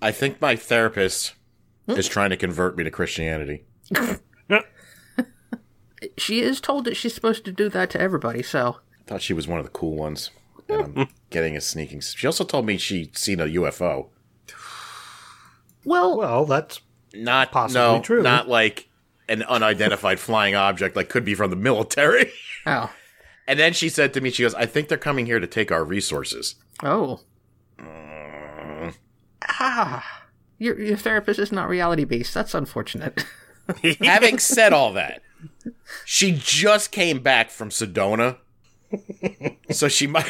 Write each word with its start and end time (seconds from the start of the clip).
I 0.00 0.12
think 0.12 0.40
my 0.40 0.54
therapist 0.56 1.34
is 1.88 2.06
trying 2.08 2.30
to 2.30 2.36
convert 2.36 2.76
me 2.76 2.84
to 2.84 2.90
Christianity. 2.90 3.64
She 6.16 6.42
is 6.42 6.60
told 6.60 6.84
that 6.84 6.96
she's 6.96 7.12
supposed 7.14 7.44
to 7.44 7.50
do 7.52 7.68
that 7.70 7.90
to 7.90 8.00
everybody, 8.00 8.40
so. 8.42 8.76
I 9.00 9.02
thought 9.08 9.22
she 9.22 9.32
was 9.32 9.48
one 9.48 9.58
of 9.58 9.64
the 9.64 9.70
cool 9.72 9.96
ones. 9.96 10.30
And 10.68 10.96
I'm 10.96 11.08
getting 11.30 11.56
a 11.56 11.60
sneaking. 11.60 12.00
She 12.02 12.24
also 12.26 12.44
told 12.44 12.66
me 12.66 12.76
she'd 12.78 13.18
seen 13.18 13.40
a 13.40 13.46
UFO. 13.46 14.06
Well, 15.84 16.16
Well, 16.16 16.44
that's 16.44 16.80
Not 17.12 17.50
Possibly 17.50 17.80
no, 17.82 18.00
true. 18.00 18.22
not 18.22 18.48
like 18.48 18.88
an 19.28 19.42
unidentified 19.42 20.20
flying 20.20 20.54
object, 20.54 20.94
like 20.94 21.08
could 21.08 21.24
be 21.24 21.34
from 21.34 21.50
the 21.50 21.56
military. 21.56 22.30
oh. 22.66 22.92
And 23.48 23.58
then 23.58 23.72
she 23.72 23.88
said 23.88 24.12
to 24.14 24.20
me, 24.20 24.30
she 24.30 24.42
goes, 24.44 24.54
"I 24.54 24.66
think 24.66 24.88
they're 24.88 24.98
coming 24.98 25.26
here 25.26 25.40
to 25.40 25.46
take 25.46 25.72
our 25.72 25.82
resources." 25.82 26.56
Oh. 26.82 27.20
Mm. 27.78 28.17
Ah. 29.42 30.24
Your, 30.58 30.78
your 30.80 30.96
therapist 30.96 31.38
is 31.38 31.52
not 31.52 31.68
reality 31.68 32.04
based. 32.04 32.34
That's 32.34 32.54
unfortunate. 32.54 33.24
Having 34.00 34.38
said 34.38 34.72
all 34.72 34.92
that, 34.94 35.22
she 36.04 36.32
just 36.32 36.90
came 36.90 37.20
back 37.20 37.50
from 37.50 37.68
Sedona, 37.68 38.38
so 39.70 39.88
she 39.88 40.06
might. 40.06 40.26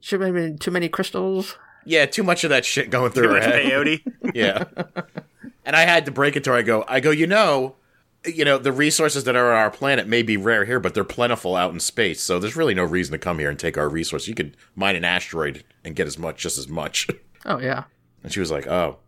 Should 0.00 0.20
have 0.20 0.32
been 0.34 0.58
too 0.58 0.70
many 0.70 0.88
crystals. 0.88 1.56
yeah, 1.84 2.06
too 2.06 2.22
much 2.22 2.44
of 2.44 2.50
that 2.50 2.64
shit 2.64 2.88
going 2.90 3.10
through 3.12 3.28
her 3.28 3.40
head. 3.40 3.64
Peyote. 3.64 4.00
Yeah. 4.34 4.64
And 5.66 5.74
I 5.76 5.82
had 5.82 6.04
to 6.06 6.10
break 6.10 6.36
it 6.36 6.44
to 6.44 6.50
her. 6.50 6.56
I 6.56 6.62
go, 6.62 6.84
I 6.88 7.00
go, 7.00 7.10
you 7.10 7.26
know, 7.26 7.76
you 8.26 8.44
know, 8.44 8.58
the 8.58 8.72
resources 8.72 9.24
that 9.24 9.36
are 9.36 9.52
on 9.52 9.58
our 9.58 9.70
planet 9.70 10.06
may 10.06 10.22
be 10.22 10.36
rare 10.36 10.64
here, 10.64 10.80
but 10.80 10.94
they're 10.94 11.04
plentiful 11.04 11.56
out 11.56 11.72
in 11.72 11.80
space. 11.80 12.20
So 12.20 12.38
there's 12.38 12.56
really 12.56 12.74
no 12.74 12.84
reason 12.84 13.12
to 13.12 13.18
come 13.18 13.38
here 13.38 13.50
and 13.50 13.58
take 13.58 13.76
our 13.78 13.88
resources. 13.88 14.28
You 14.28 14.34
could 14.34 14.56
mine 14.74 14.96
an 14.96 15.04
asteroid 15.04 15.62
and 15.84 15.94
get 15.96 16.06
as 16.06 16.18
much, 16.18 16.42
just 16.42 16.58
as 16.58 16.68
much. 16.68 17.06
Oh, 17.44 17.58
yeah. 17.58 17.84
And 18.22 18.32
she 18.32 18.40
was 18.40 18.50
like, 18.50 18.66
oh. 18.66 18.98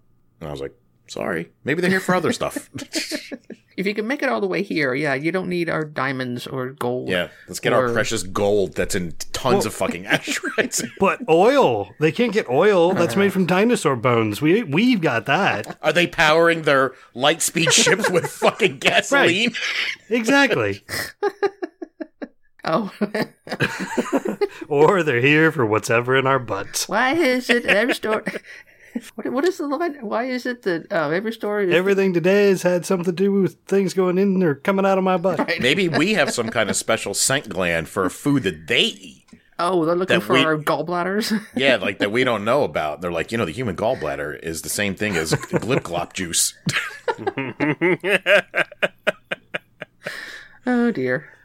And 0.41 0.49
I 0.49 0.53
was 0.53 0.61
like, 0.61 0.75
sorry. 1.09 1.51
Maybe 1.65 1.81
they're 1.81 1.91
here 1.91 2.01
for 2.01 2.15
other 2.15 2.33
stuff. 2.33 2.71
If 3.77 3.87
you 3.87 3.95
can 3.95 4.07
make 4.07 4.23
it 4.23 4.31
all 4.31 4.41
the 4.41 4.47
way 4.47 4.63
here, 4.63 4.95
yeah, 4.95 5.13
you 5.13 5.31
don't 5.31 5.51
need 5.51 5.69
our 5.69 5.85
diamonds 5.85 6.47
or 6.47 6.71
gold. 6.71 7.09
yeah. 7.11 7.29
Let's 7.47 7.61
get 7.61 7.75
our 7.75 7.93
precious 7.93 8.23
gold 8.23 8.75
that's 8.75 8.95
in 8.95 9.13
tons 9.35 9.67
of 9.67 9.75
fucking 9.75 10.07
asteroids. 10.07 10.83
but 10.99 11.21
oil. 11.29 11.91
They 12.01 12.11
can't 12.11 12.33
get 12.33 12.49
oil. 12.49 12.95
That's 12.95 13.17
made 13.17 13.35
from 13.35 13.45
dinosaur 13.45 13.95
bones. 13.95 14.41
We 14.41 14.63
we've 14.63 15.03
got 15.03 15.27
that. 15.27 15.77
Are 15.83 15.93
they 15.93 16.07
powering 16.07 16.63
their 16.63 16.95
light 17.13 17.43
speed 17.43 17.71
ships 17.73 18.09
with 18.09 18.27
fucking 18.27 18.79
gasoline? 18.79 19.53
Exactly. 20.09 20.83
Oh, 22.67 22.93
or 24.69 25.03
they're 25.05 25.21
here 25.21 25.53
for 25.53 25.65
what's 25.65 25.89
ever 25.89 26.17
in 26.17 26.27
our 26.27 26.41
butts. 26.41 26.89
why 26.89 27.15
is 27.15 27.49
it 27.49 27.65
every 27.65 27.95
story? 27.95 28.23
What, 29.15 29.31
what 29.31 29.45
is 29.45 29.59
the 29.59 29.67
line? 29.67 29.97
Why 30.01 30.25
is 30.25 30.47
it 30.47 30.63
that 30.63 30.91
uh, 30.91 31.11
every 31.11 31.33
story 31.33 31.69
is 31.69 31.75
Everything 31.75 32.15
today 32.15 32.49
has 32.49 32.63
had 32.63 32.87
something 32.87 33.05
to 33.05 33.13
do 33.13 33.31
with 33.31 33.57
things 33.67 33.93
going 33.93 34.17
in 34.17 34.43
or 34.43 34.55
coming 34.55 34.87
out 34.87 34.97
of 34.97 35.05
my 35.05 35.19
butt. 35.19 35.61
Maybe 35.61 35.89
we 35.91 36.15
have 36.15 36.33
some 36.33 36.49
kind 36.49 36.71
of 36.71 36.77
special 36.77 37.13
scent 37.13 37.49
gland 37.51 37.91
for 37.91 38.09
food 38.09 38.45
that 38.45 38.67
they 38.67 38.85
eat. 38.85 39.27
Oh, 39.59 39.85
they're 39.85 39.95
looking 39.97 40.21
for 40.23 40.33
we- 40.33 40.45
our 40.45 40.57
gallbladders. 40.57 41.39
Yeah, 41.55 41.77
like 41.77 41.99
that 41.99 42.11
we 42.11 42.25
don't 42.25 42.45
know 42.47 42.65
about. 42.65 43.03
They're 43.03 43.13
like, 43.13 43.33
you 43.33 43.39
know, 43.39 43.45
the 43.45 43.53
human 43.53 43.77
gallbladder 43.77 44.39
is 44.43 44.63
the 44.63 44.71
same 44.71 44.95
thing 44.95 45.15
as 45.17 45.33
glip 45.33 45.81
glop 45.83 46.15
juice. 46.15 46.55
oh 50.67 50.91
dear. 50.91 51.36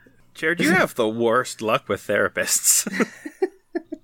Jared, 0.41 0.59
you 0.59 0.71
have 0.71 0.95
the 0.95 1.07
worst 1.07 1.61
luck 1.61 1.87
with 1.87 2.01
therapists. 2.01 2.91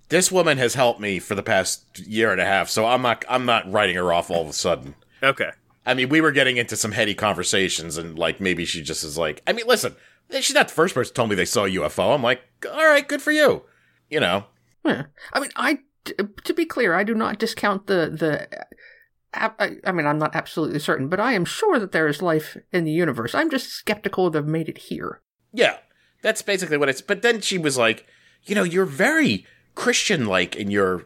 This 0.09 0.31
woman 0.31 0.57
has 0.57 0.75
helped 0.75 1.01
me 1.01 1.19
for 1.19 1.35
the 1.35 1.43
past 1.43 1.99
year 1.99 2.31
and 2.31 2.39
a 2.39 2.45
half, 2.45 2.69
so 2.69 2.85
I'm 2.85 3.01
not 3.01 3.25
I'm 3.27 3.45
not 3.45 3.69
writing 3.69 3.97
her 3.97 4.13
off 4.13 4.31
all 4.31 4.43
of 4.43 4.47
a 4.47 4.53
sudden. 4.53 4.95
okay. 5.21 5.49
I 5.85 5.93
mean, 5.95 6.09
we 6.09 6.21
were 6.21 6.31
getting 6.31 6.57
into 6.57 6.77
some 6.77 6.93
heady 6.93 7.13
conversations, 7.13 7.97
and 7.97 8.17
like 8.17 8.39
maybe 8.39 8.63
she 8.63 8.81
just 8.81 9.03
is 9.03 9.17
like, 9.17 9.41
I 9.47 9.51
mean, 9.51 9.67
listen, 9.67 9.95
she's 10.31 10.53
not 10.53 10.69
the 10.69 10.73
first 10.73 10.93
person 10.93 11.09
to 11.09 11.13
tell 11.13 11.27
me 11.27 11.35
they 11.35 11.43
saw 11.43 11.65
a 11.65 11.69
UFO. 11.69 12.15
I'm 12.15 12.23
like, 12.23 12.41
all 12.71 12.85
right, 12.85 13.05
good 13.05 13.21
for 13.21 13.31
you. 13.31 13.63
You 14.09 14.21
know, 14.21 14.45
Yeah. 14.85 15.07
I 15.33 15.39
mean, 15.41 15.51
I 15.57 15.79
to 16.05 16.53
be 16.53 16.65
clear, 16.65 16.93
I 16.93 17.03
do 17.03 17.13
not 17.13 17.39
discount 17.39 17.87
the 17.87 18.09
the. 18.09 18.65
I 19.33 19.77
I 19.85 19.91
mean, 19.91 20.05
I'm 20.05 20.19
not 20.19 20.35
absolutely 20.37 20.79
certain, 20.79 21.09
but 21.09 21.19
I 21.19 21.33
am 21.33 21.43
sure 21.43 21.79
that 21.79 21.91
there 21.91 22.07
is 22.07 22.21
life 22.21 22.55
in 22.71 22.85
the 22.85 22.91
universe. 22.91 23.35
I'm 23.35 23.49
just 23.49 23.71
skeptical 23.71 24.29
that 24.29 24.39
they've 24.41 24.49
made 24.49 24.69
it 24.69 24.77
here. 24.77 25.21
yeah, 25.51 25.79
that's 26.21 26.41
basically 26.41 26.77
what 26.77 26.89
it's. 26.89 27.01
But 27.01 27.21
then 27.21 27.41
she 27.41 27.57
was 27.57 27.77
like, 27.77 28.05
you 28.45 28.55
know, 28.55 28.63
you're 28.63 28.85
very 28.85 29.45
Christian 29.75 30.25
like 30.25 30.55
in 30.55 30.71
your 30.71 31.05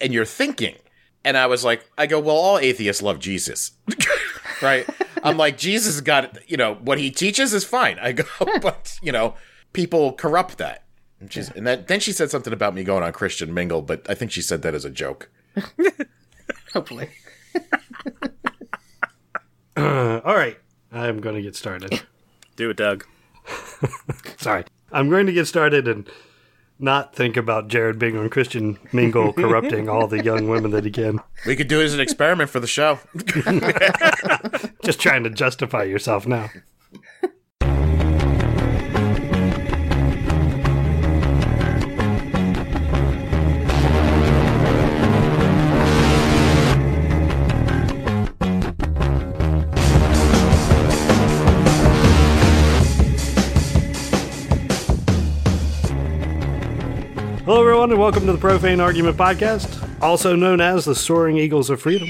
in 0.00 0.12
your 0.12 0.24
thinking, 0.24 0.76
and 1.24 1.36
I 1.36 1.46
was 1.46 1.64
like, 1.64 1.88
I 1.96 2.06
go, 2.06 2.20
well, 2.20 2.36
all 2.36 2.58
atheists 2.58 3.02
love 3.02 3.18
Jesus, 3.18 3.72
right? 4.62 4.86
I'm 5.22 5.36
like, 5.36 5.58
Jesus 5.58 6.00
got 6.00 6.38
you 6.50 6.56
know 6.56 6.74
what 6.74 6.98
he 6.98 7.10
teaches 7.10 7.52
is 7.52 7.64
fine. 7.64 7.98
I 8.00 8.12
go, 8.12 8.24
but 8.62 8.98
you 9.02 9.12
know, 9.12 9.34
people 9.72 10.12
corrupt 10.12 10.58
that. 10.58 10.84
And, 11.20 11.32
she's, 11.32 11.50
and 11.50 11.66
that, 11.66 11.88
then 11.88 12.00
she 12.00 12.12
said 12.12 12.30
something 12.30 12.52
about 12.52 12.74
me 12.74 12.84
going 12.84 13.02
on 13.02 13.12
Christian 13.12 13.52
Mingle, 13.52 13.82
but 13.82 14.08
I 14.08 14.14
think 14.14 14.30
she 14.30 14.42
said 14.42 14.62
that 14.62 14.74
as 14.74 14.84
a 14.84 14.90
joke. 14.90 15.28
Hopefully. 16.72 17.10
Uh, 19.76 20.20
all 20.24 20.36
right. 20.36 20.58
I'm 20.92 21.20
going 21.20 21.34
to 21.34 21.42
get 21.42 21.56
started. 21.56 22.02
Do 22.56 22.70
it, 22.70 22.76
Doug. 22.76 23.04
Sorry. 24.38 24.64
I'm 24.92 25.10
going 25.10 25.26
to 25.26 25.32
get 25.32 25.46
started 25.46 25.86
and 25.86 26.08
not 26.78 27.14
think 27.14 27.36
about 27.36 27.68
Jared 27.68 27.98
being 27.98 28.16
on 28.16 28.30
Christian 28.30 28.78
Mingle 28.92 29.32
corrupting 29.34 29.88
all 29.88 30.06
the 30.06 30.22
young 30.22 30.48
women 30.48 30.70
that 30.70 30.84
he 30.84 30.90
can. 30.90 31.20
We 31.46 31.56
could 31.56 31.68
do 31.68 31.80
it 31.80 31.84
as 31.84 31.94
an 31.94 32.00
experiment 32.00 32.50
for 32.50 32.60
the 32.60 32.66
show. 32.66 33.00
Just 34.84 35.00
trying 35.00 35.24
to 35.24 35.30
justify 35.30 35.82
yourself 35.82 36.26
now. 36.26 36.48
Hello, 57.48 57.62
everyone, 57.62 57.90
and 57.90 57.98
welcome 57.98 58.26
to 58.26 58.32
the 58.32 58.38
Profane 58.38 58.78
Argument 58.78 59.16
Podcast, 59.16 60.02
also 60.02 60.36
known 60.36 60.60
as 60.60 60.84
the 60.84 60.94
Soaring 60.94 61.38
Eagles 61.38 61.70
of 61.70 61.80
Freedom, 61.80 62.06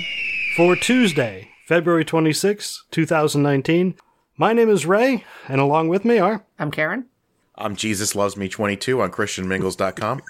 for 0.56 0.74
Tuesday, 0.74 1.50
February 1.64 2.04
26, 2.04 2.86
2019. 2.90 3.94
My 4.36 4.52
name 4.52 4.68
is 4.68 4.84
Ray, 4.84 5.24
and 5.46 5.60
along 5.60 5.90
with 5.90 6.04
me 6.04 6.18
are. 6.18 6.44
I'm 6.58 6.72
Karen. 6.72 7.06
I'm 7.54 7.76
Jesus 7.76 8.16
Loves 8.16 8.36
Me 8.36 8.48
22 8.48 9.00
on 9.00 9.12
ChristianMingles.com. 9.12 10.22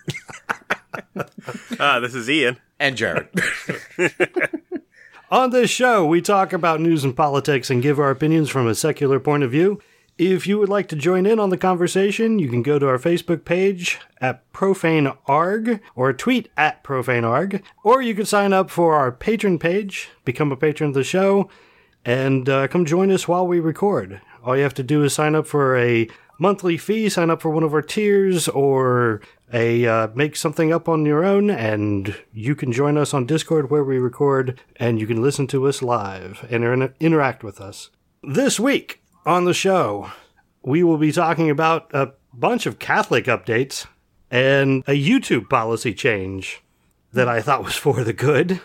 Ah, 1.81 2.01
this 2.01 2.15
is 2.15 2.29
Ian. 2.29 2.59
and 2.79 2.95
Jared. 2.95 3.29
On 5.31 5.49
this 5.49 5.71
show, 5.71 6.05
we 6.05 6.21
talk 6.21 6.53
about 6.53 6.83
news 6.83 7.03
and 7.03 7.17
politics 7.17 7.71
and 7.71 7.83
give 7.83 7.99
our 7.99 8.11
opinions 8.11 8.51
from 8.51 8.67
a 8.67 8.75
secular 8.75 9.19
point 9.19 9.43
of 9.43 9.51
view. 9.51 9.81
If 10.19 10.49
you 10.49 10.59
would 10.59 10.69
like 10.69 10.89
to 10.89 10.97
join 10.97 11.27
in 11.27 11.39
on 11.39 11.51
the 11.51 11.56
conversation, 11.56 12.41
you 12.41 12.49
can 12.49 12.65
go 12.65 12.81
to 12.81 12.89
our 12.89 12.99
Facebook 12.99 13.45
page 13.45 14.01
at 14.21 14.53
profanearg 14.53 15.79
or 15.95 16.12
tweet 16.12 16.51
at 16.56 16.83
profanearg, 16.83 17.62
or 17.84 18.03
you 18.03 18.17
could 18.17 18.27
sign 18.27 18.53
up 18.53 18.69
for 18.69 18.97
our 18.97 19.12
Patreon 19.12 19.61
page, 19.61 20.09
become 20.25 20.51
a 20.51 20.56
patron 20.56 20.89
of 20.89 20.95
the 20.95 21.05
show, 21.05 21.49
and 22.05 22.49
uh, 22.49 22.67
come 22.67 22.84
join 22.84 23.12
us 23.12 23.29
while 23.29 23.47
we 23.47 23.61
record. 23.61 24.21
All 24.43 24.56
you 24.56 24.65
have 24.65 24.75
to 24.75 24.83
do 24.83 25.05
is 25.05 25.12
sign 25.12 25.37
up 25.37 25.47
for 25.47 25.77
a 25.77 26.09
monthly 26.41 26.77
fee, 26.77 27.09
sign 27.09 27.31
up 27.31 27.41
for 27.41 27.50
one 27.50 27.62
of 27.62 27.73
our 27.73 27.83
tiers, 27.83 28.49
or 28.49 29.21
a 29.53 29.87
uh, 29.87 30.09
make 30.17 30.35
something 30.35 30.73
up 30.73 30.89
on 30.89 31.06
your 31.06 31.25
own, 31.25 31.49
and 31.49 32.17
you 32.33 32.56
can 32.56 32.73
join 32.73 32.99
us 32.99 33.15
on 33.15 33.25
Discord 33.25 33.71
where 33.71 33.85
we 33.85 33.99
record, 33.99 34.61
and 34.75 34.99
you 34.99 35.06
can 35.06 35.23
listen 35.23 35.47
to 35.47 35.69
us 35.69 35.81
live 35.81 36.44
and 36.50 36.65
inter- 36.65 36.94
interact 36.99 37.44
with 37.44 37.61
us. 37.61 37.91
This 38.25 38.59
week 38.59 39.00
on 39.29 39.45
the 39.45 39.53
show, 39.53 40.11
we 40.63 40.83
will 40.83 40.97
be 40.97 41.13
talking 41.13 41.51
about 41.51 41.93
a 41.93 42.13
bunch 42.33 42.65
of 42.65 42.79
Catholic 42.79 43.27
updates 43.27 43.87
and 44.31 44.83
a 44.87 44.93
YouTube 44.93 45.51
policy 45.51 45.93
change 45.93 46.63
that 47.13 47.29
I 47.29 47.43
thought 47.43 47.63
was 47.63 47.77
for 47.77 48.03
the 48.03 48.15
good. 48.15 48.63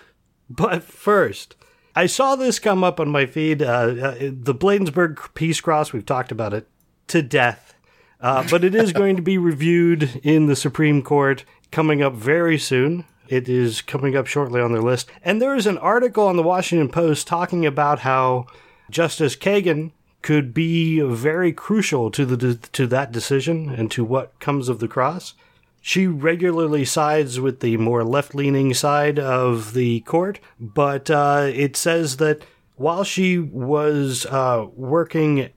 But 0.49 0.81
first, 0.81 1.57
I 1.97 2.05
saw 2.05 2.37
this 2.37 2.59
come 2.59 2.81
up 2.81 3.01
on 3.01 3.09
my 3.09 3.25
feed. 3.25 3.61
Uh, 3.61 3.65
uh, 3.65 4.17
the 4.21 4.55
Bladensburg 4.55 5.33
Peace 5.33 5.59
Cross, 5.59 5.91
we've 5.91 6.05
talked 6.05 6.31
about 6.31 6.53
it 6.53 6.69
to 7.07 7.21
death. 7.21 7.75
Uh, 8.21 8.47
but 8.49 8.63
it 8.63 8.73
is 8.73 8.93
going 8.93 9.17
to 9.17 9.21
be 9.21 9.37
reviewed 9.37 10.21
in 10.23 10.45
the 10.45 10.55
Supreme 10.55 11.01
Court 11.01 11.43
coming 11.71 12.01
up 12.01 12.13
very 12.13 12.57
soon. 12.57 13.03
It 13.27 13.49
is 13.49 13.81
coming 13.81 14.15
up 14.15 14.27
shortly 14.27 14.61
on 14.61 14.71
their 14.71 14.81
list. 14.81 15.09
And 15.23 15.41
there 15.41 15.55
is 15.55 15.67
an 15.67 15.77
article 15.79 16.25
on 16.25 16.37
the 16.37 16.43
Washington 16.43 16.87
Post 16.87 17.27
talking 17.27 17.65
about 17.65 17.99
how 17.99 18.47
Justice 18.89 19.35
Kagan 19.35 19.91
could 20.23 20.53
be 20.53 20.99
very 21.01 21.53
crucial 21.53 22.09
to 22.09 22.25
the 22.25 22.55
to 22.55 22.87
that 22.87 23.11
decision 23.11 23.69
and 23.69 23.91
to 23.91 24.03
what 24.03 24.39
comes 24.39 24.69
of 24.69 24.79
the 24.79 24.87
cross. 24.87 25.35
She 25.81 26.07
regularly 26.07 26.85
sides 26.85 27.39
with 27.39 27.59
the 27.59 27.77
more 27.77 28.03
left 28.03 28.33
leaning 28.33 28.73
side 28.73 29.19
of 29.19 29.73
the 29.73 29.99
court, 30.01 30.39
but 30.59 31.11
uh, 31.11 31.51
it 31.53 31.75
says 31.75 32.17
that 32.17 32.43
while 32.75 33.03
she 33.03 33.37
was 33.37 34.25
uh, 34.27 34.65
working, 34.75 35.49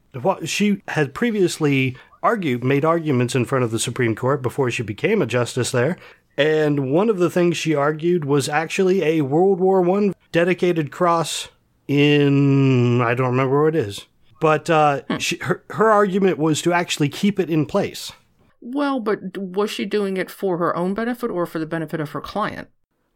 she 0.45 0.83
had 0.89 1.15
previously 1.15 1.97
argued, 2.23 2.65
made 2.65 2.85
arguments 2.85 3.37
in 3.37 3.45
front 3.45 3.65
of 3.65 3.71
the 3.71 3.79
Supreme 3.79 4.17
Court 4.17 4.43
before 4.43 4.71
she 4.71 4.83
became 4.83 5.23
a 5.23 5.27
justice 5.27 5.71
there. 5.71 5.97
And 6.37 6.93
one 6.93 7.09
of 7.09 7.19
the 7.19 7.31
things 7.31 7.57
she 7.57 7.75
argued 7.75 8.25
was 8.25 8.49
actually 8.49 9.03
a 9.03 9.23
World 9.23 9.61
War 9.61 9.81
One 9.81 10.13
dedicated 10.33 10.91
cross 10.91 11.49
in 11.89 13.01
I 13.01 13.15
don't 13.15 13.31
remember 13.31 13.61
where 13.61 13.69
it 13.69 13.77
is, 13.77 14.07
but 14.41 14.69
uh, 14.71 15.03
she, 15.19 15.37
her 15.39 15.65
her 15.71 15.91
argument 15.91 16.39
was 16.39 16.63
to 16.63 16.73
actually 16.73 17.09
keep 17.09 17.39
it 17.39 17.51
in 17.51 17.67
place. 17.67 18.13
Well, 18.61 19.01
but 19.01 19.37
was 19.37 19.71
she 19.71 19.85
doing 19.85 20.17
it 20.17 20.31
for 20.31 20.59
her 20.59 20.75
own 20.77 20.95
benefit 20.95 21.31
or 21.31 21.47
for 21.47 21.59
the 21.59 21.67
benefit 21.67 22.01
of 22.01 22.11
her 22.11 22.21
client? 22.21 22.69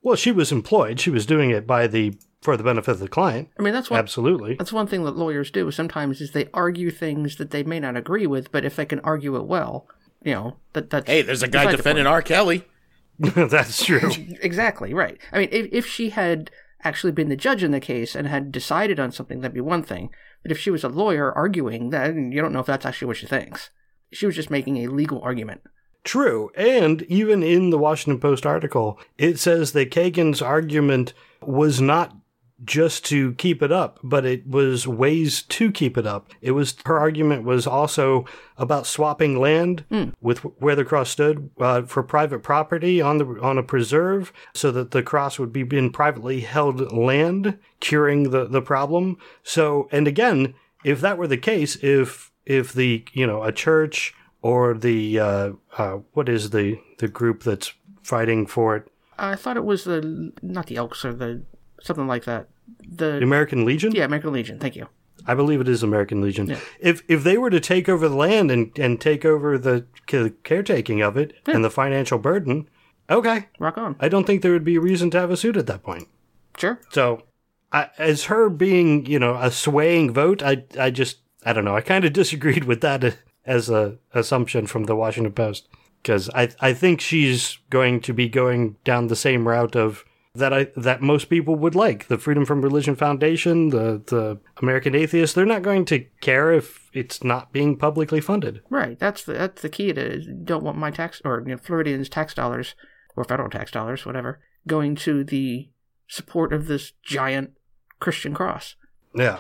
Well, 0.03 0.17
she 0.17 0.33
was 0.33 0.53
employed; 0.53 1.01
she 1.01 1.11
was 1.11 1.27
doing 1.27 1.51
it 1.51 1.67
by 1.67 1.87
the 1.87 2.15
for 2.41 2.57
the 2.57 2.65
benefit 2.65 2.93
of 2.93 2.99
the 3.01 3.09
client. 3.09 3.49
I 3.59 3.63
mean, 3.63 3.75
that's 3.75 3.91
what 3.91 3.99
Absolutely. 3.99 4.55
That's 4.55 4.73
one 4.73 4.87
thing 4.87 5.05
that 5.05 5.17
lawyers 5.17 5.51
do 5.51 5.71
sometimes 5.71 6.21
is 6.21 6.33
they 6.33 6.49
argue 6.55 6.91
things 6.91 7.37
that 7.37 7.51
they 7.51 7.63
may 7.63 7.81
not 7.81 7.97
agree 7.97 8.27
with, 8.27 8.51
but 8.51 8.65
if 8.65 8.77
they 8.77 8.87
can 8.87 9.01
argue 9.01 9.37
it 9.37 9.47
well, 9.47 9.87
you 10.23 10.33
know, 10.33 10.57
that 10.73 10.91
that's 10.91 11.07
Hey, 11.07 11.23
there's 11.23 11.43
a 11.43 11.49
guy 11.49 11.71
defending. 11.71 12.07
R. 12.07 12.23
Kelly. 12.23 12.65
That's 13.19 13.85
true. 13.85 14.11
Exactly, 14.41 14.95
right. 14.95 15.19
I 15.31 15.41
mean, 15.41 15.49
if, 15.53 15.69
if 15.71 15.87
she 15.87 16.09
had 16.09 16.51
actually 16.83 17.13
been 17.13 17.29
the 17.29 17.37
judge 17.37 17.63
in 17.63 17.71
the 17.71 17.81
case 17.81 18.15
and 18.15 18.27
had 18.27 18.51
decided 18.51 18.99
on 18.99 19.13
something, 19.13 19.41
that'd 19.41 19.53
be 19.53 19.61
one 19.61 19.83
thing. 19.83 20.09
But 20.43 20.53
if 20.53 20.59
she 20.59 20.71
was 20.71 20.85
a 20.85 20.89
lawyer 20.89 21.33
arguing, 21.33 21.91
then 21.91 22.33
you 22.33 22.41
don't 22.41 22.53
know 22.53 22.61
if 22.61 22.67
that's 22.67 22.87
actually 22.87 23.09
what 23.09 23.17
she 23.17 23.27
thinks. 23.27 23.71
She 24.13 24.27
was 24.27 24.35
just 24.35 24.51
making 24.51 24.79
a 24.79 24.89
legal 24.89 25.21
argument. 25.23 25.63
True. 26.03 26.51
And 26.57 27.03
even 27.03 27.43
in 27.43 27.71
the 27.71 27.79
Washington 27.79 28.21
Post 28.21 28.47
article, 28.47 28.99
it 29.19 29.39
says 29.39 29.73
that 29.73 29.91
Kagan's 29.91 30.41
argument 30.41 31.13
was 31.43 31.81
not 31.81 32.17
just 32.65 33.05
to 33.07 33.33
keep 33.35 33.63
it 33.63 33.73
up, 33.73 33.99
but 34.03 34.25
it 34.25 34.47
was 34.47 34.87
ways 34.87 35.43
to 35.43 35.71
keep 35.71 35.97
it 35.97 36.07
up. 36.07 36.31
It 36.41 36.53
was 36.53 36.77
her 36.85 36.99
argument 36.99 37.45
was 37.45 37.67
also 37.67 38.27
about 38.57 38.87
swapping 38.87 39.39
land 39.39 39.85
with 40.21 40.39
where 40.39 40.77
the 40.77 40.85
cross 40.85 41.11
stood 41.11 41.51
uh, 41.59 41.83
for 41.83 42.03
private 42.03 42.43
property 42.43 43.01
on 43.01 43.19
the 43.19 43.27
on 43.41 43.59
a 43.59 43.63
preserve, 43.63 44.33
so 44.55 44.71
that 44.73 44.91
the 44.91 45.03
cross 45.03 45.39
would 45.39 45.53
be 45.53 45.67
in 45.77 45.91
privately 45.91 46.41
held 46.41 46.93
land, 46.93 47.59
curing 47.81 48.31
the 48.31 48.47
the 48.47 48.63
problem. 48.63 49.17
So, 49.43 49.89
and 49.91 50.07
again, 50.07 50.55
if 50.85 51.01
that 51.01 51.19
were 51.19 51.29
the 51.29 51.39
case, 51.39 51.77
if 51.83 52.31
if 52.45 52.73
the 52.73 53.05
you 53.13 53.27
know 53.27 53.43
a 53.43 53.53
church 53.53 54.15
or 54.43 54.75
the 54.75 55.19
uh, 55.19 55.53
uh, 55.79 55.99
what 56.13 56.29
is 56.29 56.51
the 56.51 56.79
the 56.99 57.09
group 57.09 57.43
that's 57.43 57.73
fighting 58.03 58.47
for 58.47 58.77
it, 58.77 58.89
I 59.19 59.37
thought 59.37 59.57
it 59.57 59.65
was 59.65 59.85
the 59.85 60.33
not 60.43 60.67
the 60.67 60.77
Elks 60.77 61.05
or 61.05 61.13
the 61.13 61.43
something 61.83 62.07
like 62.07 62.25
that. 62.25 62.49
the 62.89 63.13
The 63.19 63.23
American 63.23 63.65
Legion. 63.65 63.93
yeah, 63.93 64.05
American 64.05 64.33
Legion. 64.33 64.59
Thank 64.59 64.77
you. 64.77 64.89
I 65.27 65.35
believe 65.35 65.61
it 65.61 65.69
is 65.69 65.83
American 65.83 66.23
Legion. 66.23 66.57
If 66.81 67.03
if 67.07 67.23
they 67.25 67.37
were 67.37 67.51
to 67.51 67.61
take 67.61 67.89
over 67.89 68.09
the 68.09 68.17
land 68.17 68.51
and, 68.51 68.77
and 68.79 69.01
take 69.01 69.25
over 69.25 69.59
the 69.59 69.85
ca- 70.07 70.31
caretaking 70.45 71.03
of 71.03 71.17
it 71.19 71.35
and 71.47 71.63
the 71.65 71.71
financial 71.71 72.19
burden, 72.19 72.69
okay, 73.11 73.49
Rock 73.59 73.77
on. 73.77 73.97
I 74.01 74.09
don't 74.09 74.25
think 74.27 74.41
there 74.41 74.53
would 74.53 74.65
be 74.65 74.77
a 74.77 74.81
reason 74.81 75.11
to 75.11 75.21
have 75.21 75.31
a 75.31 75.37
suit 75.37 75.57
at 75.59 75.67
that 75.67 75.83
point. 75.83 76.09
Sure. 76.57 76.81
So, 76.91 77.23
I, 77.71 77.91
as 77.99 78.25
her 78.25 78.49
being 78.49 79.05
you 79.07 79.19
know 79.19 79.35
a 79.37 79.51
swaying 79.51 80.15
vote, 80.15 80.43
I 80.43 80.65
I 80.79 80.91
just 80.91 81.19
I 81.45 81.53
don't 81.53 81.65
know. 81.67 81.77
I 81.77 81.83
kind 81.83 82.05
of 82.07 82.13
disagreed 82.15 82.65
with 82.65 82.81
that 82.81 83.17
as 83.45 83.69
a 83.69 83.99
assumption 84.15 84.67
from 84.67 84.85
the 84.85 84.97
Washington 84.97 85.35
Post 85.35 85.69
because 86.03 86.31
I 86.35 86.49
I 86.61 86.73
think 86.73 87.01
she's 87.03 87.59
going 87.69 88.01
to 88.01 88.15
be 88.15 88.29
going 88.31 88.77
down 88.85 89.09
the 89.09 89.17
same 89.17 89.47
route 89.47 89.77
of 89.77 90.03
that 90.35 90.53
I 90.53 90.69
that 90.77 91.03
most 91.03 91.29
people 91.29 91.57
would 91.57 91.75
like 91.75 92.07
the 92.07 92.19
Freedom 92.19 92.45
from 92.45 92.63
Religion 92.63 92.95
Foundation, 92.95 93.71
the 93.71 94.03
the 94.07 94.39
American 94.63 94.95
Atheists. 94.95 95.35
They're 95.35 95.45
not 95.45 95.63
going 95.63 95.85
to 95.87 96.05
care 96.21 96.53
if 96.53 96.89
it's 96.93 97.25
not 97.25 97.53
being 97.53 97.77
publicly 97.77 98.21
funded. 98.21 98.63
Right. 98.71 98.99
That's 98.99 99.25
the 99.25 99.33
that's 99.33 99.63
the 99.63 99.69
key 99.69 99.93
to 99.93 100.21
don't 100.21 100.65
want 100.65 100.79
my 100.79 100.91
tax 100.91 101.21
or 101.25 101.43
you 101.45 101.53
know, 101.53 101.57
Floridians' 101.57 102.09
tax 102.09 102.35
dollars 102.35 102.75
or 103.17 103.25
federal 103.25 103.51
tax 103.51 103.73
dollars, 103.73 104.07
whatever, 104.07 104.41
going 104.67 104.95
to 104.97 105.25
the 105.25 105.69
support 106.07 106.53
of 106.53 106.67
this 106.67 106.93
giant 107.03 107.53
Christian 107.99 108.35
cross. 108.35 108.77
Yeah. 109.15 109.39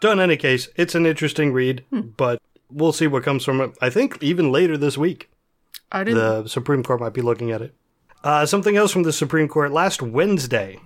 So 0.00 0.10
in 0.10 0.18
any 0.18 0.36
case, 0.36 0.68
it's 0.74 0.96
an 0.96 1.06
interesting 1.06 1.52
read, 1.52 1.84
hmm. 1.90 2.00
but 2.16 2.42
we'll 2.68 2.92
see 2.92 3.06
what 3.06 3.22
comes 3.22 3.44
from 3.44 3.60
it. 3.60 3.78
I 3.80 3.90
think 3.90 4.20
even 4.20 4.50
later 4.50 4.76
this 4.76 4.98
week. 4.98 5.28
I 5.92 6.04
didn't. 6.04 6.18
the 6.18 6.48
Supreme 6.48 6.82
Court 6.82 7.00
might 7.00 7.12
be 7.12 7.20
looking 7.20 7.52
at 7.52 7.60
it. 7.62 7.74
Uh, 8.24 8.46
something 8.46 8.76
else 8.76 8.92
from 8.92 9.02
the 9.02 9.12
Supreme 9.12 9.48
Court 9.48 9.72
last 9.72 10.00
Wednesday, 10.00 10.78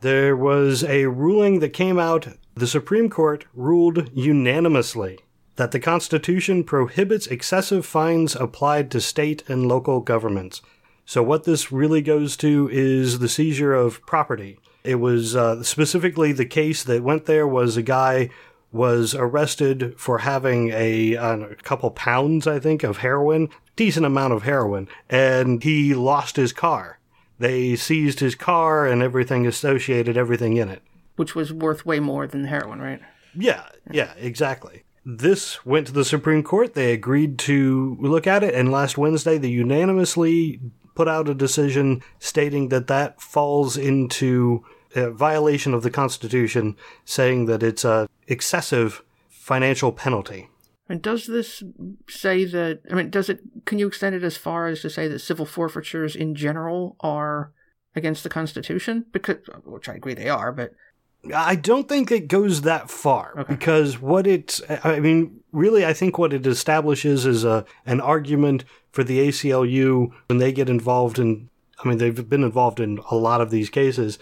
there 0.00 0.34
was 0.34 0.82
a 0.82 1.06
ruling 1.06 1.60
that 1.60 1.70
came 1.70 2.00
out. 2.00 2.26
The 2.54 2.66
Supreme 2.66 3.08
Court 3.08 3.44
ruled 3.54 4.10
unanimously 4.12 5.20
that 5.54 5.70
the 5.70 5.78
Constitution 5.78 6.64
prohibits 6.64 7.28
excessive 7.28 7.86
fines 7.86 8.34
applied 8.34 8.90
to 8.90 9.00
state 9.00 9.48
and 9.48 9.68
local 9.68 10.00
governments. 10.00 10.62
So, 11.04 11.22
what 11.22 11.44
this 11.44 11.70
really 11.70 12.02
goes 12.02 12.36
to 12.38 12.68
is 12.72 13.20
the 13.20 13.28
seizure 13.28 13.74
of 13.74 14.04
property. 14.04 14.58
It 14.82 14.96
was 14.96 15.36
uh, 15.36 15.62
specifically 15.62 16.32
the 16.32 16.46
case 16.46 16.82
that 16.82 17.04
went 17.04 17.26
there 17.26 17.46
was 17.46 17.76
a 17.76 17.82
guy 17.82 18.30
was 18.72 19.14
arrested 19.14 19.94
for 19.98 20.18
having 20.18 20.70
a, 20.70 21.14
a 21.14 21.54
couple 21.62 21.90
pounds, 21.90 22.46
I 22.46 22.58
think, 22.60 22.82
of 22.82 22.98
heroin, 22.98 23.48
decent 23.76 24.06
amount 24.06 24.32
of 24.32 24.42
heroin, 24.44 24.88
and 25.08 25.62
he 25.62 25.94
lost 25.94 26.36
his 26.36 26.52
car. 26.52 26.98
They 27.38 27.74
seized 27.74 28.20
his 28.20 28.34
car 28.34 28.86
and 28.86 29.02
everything 29.02 29.46
associated, 29.46 30.16
everything 30.16 30.56
in 30.56 30.68
it. 30.68 30.82
which 31.16 31.34
was 31.34 31.52
worth 31.52 31.86
way 31.86 31.98
more 32.00 32.26
than 32.26 32.42
the 32.42 32.48
heroin, 32.48 32.80
right? 32.80 33.00
Yeah, 33.34 33.64
yeah, 33.90 34.12
exactly. 34.18 34.84
This 35.06 35.64
went 35.64 35.86
to 35.86 35.92
the 35.92 36.04
Supreme 36.04 36.42
Court. 36.42 36.74
They 36.74 36.92
agreed 36.92 37.38
to 37.40 37.96
look 37.98 38.26
at 38.26 38.44
it, 38.44 38.54
and 38.54 38.70
last 38.70 38.98
Wednesday 38.98 39.38
they 39.38 39.48
unanimously 39.48 40.60
put 40.94 41.08
out 41.08 41.28
a 41.28 41.34
decision 41.34 42.02
stating 42.18 42.68
that 42.68 42.88
that 42.88 43.20
falls 43.20 43.76
into 43.78 44.62
a 44.94 45.10
violation 45.10 45.72
of 45.72 45.82
the 45.82 45.90
Constitution, 45.90 46.76
saying 47.06 47.46
that 47.46 47.62
it's 47.62 47.84
a 47.84 48.09
excessive 48.30 49.02
financial 49.28 49.92
penalty. 49.92 50.48
And 50.88 51.02
does 51.02 51.26
this 51.26 51.62
say 52.08 52.44
that? 52.46 52.80
I 52.90 52.94
mean, 52.94 53.10
does 53.10 53.28
it? 53.28 53.40
Can 53.64 53.78
you 53.78 53.86
extend 53.86 54.14
it 54.16 54.24
as 54.24 54.36
far 54.36 54.66
as 54.66 54.80
to 54.82 54.90
say 54.90 55.06
that 55.08 55.20
civil 55.20 55.46
forfeitures 55.46 56.16
in 56.16 56.34
general 56.34 56.96
are 57.00 57.52
against 57.94 58.22
the 58.22 58.28
Constitution? 58.28 59.06
Because, 59.12 59.36
which 59.64 59.88
I 59.88 59.94
agree 59.94 60.14
they 60.14 60.28
are, 60.28 60.50
but 60.50 60.72
I 61.34 61.54
don't 61.54 61.88
think 61.88 62.10
it 62.10 62.28
goes 62.28 62.62
that 62.62 62.90
far 62.90 63.34
Okay. 63.38 63.54
because 63.54 64.00
what 64.00 64.26
it. 64.26 64.60
I 64.82 64.98
mean, 65.00 65.40
really, 65.52 65.84
I 65.86 65.92
think 65.92 66.18
what 66.18 66.32
it 66.32 66.46
establishes 66.46 67.24
is 67.26 67.44
a, 67.44 67.64
an 67.86 68.00
argument 68.00 68.64
for 68.90 69.04
the 69.04 69.28
ACLU 69.28 70.10
when 70.28 70.38
they 70.38 70.50
get 70.52 70.68
involved 70.68 71.18
in, 71.18 71.50
I 71.84 71.88
mean, 71.88 71.98
they've 71.98 72.28
been 72.28 72.42
involved 72.42 72.80
in 72.80 72.98
a 73.10 73.16
lot 73.16 73.40
of 73.40 73.50
these 73.50 73.70
cases. 73.70 74.18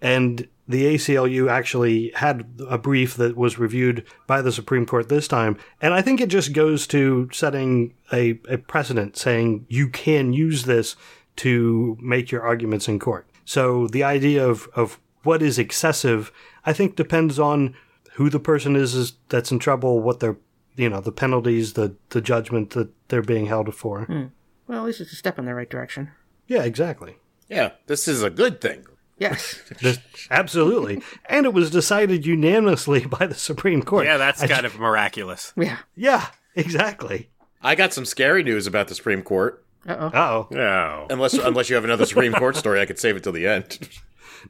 And 0.00 0.48
the 0.68 0.94
ACLU 0.94 1.50
actually 1.50 2.10
had 2.16 2.48
a 2.68 2.78
brief 2.78 3.14
that 3.16 3.36
was 3.36 3.58
reviewed 3.58 4.04
by 4.26 4.42
the 4.42 4.52
Supreme 4.52 4.86
Court 4.86 5.08
this 5.08 5.28
time. 5.28 5.56
And 5.80 5.94
I 5.94 6.02
think 6.02 6.20
it 6.20 6.28
just 6.28 6.52
goes 6.52 6.86
to 6.88 7.28
setting 7.32 7.94
a, 8.12 8.40
a 8.48 8.58
precedent 8.58 9.16
saying 9.16 9.66
you 9.68 9.88
can 9.88 10.32
use 10.32 10.64
this 10.64 10.96
to 11.36 11.96
make 12.00 12.30
your 12.30 12.42
arguments 12.42 12.88
in 12.88 12.98
court. 12.98 13.26
So 13.44 13.86
the 13.86 14.02
idea 14.02 14.46
of, 14.46 14.68
of 14.74 14.98
what 15.22 15.42
is 15.42 15.58
excessive, 15.58 16.32
I 16.64 16.72
think 16.72 16.96
depends 16.96 17.38
on 17.38 17.74
who 18.14 18.28
the 18.30 18.40
person 18.40 18.74
is, 18.74 18.94
is 18.94 19.12
that's 19.28 19.52
in 19.52 19.58
trouble, 19.58 20.00
what 20.00 20.20
their, 20.20 20.36
you 20.74 20.88
know, 20.88 21.00
the 21.00 21.12
penalties, 21.12 21.74
the, 21.74 21.94
the 22.10 22.20
judgment 22.20 22.70
that 22.70 22.88
they're 23.08 23.22
being 23.22 23.46
held 23.46 23.72
for. 23.74 24.04
Hmm. 24.04 24.24
well, 24.66 24.80
at 24.80 24.86
least 24.86 25.00
it's 25.00 25.12
a 25.12 25.16
step 25.16 25.38
in 25.38 25.44
the 25.44 25.54
right 25.54 25.70
direction. 25.70 26.10
Yeah, 26.48 26.62
exactly. 26.62 27.16
Yeah, 27.48 27.72
this 27.86 28.08
is 28.08 28.22
a 28.22 28.30
good 28.30 28.60
thing. 28.60 28.86
Yes. 29.18 29.60
This- 29.80 29.98
absolutely. 30.30 31.02
and 31.26 31.46
it 31.46 31.52
was 31.54 31.70
decided 31.70 32.26
unanimously 32.26 33.06
by 33.06 33.26
the 33.26 33.34
Supreme 33.34 33.82
Court. 33.82 34.04
Yeah, 34.06 34.16
that's 34.18 34.42
I- 34.42 34.48
kind 34.48 34.66
of 34.66 34.78
miraculous. 34.78 35.52
yeah. 35.56 35.78
Yeah, 35.94 36.26
exactly. 36.54 37.30
I 37.62 37.74
got 37.74 37.92
some 37.92 38.04
scary 38.04 38.42
news 38.42 38.66
about 38.66 38.88
the 38.88 38.94
Supreme 38.94 39.22
Court. 39.22 39.64
Uh 39.88 40.10
oh. 40.12 40.18
Oh. 40.18 40.48
No. 40.50 41.06
Unless 41.10 41.34
unless 41.38 41.68
you 41.70 41.74
have 41.76 41.84
another 41.84 42.06
Supreme 42.06 42.32
Court 42.32 42.56
story, 42.56 42.80
I 42.80 42.86
could 42.86 42.98
save 42.98 43.16
it 43.16 43.22
till 43.22 43.32
the 43.32 43.46
end. 43.46 43.88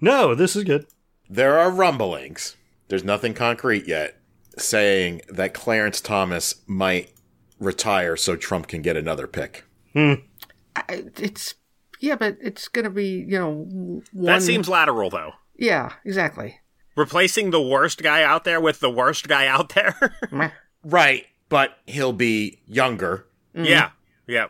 No, 0.01 0.35
this 0.35 0.57
is 0.57 0.65
good. 0.65 0.87
There 1.31 1.59
are 1.59 1.71
rumblings. 1.71 2.57
There's 2.89 3.05
nothing 3.05 3.35
concrete 3.35 3.87
yet 3.87 4.19
saying 4.59 5.23
that 5.29 5.55
Clarence 5.55 6.01
Thomas 6.01 6.57
might 6.67 7.13
retire 7.61 8.17
so 8.17 8.37
Trump 8.37 8.67
can 8.69 8.81
get 8.83 8.97
another 8.97 9.27
pick. 9.27 9.65
I, 9.95 10.13
it's 11.17 11.55
yeah, 12.01 12.17
but 12.17 12.37
it's 12.41 12.69
gonna 12.69 12.91
be 12.91 13.25
you 13.27 13.39
know 13.39 13.53
one. 14.13 14.27
That 14.27 14.43
seems 14.43 14.69
lateral, 14.69 15.11
though. 15.11 15.33
Yeah. 15.57 15.93
Exactly. 16.05 16.61
Replacing 16.97 17.51
the 17.51 17.61
worst 17.61 18.03
guy 18.03 18.23
out 18.23 18.45
there 18.45 18.61
with 18.61 18.81
the 18.81 18.91
worst 18.91 19.29
guy 19.29 19.47
out 19.47 19.71
there. 19.75 20.17
Right, 20.85 21.27
but 21.49 21.79
he'll 21.87 22.13
be 22.13 22.61
younger, 22.67 23.27
mm-hmm. 23.55 23.65
Yeah. 23.65 23.91
Yeah. 24.29 24.47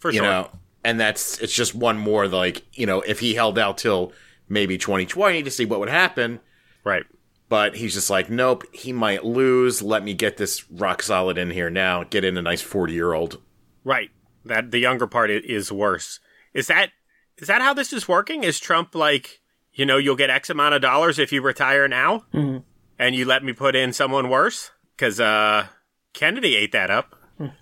For 0.00 0.10
you 0.10 0.18
sure. 0.18 0.26
know. 0.26 0.50
and 0.84 0.98
that's 0.98 1.38
it's 1.38 1.52
just 1.54 1.74
one 1.76 1.96
more 1.96 2.26
like 2.26 2.64
you 2.76 2.86
know 2.86 3.02
if 3.02 3.20
he 3.20 3.34
held 3.34 3.56
out 3.58 3.78
till 3.78 4.12
maybe 4.48 4.78
2020 4.78 5.42
to 5.44 5.50
see 5.50 5.64
what 5.64 5.78
would 5.80 5.88
happen 5.88 6.40
Right. 6.84 7.04
but 7.48 7.76
he's 7.76 7.94
just 7.94 8.10
like 8.10 8.28
nope 8.30 8.64
he 8.72 8.92
might 8.92 9.24
lose 9.24 9.80
let 9.82 10.02
me 10.04 10.12
get 10.14 10.36
this 10.38 10.68
rock 10.70 11.02
solid 11.02 11.38
in 11.38 11.50
here 11.50 11.70
now 11.70 12.02
get 12.04 12.24
in 12.24 12.36
a 12.36 12.42
nice 12.42 12.62
40 12.62 12.92
year 12.92 13.12
old 13.12 13.40
Right. 13.84 14.10
That 14.44 14.70
the 14.72 14.78
younger 14.78 15.06
part 15.06 15.30
is 15.30 15.70
worse. 15.70 16.18
Is 16.56 16.66
that 16.68 16.90
is 17.38 17.48
that 17.48 17.60
how 17.60 17.74
this 17.74 17.92
is 17.92 18.08
working? 18.08 18.42
Is 18.44 18.58
Trump 18.58 18.94
like, 18.94 19.40
you 19.74 19.84
know, 19.84 19.98
you'll 19.98 20.16
get 20.16 20.30
X 20.30 20.48
amount 20.50 20.74
of 20.74 20.80
dollars 20.82 21.18
if 21.18 21.30
you 21.32 21.42
retire 21.42 21.86
now, 21.86 22.24
Mhm. 22.34 22.62
and 22.98 23.14
you 23.14 23.24
let 23.26 23.44
me 23.44 23.52
put 23.52 23.76
in 23.76 23.92
someone 23.92 24.28
worse? 24.30 24.70
Because 24.96 25.20
uh, 25.20 25.66
Kennedy 26.14 26.56
ate 26.56 26.72
that 26.72 26.90
up. 26.90 27.14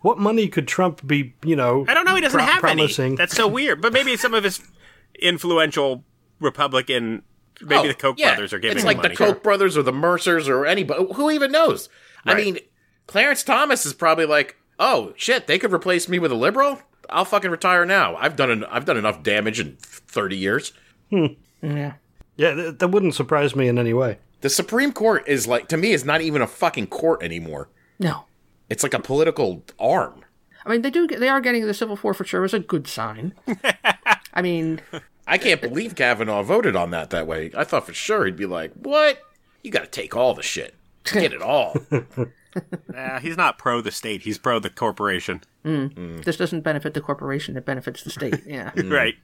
What 0.03 0.19
money 0.19 0.47
could 0.47 0.69
Trump 0.69 1.05
be, 1.05 1.35
you 1.45 1.57
know? 1.57 1.85
I 1.89 1.95
don't 1.95 2.05
know. 2.05 2.15
He 2.15 2.21
doesn't 2.21 2.39
pro- 2.39 2.47
have 2.47 2.61
promising? 2.61 3.05
any. 3.07 3.17
That's 3.17 3.35
so 3.35 3.49
weird. 3.49 3.83
But 3.83 3.93
maybe 3.93 4.17
some 4.17 4.33
of 4.33 4.45
his 4.45 4.61
influential 5.21 6.05
Republican, 6.41 7.23
maybe 7.61 7.75
Oh, 7.77 7.89
the 7.89 7.95
Koch 7.95 8.19
yeah. 8.19 8.31
brothers 8.35 8.53
are 8.53 8.59
giving. 8.59 8.77
it's 8.77 8.85
him 8.85 8.89
like 8.89 8.97
money. 8.99 9.09
the 9.11 9.17
koch 9.17 9.43
brothers 9.43 9.77
or 9.77 9.83
the 9.83 9.93
mercers 9.93 10.49
or 10.49 10.67
anybody 10.67 11.07
who 11.15 11.31
even 11.31 11.53
knows 11.53 11.89
i 12.27 12.35
mean 12.35 12.59
clarence 13.07 13.43
thomas 13.45 13.87
is 13.87 13.93
probably 13.95 14.27
like 14.27 14.57
oh 14.81 15.13
shit 15.17 15.47
they 15.47 15.57
could 15.59 15.73
replace 15.73 16.09
me 16.09 16.19
with 16.19 16.33
a 16.33 16.35
liberal 16.35 16.81
i'll 17.11 17.25
fucking 17.25 17.51
retire 17.51 17.85
now 17.85 18.17
i've 18.17 18.37
done 18.37 18.51
an, 18.51 18.65
i've 18.65 18.85
done 18.85 18.97
enough 18.97 19.23
damage 19.23 19.61
in 19.61 19.77
30 19.81 20.37
years 20.37 20.73
hmm. 21.11 21.27
Yeah. 21.63 21.95
Yeah, 22.37 22.55
th- 22.55 22.79
that 22.79 22.89
wouldn't 22.89 23.15
surprise 23.15 23.55
me 23.57 23.69
in 23.69 23.79
any 23.79 23.95
way. 23.95 24.19
the 24.43 24.51
supreme 24.51 24.93
court 24.93 25.25
is 25.29 25.47
like 25.47 25.69
to 25.69 25.77
me 25.77 25.93
is 25.93 26.05
not 26.05 26.21
even 26.21 26.43
a 26.43 26.47
fucking 26.47 26.89
court 26.89 27.23
anymore 27.23 27.69
No. 27.99 28.25
it's 28.69 28.83
like 28.83 28.95
a 28.95 29.01
political 29.01 29.63
arm 29.79 30.21
I 30.67 30.71
mean, 30.71 30.81
they 30.81 30.91
do. 30.91 31.07
They 31.07 31.29
are 31.29 31.43
getting 31.43 31.67
the 31.67 31.75
civil 31.75 31.95
forfeiture 31.95 32.43
as 32.43 32.55
a 32.55 32.59
good 32.59 32.87
sign. 32.89 33.35
I 34.33 34.41
mean, 34.41 34.81
I 35.27 35.37
can't 35.37 35.61
believe 35.61 35.95
Kavanaugh 35.95 36.43
voted 36.43 36.75
on 36.75 36.91
that 36.91 37.11
that 37.11 37.27
way. 37.27 37.51
I 37.55 37.65
thought 37.65 37.85
for 37.85 37.93
sure 37.93 38.25
he'd 38.25 38.37
be 38.39 38.47
like, 38.47 38.73
"What? 38.73 39.19
You 39.63 39.71
got 39.71 39.81
to 39.85 39.91
take 39.91 40.17
all 40.17 40.33
the 40.33 40.43
shit, 40.43 40.75
get 41.05 41.35
it 41.35 41.43
all." 41.43 41.77
Nah, 42.89 43.19
he's 43.19 43.37
not 43.37 43.59
pro 43.59 43.81
the 43.81 43.91
state. 43.91 44.23
He's 44.23 44.39
pro 44.39 44.59
the 44.61 44.71
corporation. 44.71 45.43
Mm. 45.65 45.95
Mm. 45.95 46.25
this 46.25 46.37
doesn't 46.37 46.61
benefit 46.61 46.95
the 46.95 47.01
corporation; 47.01 47.57
it 47.57 47.65
benefits 47.65 48.03
the 48.05 48.11
state. 48.11 48.43
Yeah, 48.47 48.71
mm. 48.73 48.93
Right. 48.93 49.15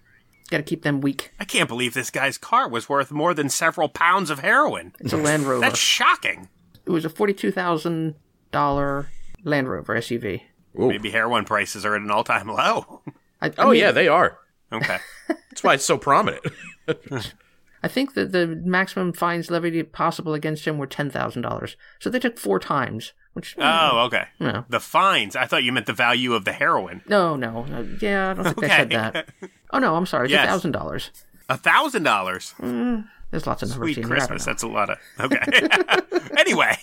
got 0.51 0.57
to 0.59 0.63
keep 0.65 0.83
them 0.83 1.01
weak. 1.01 1.33
I 1.39 1.45
can't 1.45 1.69
believe 1.69 1.95
this 1.95 2.11
guy's 2.11 2.37
car 2.39 2.69
was 2.69 2.89
worth 2.89 3.11
more 3.13 3.33
than 3.35 3.49
several 3.49 3.89
pounds 3.89 4.31
of 4.31 4.41
heroin. 4.41 4.93
It's 5.01 5.13
a 5.13 5.17
Land 5.17 5.45
Rover. 5.45 5.61
That's 5.61 5.79
shocking. 5.79 6.49
it 6.85 6.91
was 6.91 7.05
a 7.05 7.09
forty-two 7.11 7.53
thousand 7.53 8.17
dollar 8.51 9.09
Land 9.45 9.69
Rover 9.71 9.95
SUV. 9.97 10.43
Maybe 10.75 11.11
heroin 11.11 11.45
prices 11.45 11.85
are 11.85 11.95
at 11.97 12.01
an 12.03 12.11
all-time 12.11 12.49
low. 12.49 13.03
I, 13.41 13.47
I 13.49 13.53
Oh 13.59 13.71
mean, 13.71 13.81
yeah, 13.81 13.91
they 13.93 14.09
are. 14.09 14.39
Okay. 14.73 14.99
That's 15.29 15.63
why 15.65 15.75
it's 15.75 15.85
so 15.85 15.99
prominent. 15.99 16.45
I 17.83 17.89
think 17.89 18.15
that 18.15 18.33
the 18.33 18.47
maximum 18.47 19.13
fines 19.13 19.51
levied 19.51 19.93
possible 19.93 20.35
against 20.35 20.67
him 20.67 20.77
were 20.79 20.87
ten 20.87 21.11
thousand 21.11 21.43
dollars. 21.43 21.77
So 21.99 22.11
they 22.11 22.19
took 22.19 22.39
four 22.39 22.59
times. 22.61 23.13
Which 23.33 23.55
Oh, 23.59 24.01
okay. 24.07 24.25
No. 24.41 24.65
The 24.69 24.81
fines. 24.81 25.37
I 25.37 25.47
thought 25.47 25.63
you 25.63 25.71
meant 25.73 25.87
the 25.87 25.93
value 25.93 26.35
of 26.35 26.45
the 26.45 26.53
heroin. 26.53 27.01
no, 27.07 27.37
no, 27.37 27.65
no. 27.65 27.87
Yeah, 28.01 28.31
I 28.31 28.35
don't 28.35 28.45
think 28.45 28.59
Okay. 28.59 28.67
they 28.69 28.75
said 28.77 28.91
that. 28.91 29.29
Oh 29.73 29.79
no, 29.79 29.95
I'm 29.95 30.05
sorry. 30.07 30.25
It's 30.27 30.33
Yes. 30.33 30.47
thousand 30.49 30.73
dollars. 30.73 31.11
A 31.49 31.57
thousand 31.57 32.03
dollars. 32.03 32.55
Mm, 32.59 33.07
there's 33.31 33.47
lots 33.47 33.63
of 33.63 33.71
numbers 33.71 33.95
Sweet 33.95 33.99
in 34.03 34.09
there. 34.09 34.17
I 34.17 34.19
Christmas. 34.21 34.45
That's 34.45 34.63
a 34.65 34.69
lot 34.69 34.91
of. 34.91 34.99
Okay. 35.21 35.39
anyway. 36.39 36.77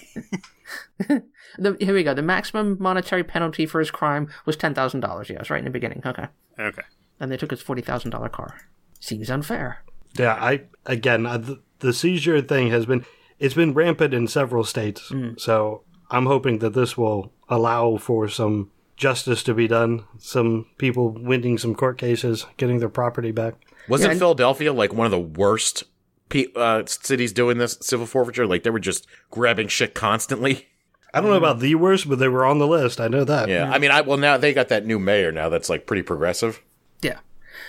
The, 1.59 1.75
here 1.79 1.93
we 1.93 2.03
go. 2.03 2.13
The 2.13 2.21
maximum 2.21 2.77
monetary 2.79 3.23
penalty 3.23 3.65
for 3.65 3.79
his 3.79 3.89
crime 3.89 4.29
was 4.45 4.55
ten 4.57 4.73
thousand 4.75 4.99
dollars. 4.99 5.29
Yes, 5.29 5.49
right 5.49 5.57
in 5.59 5.63
the 5.65 5.71
beginning. 5.71 6.01
Okay, 6.05 6.27
Okay. 6.59 6.81
and 7.19 7.31
they 7.31 7.37
took 7.37 7.49
his 7.51 7.61
forty 7.61 7.81
thousand 7.81 8.11
dollar 8.11 8.29
car. 8.29 8.57
Seems 8.99 9.31
unfair. 9.31 9.83
Yeah, 10.17 10.33
I 10.33 10.61
again 10.85 11.25
uh, 11.25 11.37
the, 11.37 11.61
the 11.79 11.93
seizure 11.93 12.41
thing 12.41 12.69
has 12.71 12.85
been 12.85 13.05
it's 13.39 13.53
been 13.55 13.73
rampant 13.73 14.13
in 14.13 14.27
several 14.27 14.63
states. 14.63 15.11
So 15.37 15.83
I'm 16.09 16.25
hoping 16.25 16.59
that 16.59 16.73
this 16.73 16.97
will 16.97 17.31
allow 17.49 17.97
for 17.97 18.27
some 18.27 18.71
justice 18.95 19.43
to 19.43 19.53
be 19.53 19.67
done, 19.67 20.05
some 20.17 20.65
people 20.79 21.09
winning 21.11 21.57
some 21.59 21.75
court 21.75 21.97
cases, 21.99 22.45
getting 22.57 22.79
their 22.79 22.89
property 22.89 23.31
back. 23.31 23.53
Wasn't 23.87 24.07
Yeah, 24.07 24.11
and- 24.13 24.19
Philadelphia 24.19 24.73
like 24.73 24.91
one 24.93 25.05
of 25.05 25.11
the 25.11 25.19
worst 25.19 25.83
pe- 26.29 26.47
uh, 26.55 26.83
cities 26.87 27.31
doing 27.31 27.57
this 27.59 27.77
civil 27.81 28.07
forfeiture? 28.07 28.47
Like 28.47 28.63
they 28.63 28.69
were 28.71 28.79
just 28.79 29.05
grabbing 29.29 29.67
shit 29.67 29.93
constantly. 29.93 30.67
I 31.13 31.21
don't 31.21 31.29
know 31.29 31.37
about 31.37 31.59
the 31.59 31.73
worst, 31.75 32.09
but 32.09 32.19
they 32.19 32.27
were 32.27 32.45
on 32.45 32.57
the 32.59 32.67
list. 32.67 32.99
I 32.99 33.07
know 33.07 33.23
that. 33.23 33.47
Yeah, 33.49 33.71
I 33.71 33.77
mean, 33.79 33.91
I 33.91 34.01
well 34.01 34.17
now 34.17 34.37
they 34.37 34.53
got 34.53 34.67
that 34.69 34.85
new 34.85 34.99
mayor 34.99 35.31
now 35.31 35.47
that's 35.49 35.69
like 35.69 35.85
pretty 35.85 36.01
progressive. 36.03 36.61
Yeah, 37.01 37.19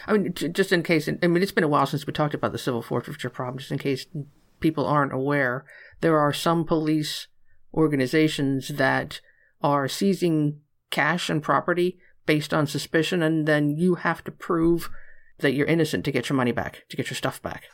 I 0.09 0.13
mean, 0.15 0.33
j- 0.35 0.49
just 0.49 0.73
in 0.73 0.83
case. 0.83 1.09
I 1.09 1.27
mean, 1.27 1.43
it's 1.43 1.53
been 1.53 1.65
a 1.65 1.69
while 1.69 1.87
since 1.87 2.07
we 2.07 2.13
talked 2.13 2.35
about 2.35 2.53
the 2.53 2.59
civil 2.59 2.83
forfeiture 2.83 3.31
problem. 3.31 3.59
Just 3.59 3.71
in 3.71 3.79
case 3.79 4.07
people 4.61 4.87
aren't 4.87 5.13
aware, 5.13 5.65
there 6.01 6.19
are 6.19 6.33
some 6.33 6.65
police 6.65 7.29
organizations 7.75 8.69
that 8.69 9.21
are 9.63 9.89
seizing 9.89 10.61
cash 10.91 11.29
and 11.31 11.43
property 11.43 11.99
based 12.27 12.53
on 12.53 12.67
suspicion, 12.67 13.23
and 13.23 13.47
then 13.47 13.71
you 13.71 13.97
have 13.97 14.23
to 14.25 14.31
prove 14.31 14.91
that 15.39 15.53
you're 15.53 15.67
innocent 15.67 16.05
to 16.05 16.13
get 16.13 16.29
your 16.29 16.37
money 16.37 16.53
back, 16.53 16.85
to 16.89 16.97
get 16.97 17.09
your 17.11 17.15
stuff 17.17 17.41
back. 17.43 17.65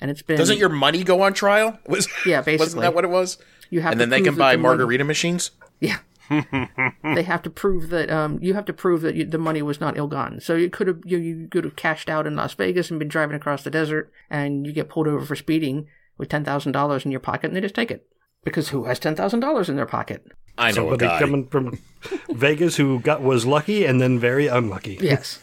And 0.00 0.10
it's 0.10 0.22
been 0.22 0.36
Doesn't 0.36 0.58
your 0.58 0.68
money 0.68 1.02
go 1.04 1.22
on 1.22 1.32
trial? 1.34 1.78
Was 1.88 2.08
Yeah, 2.26 2.40
basically 2.42 2.58
wasn't 2.64 2.82
that 2.82 2.94
what 2.94 3.04
it 3.04 3.10
was? 3.10 3.38
you 3.70 3.80
have 3.80 3.92
And 3.92 4.00
then 4.00 4.10
they 4.10 4.20
can 4.20 4.34
buy 4.36 4.52
the 4.52 4.58
money- 4.58 4.76
margarita 4.78 5.04
machines. 5.04 5.50
Yeah. 5.80 5.98
They 6.30 7.22
have 7.22 7.42
to 7.42 7.50
prove 7.50 7.90
that 7.90 8.10
um, 8.10 8.38
you 8.42 8.54
have 8.54 8.64
to 8.66 8.72
prove 8.72 9.02
that 9.02 9.14
you, 9.14 9.24
the 9.24 9.38
money 9.38 9.62
was 9.62 9.80
not 9.80 9.96
ill-gotten. 9.96 10.40
So 10.40 10.54
you 10.54 10.70
could 10.70 10.86
have 10.86 11.00
you, 11.04 11.18
you 11.18 11.48
could 11.48 11.64
have 11.64 11.76
cashed 11.76 12.08
out 12.08 12.26
in 12.26 12.36
Las 12.36 12.54
Vegas 12.54 12.90
and 12.90 12.98
been 12.98 13.08
driving 13.08 13.36
across 13.36 13.62
the 13.62 13.70
desert, 13.70 14.10
and 14.30 14.66
you 14.66 14.72
get 14.72 14.88
pulled 14.88 15.06
over 15.08 15.24
for 15.24 15.36
speeding 15.36 15.86
with 16.18 16.28
ten 16.28 16.44
thousand 16.44 16.72
dollars 16.72 17.04
in 17.04 17.10
your 17.10 17.20
pocket, 17.20 17.48
and 17.48 17.56
they 17.56 17.60
just 17.60 17.74
take 17.74 17.90
it 17.90 18.06
because 18.44 18.70
who 18.70 18.84
has 18.84 18.98
ten 18.98 19.14
thousand 19.14 19.40
dollars 19.40 19.68
in 19.68 19.76
their 19.76 19.86
pocket? 19.86 20.24
I 20.56 20.70
know 20.70 20.86
a 20.86 20.90
Somebody 20.92 21.06
guy. 21.06 21.18
coming 21.18 21.48
from 21.48 21.78
Vegas 22.30 22.76
who 22.76 23.00
got 23.00 23.22
was 23.22 23.44
lucky 23.44 23.84
and 23.84 24.00
then 24.00 24.18
very 24.18 24.46
unlucky. 24.46 24.98
Yes. 25.02 25.40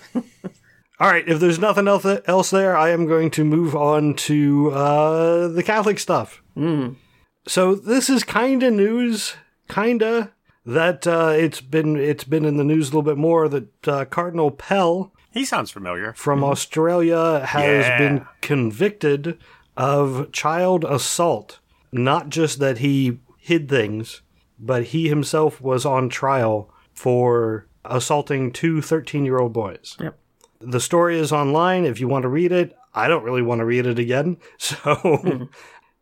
All 0.99 1.07
right, 1.09 1.27
if 1.27 1.39
there's 1.39 1.57
nothing 1.57 1.87
else 1.87 2.05
else 2.27 2.51
there, 2.51 2.77
I 2.77 2.89
am 2.91 3.07
going 3.07 3.31
to 3.31 3.43
move 3.43 3.75
on 3.75 4.13
to 4.27 4.69
uh, 4.71 5.47
the 5.47 5.63
Catholic 5.63 5.97
stuff. 5.97 6.43
So 7.47 7.73
this 7.73 8.07
is 8.07 8.23
kind 8.23 8.61
of 8.61 8.71
news, 8.73 9.33
kinda 9.67 10.31
that 10.65 11.07
uh, 11.07 11.33
it's 11.35 11.61
been 11.61 11.95
it's 11.95 12.23
been 12.23 12.45
in 12.45 12.57
the 12.57 12.63
news 12.63 12.87
a 12.87 12.91
little 12.91 13.01
bit 13.01 13.17
more 13.17 13.47
that 13.49 13.87
uh, 13.87 14.05
Cardinal 14.05 14.51
Pell 14.51 15.11
He 15.31 15.45
sounds 15.45 15.71
familiar. 15.71 16.13
from 16.13 16.43
Australia 16.43 17.39
has 17.45 17.85
Yeah. 17.87 17.97
been 17.97 18.25
convicted 18.41 19.37
of 19.77 20.31
child 20.31 20.83
assault. 20.85 21.59
Not 21.91 22.29
just 22.29 22.59
that 22.59 22.77
he 22.79 23.19
hid 23.37 23.67
things, 23.69 24.21
but 24.59 24.85
he 24.85 25.09
himself 25.09 25.59
was 25.59 25.85
on 25.85 26.09
trial 26.09 26.71
for 26.93 27.65
assaulting 27.83 28.51
two 28.51 28.81
13 28.81 29.25
year 29.25 29.39
old 29.39 29.53
boys. 29.53 29.97
Yep. 29.99 30.17
The 30.59 30.79
story 30.79 31.17
is 31.19 31.31
online 31.31 31.85
if 31.85 31.99
you 31.99 32.07
want 32.07 32.21
to 32.23 32.29
read 32.29 32.51
it. 32.51 32.77
I 32.93 33.07
don't 33.07 33.23
really 33.23 33.41
want 33.41 33.59
to 33.59 33.65
read 33.65 33.87
it 33.87 33.97
again. 33.97 34.37
So, 34.59 35.47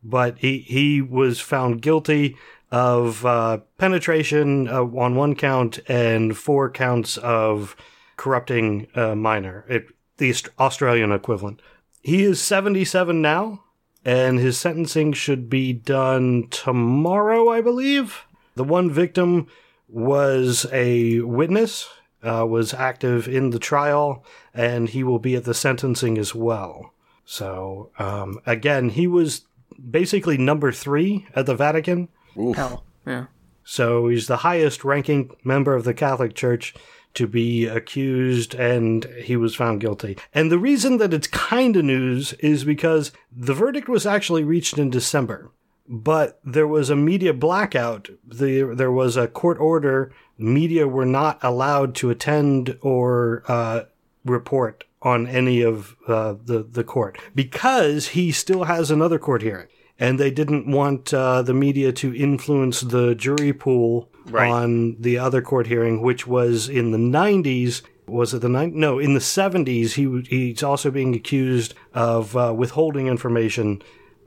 but 0.02 0.38
he, 0.38 0.58
he 0.60 1.00
was 1.02 1.40
found 1.40 1.80
guilty 1.82 2.36
of 2.70 3.26
uh, 3.26 3.58
penetration 3.78 4.68
uh, 4.68 4.82
on 4.82 5.14
one 5.14 5.34
count 5.34 5.80
and 5.88 6.36
four 6.36 6.70
counts 6.70 7.16
of 7.18 7.74
corrupting 8.16 8.86
a 8.94 9.16
minor, 9.16 9.64
it, 9.68 9.86
the 10.18 10.34
Australian 10.58 11.12
equivalent. 11.12 11.60
He 12.02 12.22
is 12.22 12.40
77 12.40 13.20
now, 13.20 13.64
and 14.04 14.38
his 14.38 14.58
sentencing 14.58 15.12
should 15.12 15.50
be 15.50 15.72
done 15.72 16.48
tomorrow, 16.50 17.48
I 17.48 17.60
believe. 17.60 18.24
The 18.54 18.64
one 18.64 18.90
victim 18.90 19.48
was 19.88 20.66
a 20.72 21.20
witness, 21.20 21.88
uh, 22.22 22.46
was 22.46 22.72
active 22.74 23.26
in 23.26 23.50
the 23.50 23.58
trial, 23.58 24.24
and 24.54 24.88
he 24.88 25.02
will 25.02 25.18
be 25.18 25.34
at 25.34 25.44
the 25.44 25.54
sentencing 25.54 26.18
as 26.18 26.34
well. 26.34 26.92
So, 27.24 27.90
um, 27.98 28.40
again, 28.46 28.90
he 28.90 29.06
was 29.06 29.46
basically 29.90 30.36
number 30.36 30.72
three 30.72 31.26
at 31.34 31.46
the 31.46 31.54
Vatican. 31.54 32.08
Hell. 32.34 32.84
Yeah. 33.06 33.26
So 33.64 34.08
he's 34.08 34.26
the 34.26 34.38
highest 34.38 34.84
ranking 34.84 35.30
member 35.44 35.74
of 35.74 35.84
the 35.84 35.94
Catholic 35.94 36.34
Church 36.34 36.74
to 37.14 37.26
be 37.26 37.66
accused, 37.66 38.54
and 38.54 39.04
he 39.22 39.36
was 39.36 39.54
found 39.54 39.80
guilty. 39.80 40.16
And 40.32 40.50
the 40.50 40.58
reason 40.58 40.98
that 40.98 41.12
it's 41.12 41.26
kind 41.26 41.76
of 41.76 41.84
news 41.84 42.32
is 42.34 42.64
because 42.64 43.12
the 43.34 43.54
verdict 43.54 43.88
was 43.88 44.06
actually 44.06 44.44
reached 44.44 44.78
in 44.78 44.90
December, 44.90 45.50
but 45.88 46.40
there 46.44 46.68
was 46.68 46.88
a 46.88 46.96
media 46.96 47.32
blackout. 47.32 48.08
The, 48.24 48.74
there 48.74 48.92
was 48.92 49.16
a 49.16 49.26
court 49.26 49.58
order. 49.58 50.12
Media 50.38 50.86
were 50.86 51.06
not 51.06 51.38
allowed 51.42 51.94
to 51.96 52.10
attend 52.10 52.78
or 52.80 53.42
uh, 53.48 53.82
report 54.24 54.84
on 55.02 55.26
any 55.26 55.62
of 55.62 55.96
uh, 56.06 56.34
the 56.44 56.62
the 56.62 56.84
court 56.84 57.18
because 57.34 58.08
he 58.08 58.30
still 58.30 58.64
has 58.64 58.90
another 58.90 59.18
court 59.18 59.42
hearing, 59.42 59.68
and 60.00 60.18
they 60.18 60.30
didn't 60.32 60.66
want 60.70 61.14
uh, 61.14 61.42
the 61.42 61.54
media 61.54 61.92
to 61.92 62.12
influence 62.14 62.80
the 62.80 63.14
jury 63.14 63.52
pool 63.52 64.08
Right. 64.26 64.50
on 64.50 64.96
the 65.00 65.18
other 65.18 65.40
court 65.42 65.66
hearing, 65.66 66.02
which 66.02 66.26
was 66.26 66.68
in 66.68 66.90
the 66.90 66.98
'90s 66.98 67.82
was 68.06 68.34
it 68.34 68.40
the 68.42 68.48
nine? 68.48 68.72
No, 68.78 68.98
in 68.98 69.14
the 69.14 69.20
seventies, 69.20 69.94
he 69.94 70.22
he's 70.28 70.62
also 70.62 70.90
being 70.90 71.14
accused 71.14 71.74
of 71.94 72.36
uh, 72.36 72.52
withholding 72.56 73.06
information 73.06 73.82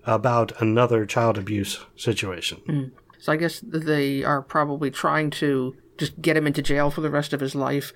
about 0.05 0.51
another 0.61 1.05
child 1.05 1.37
abuse 1.37 1.79
situation. 1.95 2.91
So 3.19 3.31
I 3.31 3.35
guess 3.37 3.61
they 3.65 4.23
are 4.23 4.41
probably 4.41 4.89
trying 4.91 5.29
to 5.31 5.75
just 5.97 6.21
get 6.21 6.35
him 6.35 6.47
into 6.47 6.61
jail 6.61 6.89
for 6.91 7.01
the 7.01 7.09
rest 7.11 7.33
of 7.33 7.39
his 7.39 7.55
life, 7.55 7.93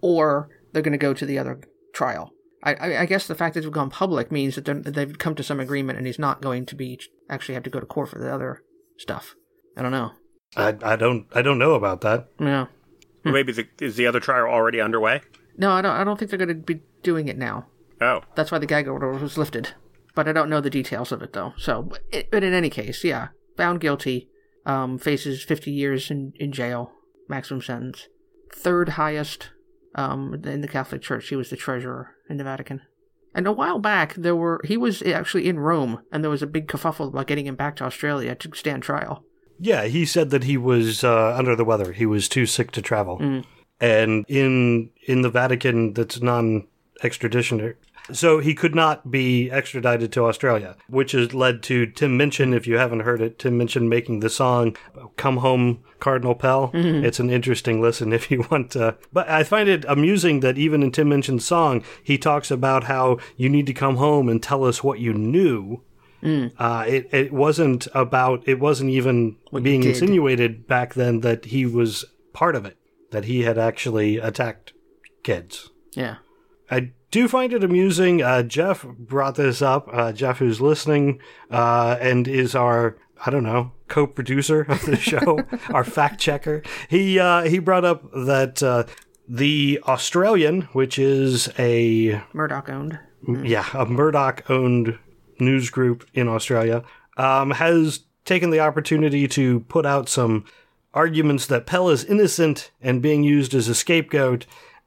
or 0.00 0.48
they're 0.72 0.82
going 0.82 0.92
to 0.92 0.98
go 0.98 1.14
to 1.14 1.24
the 1.24 1.38
other 1.38 1.60
trial. 1.94 2.32
I, 2.66 2.74
I, 2.74 3.00
I 3.02 3.06
guess 3.06 3.26
the 3.26 3.34
fact 3.34 3.54
that 3.54 3.64
it's 3.64 3.72
gone 3.72 3.90
public 3.90 4.30
means 4.32 4.56
that 4.56 4.64
they're- 4.66 4.82
that 4.82 4.94
they've 4.94 5.18
come 5.18 5.34
to 5.36 5.42
some 5.42 5.60
agreement, 5.60 5.96
and 5.98 6.06
he's 6.06 6.18
not 6.18 6.42
going 6.42 6.66
to 6.66 6.74
be 6.74 7.00
actually 7.30 7.54
have 7.54 7.62
to 7.64 7.70
go 7.70 7.80
to 7.80 7.86
court 7.86 8.08
for 8.10 8.18
the 8.18 8.32
other 8.32 8.62
stuff. 8.98 9.34
I 9.76 9.82
don't 9.82 9.92
know. 9.92 10.12
I, 10.56 10.74
I 10.82 10.96
don't 10.96 11.26
I 11.34 11.42
don't 11.42 11.58
know 11.58 11.74
about 11.74 12.00
that. 12.02 12.28
Yeah. 12.40 12.66
Maybe 13.24 13.52
the, 13.52 13.66
is 13.80 13.96
the 13.96 14.06
other 14.06 14.20
trial 14.20 14.46
already 14.46 14.80
underway? 14.80 15.20
No, 15.56 15.70
I 15.72 15.80
don't. 15.82 15.94
I 15.96 16.04
don't 16.04 16.18
think 16.18 16.30
they're 16.30 16.38
going 16.38 16.48
to 16.48 16.54
be 16.54 16.80
doing 17.02 17.28
it 17.28 17.38
now. 17.38 17.66
Oh, 18.00 18.20
That's 18.34 18.52
why 18.52 18.58
the 18.58 18.66
gag 18.66 18.88
order 18.88 19.10
was 19.10 19.38
lifted. 19.38 19.72
But 20.14 20.28
I 20.28 20.32
don't 20.32 20.50
know 20.50 20.60
the 20.60 20.70
details 20.70 21.12
of 21.12 21.22
it 21.22 21.32
though. 21.32 21.52
So, 21.56 21.82
but, 21.82 22.00
it, 22.12 22.30
but 22.30 22.44
in 22.44 22.52
any 22.52 22.70
case, 22.70 23.02
yeah, 23.04 23.28
found 23.56 23.80
guilty, 23.80 24.28
um, 24.64 24.98
faces 24.98 25.42
50 25.44 25.70
years 25.70 26.10
in, 26.10 26.32
in 26.36 26.52
jail, 26.52 26.92
maximum 27.28 27.62
sentence. 27.62 28.06
Third 28.54 28.90
highest 28.90 29.50
um, 29.94 30.34
in 30.44 30.60
the 30.60 30.68
Catholic 30.68 31.02
Church. 31.02 31.28
He 31.28 31.36
was 31.36 31.50
the 31.50 31.56
treasurer 31.56 32.12
in 32.28 32.36
the 32.36 32.44
Vatican. 32.44 32.82
And 33.34 33.46
a 33.46 33.52
while 33.52 33.78
back, 33.78 34.14
there 34.14 34.34
were 34.34 34.60
he 34.64 34.76
was 34.76 35.02
actually 35.02 35.46
in 35.46 35.58
Rome, 35.58 36.00
and 36.10 36.24
there 36.24 36.30
was 36.30 36.42
a 36.42 36.46
big 36.46 36.68
kerfuffle 36.68 37.08
about 37.08 37.26
getting 37.26 37.46
him 37.46 37.56
back 37.56 37.76
to 37.76 37.84
Australia 37.84 38.34
to 38.34 38.50
stand 38.54 38.82
trial. 38.82 39.24
Yeah, 39.58 39.84
he 39.84 40.06
said 40.06 40.30
that 40.30 40.44
he 40.44 40.56
was 40.56 41.04
uh, 41.04 41.34
under 41.36 41.54
the 41.54 41.64
weather. 41.64 41.92
He 41.92 42.06
was 42.06 42.28
too 42.28 42.46
sick 42.46 42.70
to 42.72 42.82
travel. 42.82 43.18
Mm. 43.18 43.44
And 43.78 44.24
in 44.28 44.90
in 45.06 45.20
the 45.20 45.30
Vatican, 45.30 45.92
that's 45.92 46.20
non 46.22 46.66
extradition. 47.02 47.74
So 48.12 48.38
he 48.38 48.54
could 48.54 48.74
not 48.74 49.10
be 49.10 49.50
extradited 49.50 50.12
to 50.12 50.24
Australia, 50.24 50.76
which 50.88 51.12
has 51.12 51.34
led 51.34 51.62
to 51.64 51.86
Tim 51.86 52.16
Minchin. 52.16 52.54
If 52.54 52.66
you 52.66 52.78
haven't 52.78 53.00
heard 53.00 53.20
it, 53.20 53.38
Tim 53.38 53.58
Minchin 53.58 53.88
making 53.88 54.20
the 54.20 54.30
song 54.30 54.76
"Come 55.16 55.38
Home, 55.38 55.82
Cardinal 55.98 56.34
Pell." 56.34 56.70
It's 56.74 57.18
an 57.20 57.30
interesting 57.30 57.80
listen 57.82 58.12
if 58.12 58.30
you 58.30 58.44
want 58.50 58.70
to. 58.72 58.96
But 59.12 59.28
I 59.28 59.42
find 59.42 59.68
it 59.68 59.84
amusing 59.88 60.40
that 60.40 60.58
even 60.58 60.82
in 60.82 60.92
Tim 60.92 61.08
Minchin's 61.08 61.44
song, 61.44 61.82
he 62.02 62.16
talks 62.18 62.50
about 62.50 62.84
how 62.84 63.18
you 63.36 63.48
need 63.48 63.66
to 63.66 63.74
come 63.74 63.96
home 63.96 64.28
and 64.28 64.42
tell 64.42 64.64
us 64.64 64.84
what 64.84 65.00
you 65.00 65.12
knew. 65.12 65.82
Uh, 66.58 66.84
it 66.88 67.08
it 67.12 67.32
wasn't 67.32 67.86
about 67.94 68.42
it 68.48 68.58
wasn't 68.58 68.90
even 68.90 69.36
What 69.50 69.62
being 69.62 69.84
insinuated 69.84 70.66
back 70.66 70.94
then 70.94 71.20
that 71.20 71.46
he 71.46 71.66
was 71.66 72.04
part 72.32 72.56
of 72.56 72.64
it, 72.64 72.76
that 73.12 73.26
he 73.26 73.42
had 73.42 73.58
actually 73.58 74.16
attacked 74.18 74.72
kids. 75.22 75.70
Yeah. 75.92 76.16
I 76.68 76.90
do 77.16 77.28
find 77.28 77.54
it 77.54 77.64
amusing. 77.64 78.20
Uh, 78.20 78.42
Jeff 78.42 78.84
brought 78.84 79.36
this 79.36 79.62
up. 79.62 79.88
Uh, 79.90 80.12
Jeff, 80.12 80.36
who's 80.36 80.60
listening 80.60 81.18
uh, 81.50 81.96
and 81.98 82.28
is 82.28 82.54
our 82.54 82.98
I 83.24 83.30
don't 83.30 83.42
know 83.42 83.72
co-producer 83.88 84.66
of 84.68 84.84
the 84.84 84.96
show, 85.00 85.40
our 85.72 85.82
fact 85.82 86.20
checker. 86.20 86.62
He 86.90 87.18
uh, 87.18 87.44
he 87.44 87.58
brought 87.58 87.86
up 87.86 88.12
that 88.12 88.62
uh, 88.62 88.84
the 89.26 89.80
Australian, 89.84 90.62
which 90.72 90.98
is 90.98 91.48
a 91.58 92.20
Murdoch 92.34 92.68
owned. 92.68 92.98
yeah, 93.26 93.66
a 93.72 93.86
Murdoch 93.86 94.50
owned 94.50 94.98
news 95.40 95.70
group 95.70 96.06
in 96.12 96.28
Australia, 96.28 96.84
um, 97.16 97.52
has 97.52 98.00
taken 98.26 98.50
the 98.50 98.60
opportunity 98.60 99.26
to 99.28 99.60
put 99.60 99.86
out 99.86 100.10
some 100.10 100.44
arguments 100.92 101.46
that 101.46 101.64
Pell 101.64 101.88
is 101.88 102.04
innocent 102.04 102.70
and 102.82 103.00
being 103.00 103.22
used 103.22 103.54
as 103.54 103.68
a 103.68 103.74
scapegoat, 103.74 104.44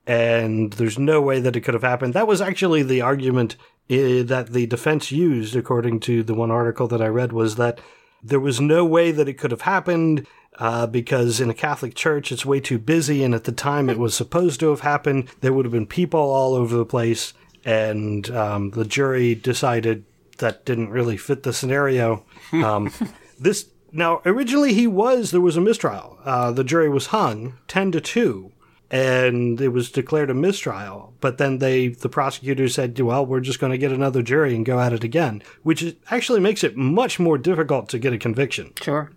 and 0.09 0.73
there's 0.73 0.97
no 0.97 1.21
way 1.21 1.39
that 1.39 1.55
it 1.55 1.61
could 1.61 1.75
have 1.75 1.83
happened. 1.83 2.15
That 2.15 2.25
was 2.25 2.41
actually 2.41 2.81
the 2.81 2.99
argument 2.99 3.55
uh, 3.91 4.23
that 4.23 4.47
the 4.53 4.65
defense 4.65 5.11
used, 5.11 5.55
according 5.55 5.99
to 6.01 6.23
the 6.23 6.33
one 6.33 6.49
article 6.49 6.87
that 6.87 7.01
I 7.01 7.07
read, 7.07 7.31
was 7.31 7.57
that 7.57 7.79
there 8.23 8.39
was 8.39 8.59
no 8.59 8.83
way 8.83 9.11
that 9.11 9.29
it 9.29 9.35
could 9.35 9.51
have 9.51 9.61
happened. 9.61 10.25
Uh, 10.57 10.85
because 10.85 11.39
in 11.39 11.49
a 11.49 11.53
Catholic 11.53 11.95
church, 11.95 12.33
it's 12.33 12.45
way 12.45 12.59
too 12.59 12.79
busy, 12.79 13.23
and 13.23 13.33
at 13.33 13.45
the 13.45 13.51
time 13.51 13.87
it 13.87 13.99
was 13.99 14.13
supposed 14.13 14.59
to 14.59 14.71
have 14.71 14.81
happened, 14.81 15.29
there 15.39 15.53
would 15.53 15.63
have 15.63 15.71
been 15.71 15.85
people 15.85 16.19
all 16.19 16.53
over 16.53 16.75
the 16.75 16.85
place, 16.85 17.33
and 17.63 18.29
um, 18.31 18.71
the 18.71 18.83
jury 18.83 19.35
decided 19.35 20.03
that 20.39 20.65
didn't 20.65 20.89
really 20.89 21.15
fit 21.17 21.43
the 21.43 21.53
scenario. 21.53 22.25
Um, 22.51 22.91
this 23.39 23.69
now 23.91 24.21
originally 24.25 24.73
he 24.73 24.87
was 24.87 25.29
there 25.29 25.39
was 25.39 25.55
a 25.55 25.61
mistrial. 25.61 26.17
Uh, 26.25 26.51
the 26.51 26.63
jury 26.63 26.89
was 26.89 27.07
hung 27.07 27.53
ten 27.67 27.91
to 27.91 28.01
two, 28.01 28.51
and 28.91 29.59
it 29.61 29.69
was 29.69 29.91
declared 29.91 30.29
a 30.29 30.33
mistrial. 30.33 31.13
But 31.21 31.37
then 31.37 31.59
they 31.59 31.89
the 31.89 32.09
prosecutor 32.09 32.67
said, 32.67 32.99
"Well, 32.99 33.25
we're 33.25 33.39
just 33.39 33.59
going 33.59 33.71
to 33.71 33.77
get 33.77 33.91
another 33.91 34.21
jury 34.21 34.55
and 34.55 34.65
go 34.65 34.79
at 34.79 34.93
it 34.93 35.03
again," 35.03 35.43
which 35.63 35.95
actually 36.09 36.39
makes 36.39 36.63
it 36.63 36.77
much 36.77 37.19
more 37.19 37.37
difficult 37.37 37.89
to 37.89 37.99
get 37.99 38.13
a 38.13 38.17
conviction. 38.17 38.73
Sure. 38.81 39.11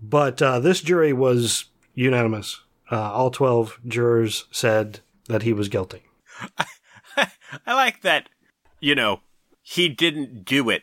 But 0.00 0.40
uh, 0.42 0.60
this 0.60 0.80
jury 0.80 1.12
was 1.12 1.66
unanimous. 1.94 2.60
Uh, 2.90 3.12
all 3.12 3.30
twelve 3.30 3.80
jurors 3.86 4.46
said 4.50 5.00
that 5.28 5.42
he 5.42 5.52
was 5.52 5.68
guilty. 5.68 6.02
I 7.16 7.74
like 7.74 8.02
that. 8.02 8.28
You 8.80 8.94
know, 8.94 9.20
he 9.62 9.88
didn't 9.88 10.44
do 10.44 10.70
it. 10.70 10.82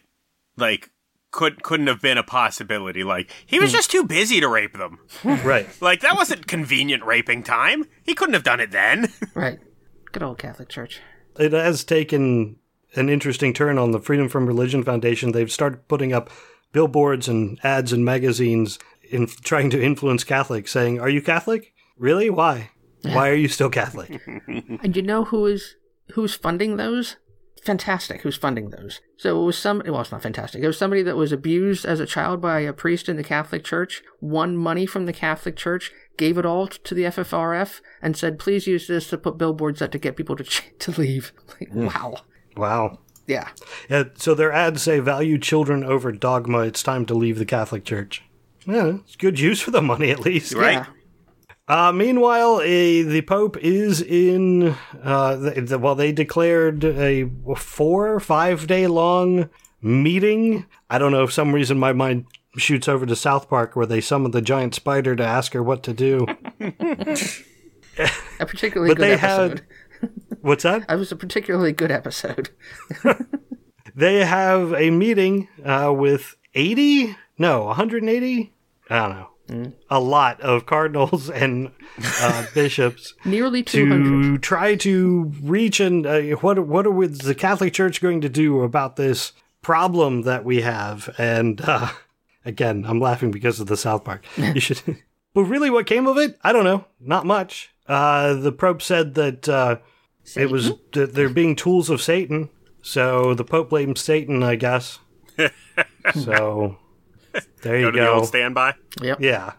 Like, 0.57 0.89
could 1.33 1.63
couldn't 1.63 1.87
have 1.87 2.01
been 2.01 2.17
a 2.17 2.23
possibility. 2.23 3.03
Like, 3.03 3.29
he 3.45 3.59
was 3.59 3.71
hmm. 3.71 3.75
just 3.75 3.91
too 3.91 4.05
busy 4.05 4.39
to 4.39 4.47
rape 4.47 4.77
them. 4.77 4.99
right. 5.23 5.67
Like, 5.81 5.99
that 5.99 6.15
wasn't 6.15 6.47
convenient 6.47 7.03
raping 7.03 7.43
time. 7.43 7.83
He 8.03 8.13
couldn't 8.13 8.35
have 8.35 8.43
done 8.43 8.61
it 8.61 8.71
then. 8.71 9.11
Right. 9.35 9.59
Good 10.11 10.21
old 10.21 10.37
Catholic 10.37 10.69
Church. 10.69 11.01
it 11.39 11.53
has 11.53 11.83
taken 11.83 12.57
an 12.95 13.09
interesting 13.09 13.51
turn 13.51 13.79
on 13.79 13.89
the 13.89 13.99
Freedom 13.99 14.29
from 14.29 14.45
Religion 14.45 14.83
Foundation. 14.83 15.31
They've 15.31 15.51
started 15.51 15.87
putting 15.87 16.13
up 16.13 16.29
billboards 16.71 17.27
and 17.27 17.59
ads 17.63 17.91
and 17.91 18.05
magazines 18.05 18.77
in 19.09 19.25
trying 19.25 19.71
to 19.71 19.81
influence 19.81 20.23
Catholics, 20.23 20.71
saying, 20.71 20.99
"Are 20.99 21.09
you 21.09 21.19
Catholic? 21.19 21.73
Really? 21.97 22.29
Why? 22.29 22.69
Why 23.01 23.29
are 23.29 23.35
you 23.35 23.47
still 23.47 23.71
Catholic?" 23.71 24.21
And 24.83 24.95
you 24.95 25.01
know 25.01 25.23
who 25.25 25.47
is 25.47 25.75
who's 26.13 26.35
funding 26.35 26.77
those? 26.77 27.17
Fantastic. 27.63 28.21
Who's 28.21 28.35
funding 28.35 28.71
those? 28.71 28.99
So 29.15 29.41
it 29.41 29.45
was 29.45 29.57
some. 29.57 29.81
Well, 29.85 30.01
it's 30.01 30.11
not 30.11 30.21
fantastic. 30.21 30.61
It 30.61 30.67
was 30.67 30.77
somebody 30.77 31.01
that 31.03 31.15
was 31.15 31.31
abused 31.31 31.85
as 31.85 32.01
a 32.01 32.05
child 32.05 32.41
by 32.41 32.59
a 32.59 32.73
priest 32.73 33.07
in 33.07 33.15
the 33.15 33.23
Catholic 33.23 33.63
Church. 33.63 34.03
Won 34.19 34.57
money 34.57 34.85
from 34.85 35.05
the 35.05 35.13
Catholic 35.13 35.55
Church, 35.55 35.91
gave 36.17 36.37
it 36.37 36.45
all 36.45 36.67
to 36.67 36.93
the 36.93 37.03
FFRF, 37.03 37.79
and 38.01 38.17
said, 38.17 38.37
"Please 38.37 38.67
use 38.67 38.87
this 38.87 39.09
to 39.09 39.17
put 39.17 39.37
billboards 39.37 39.81
up 39.81 39.91
to 39.91 39.97
get 39.97 40.17
people 40.17 40.35
to 40.35 40.43
ch- 40.43 40.71
to 40.79 40.91
leave." 40.99 41.31
Like, 41.59 41.69
hmm. 41.69 41.85
wow. 41.85 42.15
wow. 42.57 42.99
Yeah. 43.27 43.47
Yeah, 43.89 44.05
so 44.15 44.35
their 44.35 44.51
ads 44.51 44.83
say, 44.83 44.99
"Value 44.99 45.37
children 45.37 45.85
over 45.85 46.11
dogma. 46.11 46.59
It's 46.59 46.83
time 46.83 47.05
to 47.05 47.13
leave 47.13 47.39
the 47.39 47.45
Catholic 47.45 47.85
Church." 47.85 48.23
Yeah, 48.65 48.97
it's 49.05 49.15
good 49.15 49.39
use 49.39 49.61
for 49.61 49.71
the 49.71 49.81
money 49.81 50.11
at 50.11 50.19
least. 50.19 50.53
Right. 50.53 50.73
Yeah. 50.73 50.85
Uh, 51.67 51.91
meanwhile, 51.93 52.59
a, 52.63 53.03
the 53.03 53.21
Pope 53.21 53.57
is 53.57 54.01
in. 54.01 54.75
Uh, 55.01 55.35
the, 55.37 55.61
the, 55.61 55.79
well, 55.79 55.95
they 55.95 56.11
declared 56.11 56.83
a 56.83 57.29
four, 57.55 58.19
five 58.19 58.67
day 58.67 58.87
long 58.87 59.49
meeting. 59.81 60.65
I 60.89 60.97
don't 60.97 61.11
know. 61.11 61.25
For 61.25 61.31
some 61.31 61.53
reason, 61.53 61.79
my 61.79 61.93
mind 61.93 62.25
shoots 62.57 62.87
over 62.87 63.05
to 63.05 63.15
South 63.15 63.49
Park 63.49 63.75
where 63.75 63.85
they 63.85 64.01
summon 64.01 64.31
the 64.31 64.41
giant 64.41 64.75
spider 64.75 65.15
to 65.15 65.23
ask 65.25 65.53
her 65.53 65.63
what 65.63 65.83
to 65.83 65.93
do. 65.93 66.25
A 68.39 68.45
particularly 68.45 68.89
But 68.93 68.97
good 68.97 69.03
they 69.07 69.13
episode. 69.13 69.61
had. 70.01 70.09
What's 70.41 70.63
that? 70.63 70.83
It 70.89 70.95
was 70.95 71.11
a 71.11 71.15
particularly 71.15 71.71
good 71.71 71.91
episode. 71.91 72.49
They 73.95 74.25
have 74.25 74.73
a 74.73 74.89
meeting 74.89 75.49
uh, 75.63 75.93
with 75.95 76.35
80? 76.55 77.15
No, 77.37 77.65
180? 77.65 78.51
I 78.89 78.99
don't 78.99 79.09
know. 79.15 79.29
A 79.89 79.99
lot 79.99 80.39
of 80.41 80.65
cardinals 80.65 81.29
and 81.41 81.71
uh, 82.21 82.45
bishops. 82.53 83.13
Nearly 83.25 83.61
200. 83.61 84.03
to 84.23 84.37
try 84.39 84.75
to 84.77 85.31
reach 85.41 85.79
and 85.79 86.05
uh, 86.07 86.21
what 86.37 86.59
what 86.65 86.87
are 86.87 86.91
we, 86.91 87.07
the 87.07 87.35
Catholic 87.35 87.73
Church 87.73 88.01
going 88.01 88.21
to 88.21 88.29
do 88.29 88.61
about 88.61 88.95
this 88.95 89.33
problem 89.61 90.21
that 90.23 90.43
we 90.45 90.61
have? 90.61 91.13
And 91.17 91.61
uh, 91.61 91.89
again, 92.45 92.85
I'm 92.87 92.99
laughing 92.99 93.31
because 93.31 93.59
of 93.59 93.67
the 93.67 93.77
South 93.77 94.03
Park. 94.03 94.25
You 94.37 94.59
should, 94.59 94.81
but 95.33 95.43
really, 95.43 95.69
what 95.69 95.85
came 95.87 96.07
of 96.07 96.17
it? 96.17 96.37
I 96.43 96.53
don't 96.53 96.63
know. 96.63 96.85
Not 96.99 97.25
much. 97.25 97.71
Uh, 97.87 98.33
the 98.35 98.51
Pope 98.51 98.81
said 98.81 99.13
that 99.15 99.49
uh, 99.49 99.77
it 100.37 100.49
was 100.49 100.71
that 100.93 101.13
they're 101.13 101.29
being 101.29 101.55
tools 101.55 101.89
of 101.89 102.01
Satan. 102.01 102.49
So 102.81 103.33
the 103.33 103.43
Pope 103.43 103.69
blames 103.69 103.99
Satan, 104.01 104.41
I 104.41 104.55
guess. 104.55 104.99
so 106.13 106.77
there 107.61 107.77
you 107.77 107.85
Go 107.87 107.91
to 107.91 107.99
the 107.99 108.09
old 108.09 108.27
standby. 108.27 108.73
Yep. 109.01 109.19
Yeah. 109.21 109.53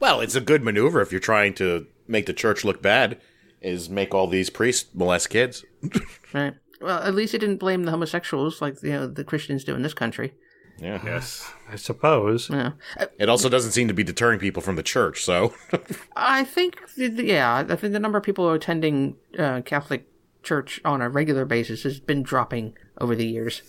Well, 0.00 0.20
it's 0.20 0.34
a 0.34 0.40
good 0.40 0.62
maneuver 0.62 1.00
if 1.00 1.10
you're 1.12 1.20
trying 1.20 1.54
to 1.54 1.86
make 2.06 2.26
the 2.26 2.32
church 2.32 2.64
look 2.64 2.82
bad. 2.82 3.20
Is 3.60 3.90
make 3.90 4.14
all 4.14 4.28
these 4.28 4.50
priests 4.50 4.88
molest 4.94 5.30
kids. 5.30 5.64
Right. 6.32 6.54
Well, 6.80 7.02
at 7.02 7.14
least 7.14 7.32
he 7.32 7.38
didn't 7.38 7.56
blame 7.56 7.84
the 7.84 7.90
homosexuals 7.90 8.60
like 8.62 8.80
you 8.82 8.90
know, 8.90 9.06
the 9.08 9.24
Christians 9.24 9.64
do 9.64 9.74
in 9.74 9.82
this 9.82 9.94
country. 9.94 10.34
Yeah. 10.78 11.00
Yes. 11.04 11.50
I 11.68 11.74
suppose. 11.76 12.48
Yeah. 12.50 12.72
Uh, 12.96 13.06
It 13.18 13.28
also 13.28 13.48
doesn't 13.48 13.72
seem 13.72 13.88
to 13.88 13.94
be 13.94 14.04
deterring 14.04 14.38
people 14.38 14.62
from 14.62 14.76
the 14.76 14.82
church. 14.84 15.24
So 15.24 15.54
I 16.16 16.44
think, 16.44 16.76
th- 16.94 17.16
th- 17.16 17.26
yeah, 17.28 17.64
I 17.68 17.74
think 17.76 17.92
the 17.94 17.98
number 17.98 18.18
of 18.18 18.24
people 18.24 18.52
attending 18.52 19.16
uh, 19.36 19.62
Catholic 19.62 20.06
Church 20.44 20.80
on 20.84 21.02
a 21.02 21.08
regular 21.08 21.44
basis 21.44 21.82
has 21.82 21.98
been 21.98 22.22
dropping 22.22 22.76
over 23.00 23.16
the 23.16 23.26
years. 23.26 23.62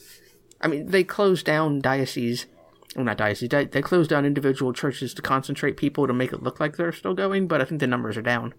I 0.61 0.67
mean, 0.67 0.85
they 0.87 1.03
closed 1.03 1.45
down 1.47 1.79
dioceses, 1.79 2.45
well, 2.99 3.05
not 3.05 3.17
dioceses, 3.17 3.49
they, 3.49 3.65
they 3.65 3.81
closed 3.81 4.09
down 4.09 4.25
individual 4.25 4.73
churches 4.73 5.13
to 5.13 5.21
concentrate 5.21 5.77
people 5.77 6.05
to 6.05 6.13
make 6.13 6.33
it 6.33 6.43
look 6.43 6.59
like 6.59 6.75
they're 6.75 6.91
still 6.91 7.13
going, 7.13 7.47
but 7.47 7.61
I 7.61 7.65
think 7.65 7.79
the 7.79 7.87
numbers 7.87 8.17
are 8.17 8.21
down. 8.21 8.53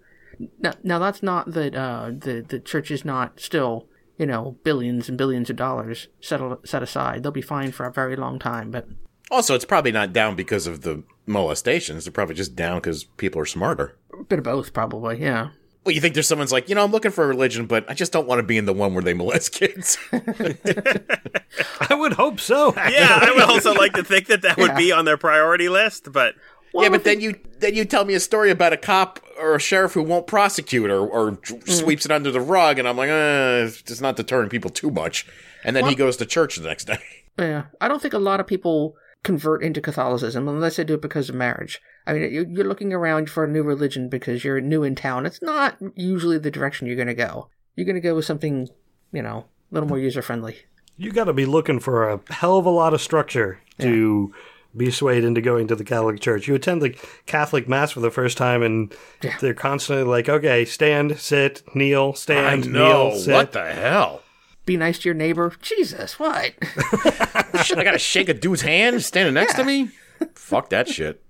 Now, 0.58 0.72
now 0.82 0.98
that's 0.98 1.22
not 1.22 1.52
that 1.52 1.74
uh, 1.74 2.10
the 2.16 2.44
the 2.48 2.58
church 2.58 2.90
is 2.90 3.04
not 3.04 3.38
still, 3.38 3.86
you 4.16 4.24
know, 4.26 4.56
billions 4.64 5.08
and 5.08 5.18
billions 5.18 5.50
of 5.50 5.56
dollars 5.56 6.08
set 6.20 6.40
set 6.64 6.82
aside. 6.82 7.22
They'll 7.22 7.32
be 7.32 7.42
fine 7.42 7.72
for 7.72 7.84
a 7.84 7.92
very 7.92 8.16
long 8.16 8.38
time, 8.38 8.70
but 8.70 8.88
also, 9.30 9.54
it's 9.54 9.64
probably 9.64 9.92
not 9.92 10.12
down 10.12 10.34
because 10.34 10.66
of 10.66 10.80
the 10.80 11.04
molestations. 11.26 12.04
They're 12.04 12.12
probably 12.12 12.34
just 12.34 12.56
down 12.56 12.78
because 12.78 13.04
people 13.04 13.40
are 13.40 13.46
smarter. 13.46 13.96
a 14.12 14.24
bit 14.24 14.40
of 14.40 14.44
both, 14.44 14.72
probably. 14.72 15.20
Yeah. 15.20 15.50
Well, 15.84 15.94
you 15.94 16.00
think 16.02 16.12
there's 16.14 16.28
someone's 16.28 16.52
like, 16.52 16.68
you 16.68 16.74
know, 16.74 16.84
I'm 16.84 16.90
looking 16.92 17.10
for 17.10 17.24
a 17.24 17.26
religion, 17.26 17.64
but 17.66 17.88
I 17.88 17.94
just 17.94 18.12
don't 18.12 18.26
want 18.26 18.38
to 18.38 18.42
be 18.42 18.58
in 18.58 18.66
the 18.66 18.74
one 18.74 18.92
where 18.92 19.02
they 19.02 19.14
molest 19.14 19.52
kids. 19.60 19.96
I 20.12 21.94
would 21.94 22.12
hope 22.14 22.40
so. 22.40 22.74
Yeah, 22.90 23.18
I 23.22 23.30
would 23.32 23.42
also 23.44 23.72
like 23.74 23.94
to 23.94 24.04
think 24.04 24.26
that 24.26 24.42
that 24.42 24.56
would 24.58 24.70
Yeah. 24.72 24.76
be 24.76 24.92
on 24.92 25.04
their 25.04 25.16
priority 25.16 25.68
list, 25.68 26.12
but 26.12 26.34
yeah, 26.74 26.88
but 26.88 27.04
then 27.04 27.20
you 27.20 27.34
then 27.58 27.74
you 27.74 27.84
tell 27.84 28.04
me 28.04 28.14
a 28.14 28.20
story 28.20 28.50
about 28.50 28.72
a 28.72 28.76
cop 28.76 29.20
or 29.38 29.56
a 29.56 29.60
sheriff 29.60 29.92
who 29.94 30.02
won't 30.02 30.26
prosecute 30.26 30.88
or, 30.90 31.00
or 31.06 31.38
sweeps 31.66 32.04
it 32.04 32.12
under 32.12 32.30
the 32.30 32.40
rug, 32.40 32.78
and 32.78 32.86
I'm 32.86 32.96
like, 32.96 33.10
uh, 33.10 33.66
it's 33.68 34.00
not 34.00 34.16
deterring 34.16 34.48
people 34.50 34.70
too 34.70 34.90
much. 34.90 35.26
And 35.64 35.74
then 35.74 35.86
he 35.86 35.94
goes 35.94 36.16
to 36.18 36.26
church 36.26 36.56
the 36.56 36.68
next 36.68 36.84
day. 36.86 36.98
Yeah, 37.38 37.64
I 37.80 37.88
don't 37.88 38.00
think 38.02 38.14
a 38.14 38.18
lot 38.18 38.38
of 38.40 38.46
people 38.46 38.94
convert 39.24 39.62
into 39.62 39.80
Catholicism 39.80 40.46
unless 40.48 40.76
they 40.76 40.84
do 40.84 40.94
it 40.94 41.02
because 41.02 41.28
of 41.28 41.34
marriage. 41.34 41.80
I 42.06 42.12
mean, 42.14 42.32
you- 42.32 42.46
you're 42.48 42.66
looking 42.66 42.92
around 42.92 43.30
for 43.30 43.44
a 43.44 43.48
new 43.48 43.62
religion 43.62 44.08
because 44.08 44.44
you're 44.44 44.60
new 44.60 44.82
in 44.82 44.94
town. 44.94 45.26
It's 45.26 45.42
not 45.42 45.76
usually 45.94 46.38
the 46.38 46.50
direction 46.50 46.86
you're 46.86 46.96
going 46.96 47.08
to 47.08 47.14
go. 47.14 47.48
You're 47.76 47.86
going 47.86 47.94
to 47.96 48.00
go 48.00 48.14
with 48.14 48.24
something, 48.24 48.68
you 49.12 49.22
know, 49.22 49.46
a 49.70 49.74
little 49.74 49.88
more 49.88 49.98
user 49.98 50.22
friendly. 50.22 50.56
You 50.96 51.12
got 51.12 51.24
to 51.24 51.32
be 51.32 51.46
looking 51.46 51.78
for 51.80 52.08
a 52.10 52.20
hell 52.30 52.58
of 52.58 52.66
a 52.66 52.70
lot 52.70 52.92
of 52.94 53.00
structure 53.00 53.60
to 53.78 54.34
be 54.76 54.90
swayed 54.90 55.24
into 55.24 55.40
going 55.40 55.66
to 55.68 55.74
the 55.74 55.84
Catholic 55.84 56.20
Church. 56.20 56.46
You 56.46 56.54
attend 56.54 56.82
the 56.82 56.94
Catholic 57.26 57.68
Mass 57.68 57.90
for 57.90 58.00
the 58.00 58.10
first 58.10 58.36
time, 58.38 58.62
and 58.62 58.94
Yeah. 59.22 59.36
they're 59.40 59.54
constantly 59.54 60.04
like, 60.04 60.28
"Okay, 60.28 60.64
stand, 60.64 61.18
sit, 61.18 61.62
kneel, 61.74 62.12
I 62.14 62.18
stand, 62.18 62.72
know 62.72 63.08
kneel, 63.10 63.18
sit." 63.18 63.32
what 63.34 63.52
the 63.52 63.64
hell. 63.72 64.22
Be 64.66 64.76
nice 64.76 64.98
to 65.00 65.08
your 65.08 65.14
neighbor. 65.16 65.52
Jesus, 65.62 66.18
what? 66.20 66.52
Shit, 67.64 67.78
I 67.78 67.84
gotta 67.84 67.98
shake 67.98 68.28
a 68.28 68.34
dude's 68.34 68.62
hand 68.62 69.02
standing 69.02 69.34
next 69.34 69.54
to 69.54 69.64
me. 69.64 69.88
Fuck 70.34 70.70
that 70.70 70.86
shit. 70.88 71.22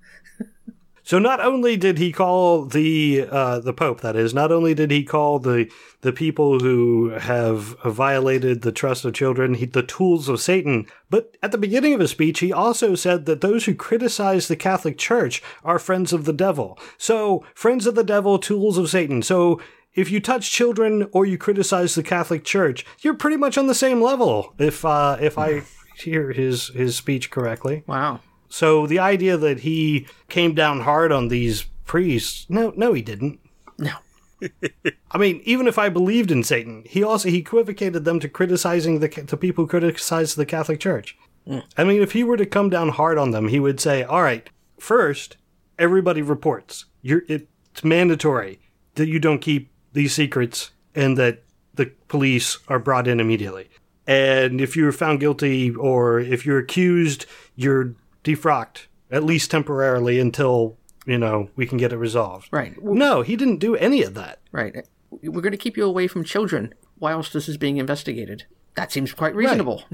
So 1.02 1.18
not 1.18 1.40
only 1.40 1.76
did 1.76 1.98
he 1.98 2.12
call 2.12 2.64
the 2.64 3.26
uh, 3.30 3.60
the 3.60 3.72
Pope, 3.72 4.00
that 4.00 4.16
is, 4.16 4.34
not 4.34 4.52
only 4.52 4.74
did 4.74 4.90
he 4.90 5.04
call 5.04 5.38
the 5.38 5.70
the 6.02 6.12
people 6.12 6.60
who 6.60 7.10
have 7.10 7.76
violated 7.84 8.62
the 8.62 8.72
trust 8.72 9.04
of 9.04 9.14
children 9.14 9.54
he, 9.54 9.66
the 9.66 9.82
tools 9.82 10.28
of 10.28 10.40
Satan, 10.40 10.86
but 11.08 11.36
at 11.42 11.52
the 11.52 11.58
beginning 11.58 11.94
of 11.94 12.00
his 12.00 12.10
speech, 12.10 12.40
he 12.40 12.52
also 12.52 12.94
said 12.94 13.26
that 13.26 13.40
those 13.40 13.64
who 13.64 13.74
criticize 13.74 14.48
the 14.48 14.56
Catholic 14.56 14.98
Church 14.98 15.42
are 15.64 15.78
friends 15.78 16.12
of 16.12 16.24
the 16.24 16.32
devil. 16.32 16.78
So 16.98 17.44
friends 17.54 17.86
of 17.86 17.94
the 17.94 18.04
devil, 18.04 18.38
tools 18.38 18.78
of 18.78 18.90
Satan. 18.90 19.22
So 19.22 19.60
if 19.94 20.10
you 20.10 20.20
touch 20.20 20.50
children 20.50 21.08
or 21.12 21.26
you 21.26 21.36
criticize 21.36 21.94
the 21.94 22.02
Catholic 22.02 22.44
Church, 22.44 22.86
you're 23.00 23.14
pretty 23.14 23.36
much 23.36 23.58
on 23.58 23.66
the 23.66 23.74
same 23.74 24.00
level. 24.00 24.54
If 24.58 24.84
uh, 24.84 25.16
if 25.20 25.38
I 25.38 25.62
hear 25.96 26.32
his 26.32 26.68
his 26.68 26.96
speech 26.96 27.30
correctly. 27.30 27.84
Wow. 27.86 28.20
So 28.50 28.86
the 28.86 28.98
idea 28.98 29.36
that 29.36 29.60
he 29.60 30.06
came 30.28 30.54
down 30.54 30.80
hard 30.80 31.12
on 31.12 31.28
these 31.28 31.62
priests, 31.86 32.46
no, 32.50 32.72
no, 32.76 32.92
he 32.92 33.00
didn't. 33.00 33.40
No. 33.78 33.92
I 35.10 35.18
mean, 35.18 35.40
even 35.44 35.66
if 35.66 35.78
I 35.78 35.88
believed 35.88 36.30
in 36.30 36.42
Satan, 36.42 36.82
he 36.84 37.02
also 37.02 37.28
he 37.28 37.38
equivocated 37.38 38.04
them 38.04 38.20
to 38.20 38.28
criticizing 38.28 38.98
the 38.98 39.08
to 39.08 39.36
people 39.36 39.64
who 39.64 39.68
criticize 39.68 40.34
the 40.34 40.46
Catholic 40.46 40.80
Church. 40.80 41.16
Mm. 41.46 41.64
I 41.78 41.84
mean, 41.84 42.02
if 42.02 42.12
he 42.12 42.24
were 42.24 42.36
to 42.36 42.46
come 42.46 42.68
down 42.68 42.90
hard 42.90 43.16
on 43.16 43.30
them, 43.30 43.48
he 43.48 43.60
would 43.60 43.80
say, 43.80 44.02
"All 44.02 44.22
right, 44.22 44.48
first, 44.78 45.36
everybody 45.78 46.22
reports. 46.22 46.86
You're 47.02 47.22
it's 47.28 47.84
mandatory 47.84 48.60
that 48.96 49.08
you 49.08 49.18
don't 49.18 49.40
keep 49.40 49.70
these 49.92 50.14
secrets, 50.14 50.70
and 50.94 51.16
that 51.16 51.42
the 51.74 51.86
police 52.08 52.58
are 52.68 52.78
brought 52.78 53.08
in 53.08 53.20
immediately. 53.20 53.70
And 54.06 54.60
if 54.60 54.76
you're 54.76 54.92
found 54.92 55.20
guilty 55.20 55.74
or 55.74 56.18
if 56.18 56.44
you're 56.44 56.58
accused, 56.58 57.26
you're 57.54 57.94
defrocked 58.24 58.86
at 59.10 59.24
least 59.24 59.50
temporarily 59.50 60.20
until 60.20 60.76
you 61.06 61.18
know 61.18 61.50
we 61.56 61.66
can 61.66 61.78
get 61.78 61.92
it 61.92 61.96
resolved." 61.98 62.48
Right. 62.50 62.74
No, 62.82 63.22
he 63.22 63.36
didn't 63.36 63.58
do 63.58 63.76
any 63.76 64.02
of 64.02 64.14
that. 64.14 64.40
Right. 64.52 64.86
We're 65.10 65.40
going 65.40 65.52
to 65.52 65.58
keep 65.58 65.76
you 65.76 65.84
away 65.84 66.06
from 66.06 66.22
children 66.24 66.74
whilst 66.98 67.32
this 67.32 67.48
is 67.48 67.56
being 67.56 67.78
investigated. 67.78 68.44
That 68.76 68.92
seems 68.92 69.12
quite 69.12 69.34
reasonable. 69.34 69.84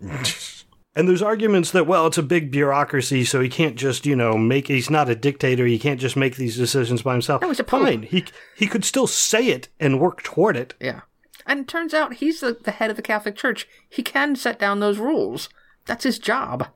Right. 0.00 0.54
And 0.96 1.08
there's 1.08 1.22
arguments 1.22 1.70
that, 1.72 1.86
well, 1.86 2.08
it's 2.08 2.18
a 2.18 2.24
big 2.24 2.50
bureaucracy, 2.50 3.24
so 3.24 3.40
he 3.40 3.48
can't 3.48 3.76
just, 3.76 4.04
you 4.04 4.16
know, 4.16 4.36
make. 4.36 4.66
He's 4.66 4.90
not 4.90 5.08
a 5.08 5.14
dictator. 5.14 5.64
He 5.64 5.78
can't 5.78 6.00
just 6.00 6.16
make 6.16 6.34
these 6.34 6.56
decisions 6.56 7.02
by 7.02 7.12
himself. 7.12 7.40
No, 7.40 7.48
he's 7.48 7.60
a 7.60 7.64
pope. 7.64 7.82
Fine. 7.84 8.02
He 8.02 8.24
he 8.56 8.66
could 8.66 8.84
still 8.84 9.06
say 9.06 9.46
it 9.46 9.68
and 9.78 10.00
work 10.00 10.24
toward 10.24 10.56
it. 10.56 10.74
yeah. 10.80 11.02
And 11.46 11.60
it 11.60 11.68
turns 11.68 11.94
out 11.94 12.14
he's 12.14 12.40
the, 12.40 12.58
the 12.64 12.72
head 12.72 12.90
of 12.90 12.96
the 12.96 13.02
Catholic 13.02 13.36
Church. 13.36 13.68
He 13.88 14.02
can 14.02 14.34
set 14.34 14.58
down 14.58 14.80
those 14.80 14.98
rules. 14.98 15.48
That's 15.86 16.02
his 16.02 16.18
job. 16.18 16.66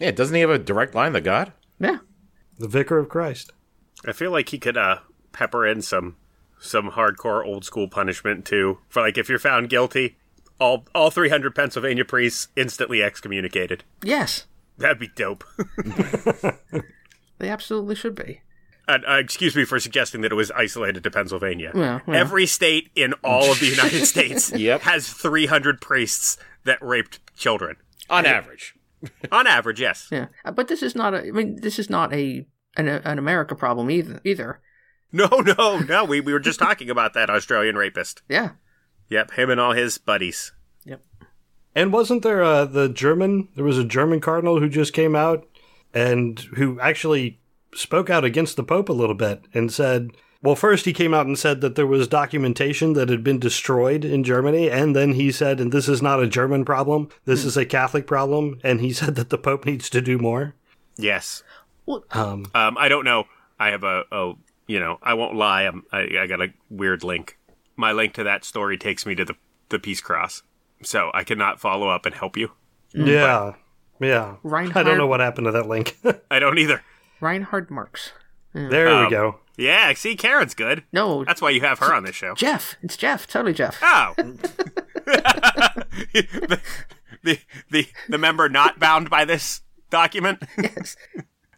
Yeah, 0.00 0.10
doesn't 0.10 0.34
he 0.34 0.40
have 0.40 0.50
a 0.50 0.58
direct 0.58 0.94
line 0.94 1.12
to 1.12 1.20
God? 1.20 1.52
Yeah. 1.78 1.98
The 2.58 2.66
vicar 2.68 2.98
of 2.98 3.08
Christ. 3.08 3.52
I 4.06 4.12
feel 4.12 4.30
like 4.32 4.48
he 4.48 4.58
could 4.58 4.76
uh, 4.76 5.00
pepper 5.32 5.66
in 5.66 5.82
some 5.82 6.16
some 6.58 6.90
hardcore 6.92 7.44
old 7.46 7.64
school 7.64 7.86
punishment 7.88 8.44
too. 8.44 8.78
For 8.88 9.00
like 9.02 9.16
if 9.18 9.28
you're 9.28 9.38
found 9.38 9.68
guilty, 9.70 10.16
all 10.58 10.86
all 10.94 11.10
300 11.10 11.54
Pennsylvania 11.54 12.04
priests 12.04 12.48
instantly 12.56 13.02
excommunicated. 13.02 13.84
Yes. 14.02 14.46
That'd 14.78 14.98
be 14.98 15.08
dope. 15.14 15.44
They 17.38 17.48
absolutely 17.48 17.94
should 17.94 18.14
be. 18.14 18.42
uh, 18.86 18.98
uh, 19.08 19.14
excuse 19.14 19.56
me 19.56 19.64
for 19.64 19.80
suggesting 19.80 20.20
that 20.20 20.30
it 20.32 20.34
was 20.34 20.50
isolated 20.50 21.02
to 21.04 21.10
Pennsylvania. 21.10 21.72
Yeah, 21.74 22.00
yeah. 22.06 22.14
Every 22.14 22.44
state 22.44 22.90
in 22.94 23.14
all 23.24 23.50
of 23.52 23.60
the 23.60 23.66
United 23.66 24.04
States 24.14 24.52
Yep. 24.52 24.82
has 24.82 25.08
300 25.10 25.80
priests 25.80 26.36
that 26.64 26.82
raped 26.82 27.18
children. 27.34 27.76
On 28.10 28.26
average. 28.26 28.74
On 29.32 29.46
average, 29.46 29.80
yes. 29.80 30.08
Yeah. 30.10 30.26
Uh, 30.44 30.52
But 30.52 30.68
this 30.68 30.82
is 30.82 30.94
not 30.94 31.14
a. 31.14 31.18
I 31.18 31.30
mean, 31.30 31.56
this 31.60 31.78
is 31.78 31.88
not 31.90 32.12
a 32.12 32.46
an, 32.76 32.88
an 32.88 33.18
America 33.18 33.54
problem 33.54 33.90
either. 33.90 34.20
Either. 34.24 34.60
No, 35.12 35.26
no, 35.58 35.78
no. 35.78 36.04
We, 36.04 36.20
we 36.20 36.32
were 36.32 36.40
just 36.40 36.60
talking 36.60 36.90
about 36.90 37.14
that 37.14 37.30
Australian 37.30 37.76
rapist. 37.76 38.22
Yeah. 38.28 38.50
Yep, 39.08 39.32
him 39.32 39.50
and 39.50 39.60
all 39.60 39.72
his 39.72 39.98
buddies. 39.98 40.52
Yep. 40.84 41.02
And 41.74 41.92
wasn't 41.92 42.22
there 42.22 42.42
uh, 42.42 42.64
the 42.64 42.88
German? 42.88 43.48
There 43.56 43.64
was 43.64 43.78
a 43.78 43.84
German 43.84 44.20
cardinal 44.20 44.60
who 44.60 44.68
just 44.68 44.92
came 44.92 45.16
out 45.16 45.48
and 45.92 46.38
who 46.56 46.78
actually 46.80 47.40
spoke 47.74 48.08
out 48.10 48.24
against 48.24 48.56
the 48.56 48.62
Pope 48.62 48.88
a 48.88 48.92
little 48.92 49.14
bit 49.16 49.42
and 49.52 49.72
said, 49.72 50.10
well, 50.42 50.54
first 50.56 50.84
he 50.86 50.92
came 50.92 51.12
out 51.14 51.26
and 51.26 51.38
said 51.38 51.60
that 51.60 51.74
there 51.74 51.86
was 51.86 52.08
documentation 52.08 52.94
that 52.94 53.08
had 53.08 53.22
been 53.22 53.38
destroyed 53.38 54.04
in 54.04 54.24
Germany, 54.24 54.70
and 54.70 54.96
then 54.96 55.12
he 55.12 55.30
said, 55.30 55.60
and 55.60 55.72
this 55.72 55.88
is 55.88 56.00
not 56.00 56.22
a 56.22 56.26
German 56.26 56.64
problem, 56.64 57.08
this 57.24 57.44
is 57.44 57.56
a 57.56 57.66
Catholic 57.66 58.06
problem, 58.06 58.58
and 58.64 58.80
he 58.80 58.92
said 58.94 59.14
that 59.16 59.30
the 59.30 59.38
Pope 59.38 59.64
needs 59.66 59.90
to 59.90 60.00
do 60.00 60.18
more. 60.18 60.54
Yes. 60.96 61.42
Um, 62.12 62.46
Um, 62.54 62.76
I 62.78 62.88
don't 62.88 63.04
know. 63.04 63.24
I 63.58 63.68
have 63.68 63.84
a, 63.84 64.04
a 64.12 64.32
you 64.66 64.78
know, 64.80 64.98
I 65.02 65.14
won't 65.14 65.34
lie. 65.34 65.62
I'm, 65.62 65.84
I, 65.92 66.06
I 66.20 66.26
got 66.26 66.40
a 66.40 66.48
weird 66.70 67.02
link. 67.04 67.36
My 67.76 67.92
link 67.92 68.14
to 68.14 68.24
that 68.24 68.44
story 68.44 68.78
takes 68.78 69.04
me 69.04 69.14
to 69.16 69.24
the, 69.24 69.34
the 69.70 69.78
Peace 69.78 70.00
Cross. 70.00 70.42
So 70.82 71.10
I 71.12 71.24
cannot 71.24 71.60
follow 71.60 71.88
up 71.88 72.06
and 72.06 72.14
help 72.14 72.36
you. 72.36 72.52
yeah, 72.94 73.54
yeah. 74.00 74.36
Reinhard- 74.42 74.76
I 74.86 74.88
don't 74.88 74.98
know 74.98 75.06
what 75.06 75.20
happened 75.20 75.46
to 75.46 75.50
that 75.52 75.68
link. 75.68 75.98
I 76.30 76.38
don't 76.38 76.58
either. 76.58 76.82
Reinhard 77.20 77.70
Marx. 77.70 78.12
There 78.52 78.88
Um, 78.88 79.04
we 79.04 79.10
go. 79.10 79.36
Yeah, 79.56 79.92
see, 79.94 80.16
Karen's 80.16 80.54
good. 80.54 80.84
No. 80.92 81.22
That's 81.24 81.42
why 81.42 81.50
you 81.50 81.60
have 81.60 81.78
her 81.80 81.92
on 81.94 82.04
this 82.04 82.14
show. 82.16 82.34
Jeff. 82.34 82.76
It's 82.82 82.96
Jeff. 82.96 83.26
Totally 83.26 83.52
Jeff. 83.52 83.78
Oh. 83.82 84.14
the, 86.12 86.58
the 87.22 87.38
the 87.70 87.86
the 88.08 88.18
member 88.18 88.48
not 88.48 88.78
bound 88.78 89.10
by 89.10 89.24
this 89.24 89.60
document. 89.90 90.42
Yes. 90.58 90.96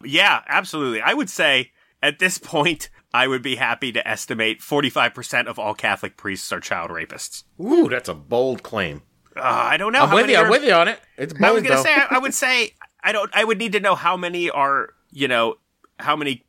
Yeah, 0.03 0.41
absolutely. 0.47 1.01
I 1.01 1.13
would 1.13 1.29
say 1.29 1.71
at 2.01 2.19
this 2.19 2.37
point 2.37 2.89
I 3.13 3.27
would 3.27 3.41
be 3.41 3.55
happy 3.55 3.91
to 3.93 4.05
estimate 4.07 4.59
45% 4.59 5.45
of 5.47 5.57
all 5.59 5.73
Catholic 5.75 6.17
priests 6.17 6.51
are 6.51 6.59
child 6.59 6.89
rapists. 6.91 7.43
Ooh, 7.61 7.87
that's 7.87 8.09
a 8.09 8.13
bold 8.15 8.63
claim. 8.63 9.03
Uh, 9.37 9.41
I 9.43 9.77
don't 9.77 9.93
know 9.93 10.01
I'm 10.01 10.09
how 10.09 10.15
with 10.15 10.23
many 10.23 10.33
you. 10.33 10.39
are- 10.39 10.45
I'm 10.45 10.51
with 10.51 10.63
you 10.63 10.73
on 10.73 10.87
it. 10.87 10.99
It's 11.17 11.31
bold 11.33 11.43
I 11.45 11.51
was 11.51 11.63
going 11.63 11.75
though. 11.77 11.83
to 11.83 11.87
say 11.87 11.93
I, 11.95 12.07
I 12.11 12.17
would 12.19 12.33
say 12.33 12.73
I 13.03 13.11
don't 13.13 13.29
I 13.33 13.43
would 13.45 13.57
need 13.59 13.71
to 13.73 13.79
know 13.79 13.95
how 13.95 14.17
many 14.17 14.49
are, 14.49 14.89
you 15.11 15.27
know, 15.27 15.55
how 15.99 16.15
many 16.15 16.43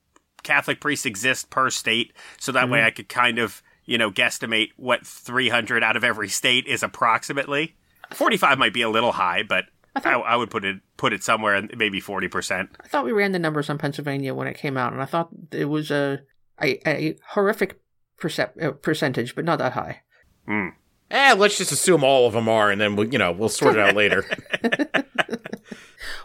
Catholic 0.45 0.81
priests 0.81 1.07
exist 1.07 1.51
per 1.51 1.71
state 1.71 2.13
so 2.39 2.53
that 2.53 2.69
way 2.69 2.83
I 2.85 2.91
could 2.91 3.09
kind 3.09 3.39
of, 3.39 3.63
you 3.85 3.99
know, 3.99 4.11
guesstimate 4.11 4.69
what 4.77 5.07
300 5.07 5.83
out 5.83 5.97
of 5.97 6.05
every 6.05 6.29
state 6.29 6.67
is 6.67 6.83
approximately. 6.83 7.75
45 8.13 8.59
might 8.59 8.73
be 8.73 8.83
a 8.83 8.89
little 8.89 9.13
high, 9.13 9.43
but 9.43 9.65
I, 9.97 10.13
I 10.13 10.37
would 10.37 10.51
put 10.51 10.65
it 10.65 10.77
put 10.97 11.13
it 11.13 11.23
somewhere 11.23 11.55
in 11.55 11.71
maybe 11.77 12.01
forty 12.01 12.29
percent. 12.29 12.71
I 12.83 12.89
thought 12.89 13.05
we 13.05 13.13
ran 13.13 13.33
the 13.33 13.39
numbers 13.39 13.71
on 13.71 13.79
Pennsylvania 13.79 14.35
when 14.35 14.49
it 14.49 14.57
came 14.57 14.77
out, 14.77 14.93
and 14.93 15.01
I 15.01 15.05
thought 15.05 15.29
it 15.53 15.67
was 15.67 15.91
a 15.91 16.21
a, 16.61 16.89
a 16.89 17.17
horrific 17.29 17.81
percep- 18.21 18.61
uh, 18.63 18.73
percentage, 18.73 19.35
but 19.37 19.45
not 19.45 19.59
that 19.61 19.73
high. 19.73 20.03
Eh, 21.11 21.35
let's 21.35 21.59
just 21.59 21.71
assume 21.71 22.03
all 22.03 22.27
of 22.27 22.33
them 22.33 22.49
are, 22.49 22.71
and 22.71 22.81
then 22.81 22.97
we'll, 22.97 23.13
you 23.13 23.19
know 23.19 23.31
we'll 23.31 23.49
sort 23.49 23.77
it 23.77 23.81
out 23.81 23.95
later. 23.95 24.25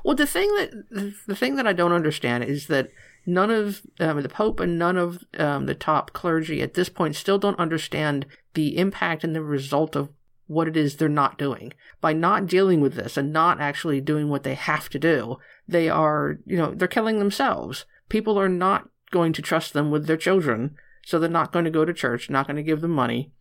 Well, 0.03 0.15
the 0.15 0.27
thing 0.27 0.47
that 0.55 1.13
the 1.27 1.35
thing 1.35 1.55
that 1.55 1.67
I 1.67 1.73
don't 1.73 1.91
understand 1.91 2.43
is 2.43 2.67
that 2.67 2.89
none 3.33 3.51
of 3.51 3.81
um, 3.99 4.21
the 4.21 4.29
Pope 4.29 4.59
and 4.59 4.77
none 4.77 4.97
of 4.97 5.23
um, 5.37 5.65
the 5.65 5.75
top 5.75 6.13
clergy 6.13 6.61
at 6.61 6.73
this 6.73 6.89
point 6.89 7.15
still 7.15 7.37
don't 7.37 7.59
understand 7.59 8.25
the 8.53 8.77
impact 8.77 9.23
and 9.23 9.35
the 9.35 9.41
result 9.41 9.95
of 9.95 10.09
what 10.47 10.67
it 10.67 10.75
is 10.75 10.95
they're 10.95 11.07
not 11.07 11.37
doing 11.37 11.71
by 12.01 12.11
not 12.11 12.47
dealing 12.47 12.81
with 12.81 12.95
this 12.95 13.17
and 13.17 13.31
not 13.31 13.61
actually 13.61 14.01
doing 14.01 14.29
what 14.29 14.43
they 14.43 14.55
have 14.55 14.89
to 14.89 14.97
do. 14.97 15.37
They 15.67 15.89
are, 15.89 16.39
you 16.45 16.57
know, 16.57 16.73
they're 16.73 16.87
killing 16.87 17.19
themselves. 17.19 17.85
People 18.09 18.39
are 18.39 18.49
not 18.49 18.89
going 19.11 19.31
to 19.33 19.41
trust 19.41 19.73
them 19.73 19.91
with 19.91 20.07
their 20.07 20.17
children, 20.17 20.75
so 21.05 21.19
they're 21.19 21.29
not 21.29 21.51
going 21.51 21.65
to 21.65 21.71
go 21.71 21.85
to 21.85 21.93
church, 21.93 22.29
not 22.29 22.47
going 22.47 22.57
to 22.57 22.63
give 22.63 22.81
them 22.81 22.91
money. 22.91 23.31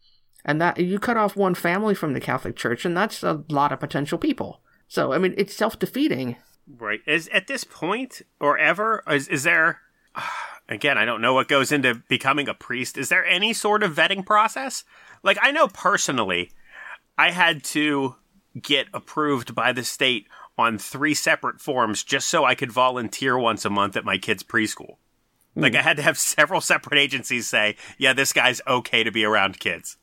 And 0.45 0.61
that 0.61 0.79
you 0.79 0.99
cut 0.99 1.17
off 1.17 1.35
one 1.35 1.55
family 1.55 1.95
from 1.95 2.13
the 2.13 2.21
Catholic 2.21 2.57
Church, 2.57 2.85
and 2.85 2.97
that's 2.97 3.23
a 3.23 3.43
lot 3.49 3.73
of 3.73 3.81
potential 3.81 4.19
people. 4.19 4.61
So, 4.87 5.13
I 5.13 5.19
mean, 5.19 5.35
it's 5.37 5.55
self 5.55 5.79
defeating. 5.79 6.37
Right. 6.77 7.01
Is 7.07 7.29
at 7.29 7.47
this 7.47 7.65
point 7.65 8.23
or 8.41 8.59
ever 8.59 9.03
is 9.09 9.29
is 9.29 9.45
there 9.45 9.81
again, 10.69 10.99
I 10.99 11.05
don't 11.05 11.23
know 11.23 11.35
what 11.35 11.49
goes 11.49 11.73
into 11.73 12.03
becoming 12.09 12.49
a 12.49 12.55
priest. 12.55 12.99
Is 12.99 13.09
there 13.09 13.25
any 13.25 13.53
sort 13.53 13.83
of 13.83 13.95
vetting 13.95 14.27
process? 14.27 14.85
Like 15.23 15.39
I 15.41 15.51
know 15.51 15.69
personally, 15.69 16.53
I 17.17 17.31
had 17.31 17.65
to 17.65 18.17
get 18.61 18.87
approved 18.93 19.55
by 19.55 19.73
the 19.73 19.85
state 19.85 20.27
on 20.57 20.77
three 20.79 21.15
separate 21.15 21.61
forms 21.61 22.03
just 22.03 22.29
so 22.29 22.45
I 22.45 22.55
could 22.55 22.73
volunteer 22.73 23.39
once 23.39 23.65
a 23.65 23.71
month 23.71 23.97
at 23.97 24.05
my 24.05 24.19
kid's 24.19 24.43
preschool. 24.43 24.97
Like 25.55 25.73
hmm. 25.73 25.79
I 25.79 25.83
had 25.83 25.97
to 25.97 26.03
have 26.03 26.19
several 26.37 26.61
separate 26.61 26.99
agencies 26.99 27.49
say, 27.49 27.77
"Yeah, 27.97 28.13
this 28.13 28.33
guy's 28.33 28.61
okay 28.67 29.05
to 29.05 29.11
be 29.11 29.25
around 29.25 29.61
kids." 29.61 29.97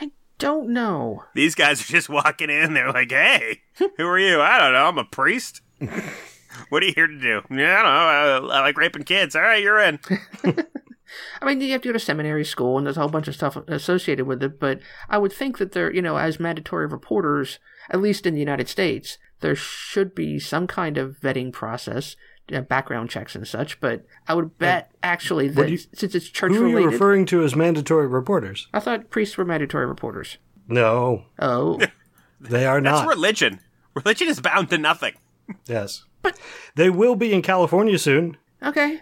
I 0.00 0.10
don't 0.38 0.70
know. 0.70 1.24
These 1.34 1.54
guys 1.54 1.80
are 1.80 1.92
just 1.92 2.08
walking 2.08 2.50
in. 2.50 2.74
They're 2.74 2.92
like, 2.92 3.10
"Hey, 3.10 3.62
who 3.96 4.06
are 4.06 4.18
you? 4.18 4.40
I 4.40 4.58
don't 4.58 4.72
know. 4.72 4.86
I'm 4.86 4.98
a 4.98 5.04
priest. 5.04 5.60
what 6.68 6.82
are 6.82 6.86
you 6.86 6.92
here 6.94 7.06
to 7.06 7.18
do? 7.18 7.42
Yeah, 7.50 7.78
I 7.80 7.82
don't 7.82 8.42
know. 8.42 8.48
I, 8.50 8.58
I 8.58 8.60
like 8.60 8.76
raping 8.76 9.04
kids. 9.04 9.34
All 9.36 9.42
right, 9.42 9.62
you're 9.62 9.78
in." 9.80 9.98
I 11.42 11.44
mean, 11.44 11.60
you 11.60 11.72
have 11.72 11.82
to 11.82 11.88
go 11.88 11.92
to 11.92 11.98
seminary 11.98 12.44
school, 12.44 12.78
and 12.78 12.86
there's 12.86 12.96
a 12.96 13.00
whole 13.00 13.08
bunch 13.10 13.28
of 13.28 13.34
stuff 13.34 13.56
associated 13.68 14.26
with 14.26 14.42
it. 14.42 14.58
But 14.58 14.80
I 15.10 15.18
would 15.18 15.32
think 15.32 15.58
that 15.58 15.72
there, 15.72 15.92
you 15.92 16.00
know, 16.00 16.16
as 16.16 16.40
mandatory 16.40 16.86
reporters, 16.86 17.58
at 17.90 18.00
least 18.00 18.24
in 18.26 18.32
the 18.34 18.40
United 18.40 18.68
States, 18.68 19.18
there 19.40 19.54
should 19.54 20.14
be 20.14 20.38
some 20.38 20.66
kind 20.66 20.96
of 20.96 21.18
vetting 21.20 21.52
process, 21.52 22.16
uh, 22.52 22.62
background 22.62 23.10
checks 23.10 23.34
and 23.34 23.46
such. 23.46 23.78
But 23.80 24.06
I 24.26 24.34
would 24.34 24.56
bet 24.56 24.90
actually 25.02 25.48
that 25.48 25.68
you- 25.70 25.78
since 25.92 26.14
it's 26.14 26.28
church 26.28 26.52
Who 26.52 26.64
are 26.64 26.68
you 26.68 26.76
related, 26.76 26.92
referring 26.92 27.26
to 27.26 27.42
as 27.42 27.54
mandatory 27.54 28.06
reporters? 28.06 28.68
I 28.72 28.80
thought 28.80 29.10
priests 29.10 29.36
were 29.36 29.44
mandatory 29.44 29.84
reporters. 29.86 30.38
No, 30.68 31.24
Oh, 31.38 31.78
they 32.40 32.64
are 32.64 32.80
That's 32.80 32.84
not. 32.84 33.04
That's 33.04 33.16
religion. 33.16 33.60
Religion 33.94 34.28
is 34.28 34.40
bound 34.40 34.70
to 34.70 34.78
nothing. 34.78 35.12
Yes. 35.66 36.04
But 36.22 36.38
They 36.76 36.88
will 36.90 37.16
be 37.16 37.32
in 37.32 37.42
California 37.42 37.98
soon. 37.98 38.36
okay. 38.62 39.00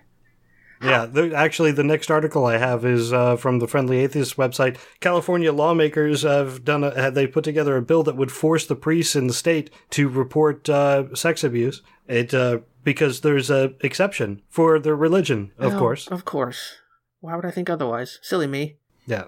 Yeah, 0.82 1.04
the, 1.04 1.34
actually, 1.34 1.72
the 1.72 1.84
next 1.84 2.10
article 2.10 2.46
I 2.46 2.56
have 2.56 2.86
is 2.86 3.12
uh, 3.12 3.36
from 3.36 3.58
the 3.58 3.68
Friendly 3.68 3.98
Atheist 3.98 4.38
website. 4.38 4.78
California 5.00 5.52
lawmakers 5.52 6.22
have 6.22 6.64
done. 6.64 6.82
A, 6.84 6.98
have 6.98 7.12
they 7.14 7.26
put 7.26 7.44
together 7.44 7.76
a 7.76 7.82
bill 7.82 8.02
that 8.04 8.16
would 8.16 8.32
force 8.32 8.66
the 8.66 8.74
priests 8.76 9.14
in 9.14 9.26
the 9.26 9.34
state 9.34 9.68
to 9.90 10.08
report 10.08 10.70
uh, 10.70 11.14
sex 11.14 11.44
abuse? 11.44 11.82
It 12.08 12.32
uh, 12.32 12.60
because 12.82 13.20
there's 13.20 13.50
a 13.50 13.74
exception 13.82 14.40
for 14.48 14.78
their 14.78 14.96
religion, 14.96 15.52
of 15.58 15.74
Oh, 15.74 15.78
course. 15.78 16.08
of 16.08 16.24
course. 16.24 16.76
Why 17.20 17.36
would 17.36 17.44
I 17.44 17.50
think 17.50 17.68
otherwise? 17.68 18.18
Silly 18.22 18.46
me. 18.46 18.78
Yeah. 19.06 19.24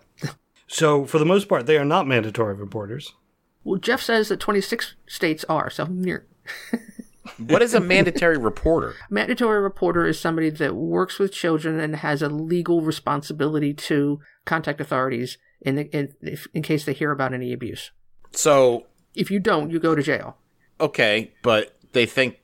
So 0.68 1.04
for 1.04 1.18
the 1.18 1.26
most 1.26 1.50
part, 1.50 1.66
they 1.66 1.76
are 1.76 1.84
not 1.84 2.06
mandatory 2.08 2.54
reporters. 2.54 3.12
Well, 3.62 3.78
Jeff 3.78 4.00
says 4.00 4.30
that 4.30 4.40
26 4.40 4.94
states 5.06 5.44
are, 5.50 5.68
so 5.68 5.84
near. 5.84 6.26
what 7.38 7.62
is 7.62 7.74
a 7.74 7.80
mandatory 7.80 8.36
reporter? 8.38 8.94
Mandatory 9.10 9.60
reporter 9.60 10.06
is 10.06 10.18
somebody 10.18 10.50
that 10.50 10.74
works 10.74 11.18
with 11.18 11.32
children 11.32 11.78
and 11.78 11.96
has 11.96 12.22
a 12.22 12.28
legal 12.28 12.80
responsibility 12.80 13.72
to 13.74 14.20
contact 14.44 14.80
authorities 14.80 15.38
in 15.60 15.76
the, 15.76 15.84
in, 15.96 16.14
if, 16.20 16.46
in 16.52 16.62
case 16.62 16.84
they 16.84 16.92
hear 16.92 17.12
about 17.12 17.32
any 17.32 17.52
abuse. 17.52 17.92
So 18.32 18.86
If 19.14 19.30
you 19.30 19.38
don't, 19.38 19.70
you 19.70 19.78
go 19.78 19.94
to 19.94 20.02
jail. 20.02 20.36
okay, 20.80 21.32
but 21.42 21.76
they 21.92 22.06
think 22.06 22.38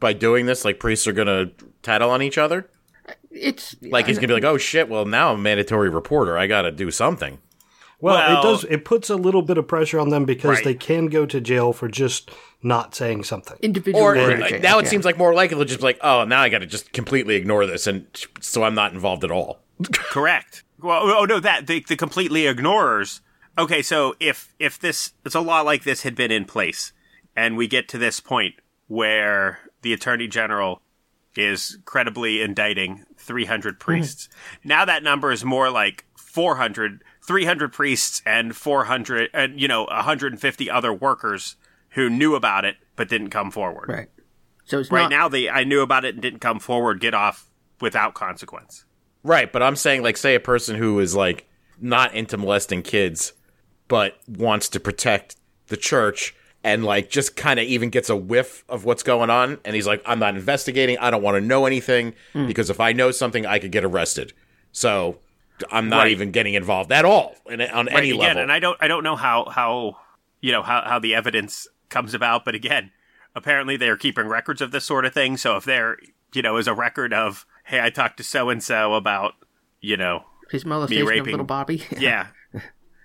by 0.00 0.12
doing 0.12 0.46
this, 0.46 0.64
like 0.64 0.80
priests 0.80 1.06
are 1.06 1.12
gonna 1.12 1.52
tattle 1.82 2.10
on 2.10 2.22
each 2.22 2.38
other. 2.38 2.68
It's 3.30 3.76
Like 3.82 4.06
he's 4.06 4.16
uh, 4.18 4.20
gonna 4.20 4.28
be 4.28 4.34
like, 4.34 4.44
"Oh 4.44 4.56
shit! 4.58 4.88
Well, 4.88 5.04
now 5.04 5.32
I'm 5.32 5.38
a 5.38 5.42
mandatory 5.42 5.88
reporter. 5.90 6.38
I 6.38 6.46
got 6.46 6.62
to 6.62 6.70
do 6.72 6.90
something." 6.90 7.38
Well, 8.00 8.14
Well- 8.16 8.38
it 8.40 8.42
does. 8.42 8.64
It 8.64 8.84
puts 8.84 9.10
a 9.10 9.16
little 9.16 9.42
bit 9.42 9.58
of 9.58 9.66
pressure 9.68 9.98
on 9.98 10.08
them 10.10 10.24
because 10.24 10.56
Right. 10.56 10.64
they 10.64 10.74
can 10.74 11.06
go 11.06 11.26
to 11.26 11.40
jail 11.40 11.72
for 11.72 11.88
just 11.88 12.30
not 12.64 12.94
saying 12.94 13.24
something. 13.24 13.56
individual. 13.62 14.02
Or 14.02 14.14
go 14.14 14.36
to 14.36 14.58
now 14.60 14.78
it 14.78 14.84
yeah. 14.84 14.90
seems 14.90 15.04
like 15.04 15.18
more 15.18 15.34
likely 15.34 15.56
they'll 15.56 15.66
just 15.66 15.80
be 15.80 15.84
like, 15.84 15.98
"Oh, 16.02 16.24
now 16.24 16.40
I 16.40 16.48
got 16.48 16.60
to 16.60 16.66
just 16.66 16.92
completely 16.92 17.36
ignore 17.36 17.66
this, 17.66 17.86
and 17.86 18.06
so 18.40 18.64
I'm 18.64 18.74
not 18.74 18.92
involved 18.92 19.24
at 19.24 19.30
all." 19.30 19.60
Correct. 19.92 20.64
Well, 20.80 21.00
oh, 21.02 21.16
oh 21.20 21.24
no, 21.24 21.40
that 21.40 21.66
the, 21.66 21.84
the 21.86 21.96
completely 21.96 22.46
ignorers. 22.46 23.20
Okay, 23.56 23.82
so 23.82 24.14
if 24.18 24.54
if 24.58 24.78
this 24.78 25.12
it's 25.24 25.34
a 25.34 25.40
law 25.40 25.60
like 25.60 25.84
this 25.84 26.02
had 26.02 26.14
been 26.14 26.32
in 26.32 26.44
place, 26.44 26.92
and 27.36 27.56
we 27.56 27.68
get 27.68 27.88
to 27.88 27.98
this 27.98 28.20
point 28.20 28.54
where 28.88 29.60
the 29.82 29.92
attorney 29.92 30.26
general 30.26 30.80
is 31.36 31.78
credibly 31.84 32.40
indicting 32.42 33.04
300 33.18 33.78
priests, 33.78 34.28
mm-hmm. 34.28 34.68
now 34.68 34.84
that 34.84 35.02
number 35.02 35.30
is 35.32 35.44
more 35.44 35.70
like 35.70 36.04
400, 36.16 37.02
300 37.26 37.72
priests 37.72 38.22
and 38.24 38.56
400, 38.56 39.30
and 39.34 39.60
you 39.60 39.68
know 39.68 39.84
150 39.84 40.70
other 40.70 40.92
workers 40.92 41.56
who 41.94 42.08
knew 42.10 42.34
about 42.34 42.64
it 42.64 42.76
but 42.96 43.08
didn't 43.08 43.30
come 43.30 43.50
forward. 43.50 43.88
right. 43.88 44.08
So 44.66 44.78
it's 44.78 44.90
Right 44.90 45.02
not 45.02 45.10
now, 45.10 45.28
they 45.28 45.48
I 45.50 45.64
knew 45.64 45.80
about 45.82 46.04
it 46.04 46.14
and 46.14 46.22
didn't 46.22 46.40
come 46.40 46.58
forward. 46.58 47.00
Get 47.00 47.12
off 47.14 47.50
without 47.80 48.14
consequence. 48.14 48.84
Right, 49.22 49.50
but 49.52 49.62
I'm 49.62 49.76
saying 49.76 50.02
like 50.02 50.16
say 50.16 50.34
a 50.34 50.40
person 50.40 50.76
who 50.76 50.98
is 51.00 51.14
like 51.14 51.46
not 51.80 52.14
into 52.14 52.36
molesting 52.36 52.82
kids 52.82 53.32
but 53.88 54.16
wants 54.26 54.68
to 54.70 54.80
protect 54.80 55.36
the 55.66 55.76
church 55.76 56.34
and 56.62 56.82
like 56.84 57.10
just 57.10 57.36
kind 57.36 57.60
of 57.60 57.66
even 57.66 57.90
gets 57.90 58.08
a 58.08 58.16
whiff 58.16 58.64
of 58.68 58.84
what's 58.86 59.02
going 59.02 59.28
on 59.28 59.58
and 59.64 59.74
he's 59.74 59.86
like 59.86 60.02
I'm 60.06 60.18
not 60.18 60.34
investigating, 60.34 60.96
I 60.98 61.10
don't 61.10 61.22
want 61.22 61.36
to 61.36 61.40
know 61.42 61.66
anything 61.66 62.14
hmm. 62.32 62.46
because 62.46 62.70
if 62.70 62.80
I 62.80 62.92
know 62.92 63.10
something 63.10 63.44
I 63.44 63.58
could 63.58 63.72
get 63.72 63.84
arrested. 63.84 64.32
So 64.72 65.18
I'm 65.70 65.88
not 65.90 66.04
Right. 66.04 66.12
even 66.12 66.30
getting 66.32 66.54
involved 66.54 66.90
at 66.90 67.04
all 67.04 67.36
in, 67.48 67.60
on 67.60 67.88
any 67.88 68.10
again, 68.10 68.18
level. 68.20 68.42
and 68.44 68.50
I 68.52 68.58
don't 68.60 68.78
I 68.80 68.88
don't 68.88 69.04
know 69.04 69.16
how 69.16 69.44
how 69.44 69.98
you 70.40 70.52
know 70.52 70.62
how 70.62 70.82
how 70.86 70.98
the 70.98 71.14
evidence 71.14 71.68
comes 71.94 72.12
about. 72.12 72.44
But 72.44 72.54
again, 72.54 72.90
apparently 73.34 73.76
they 73.78 73.88
are 73.88 73.96
keeping 73.96 74.26
records 74.26 74.60
of 74.60 74.72
this 74.72 74.84
sort 74.84 75.06
of 75.06 75.14
thing. 75.14 75.38
So 75.38 75.56
if 75.56 75.64
there, 75.64 75.96
you 76.34 76.42
know, 76.42 76.56
is 76.58 76.66
a 76.66 76.74
record 76.74 77.14
of, 77.14 77.46
hey, 77.64 77.80
I 77.80 77.88
talked 77.88 78.18
to 78.18 78.24
so 78.24 78.50
and 78.50 78.62
so 78.62 78.94
about, 78.94 79.34
you 79.80 79.96
know, 79.96 80.24
his 80.50 80.66
molestation 80.66 81.04
me 81.04 81.10
raping. 81.10 81.20
of 81.20 81.26
little 81.28 81.46
Bobby. 81.46 81.82
yeah, 81.98 82.26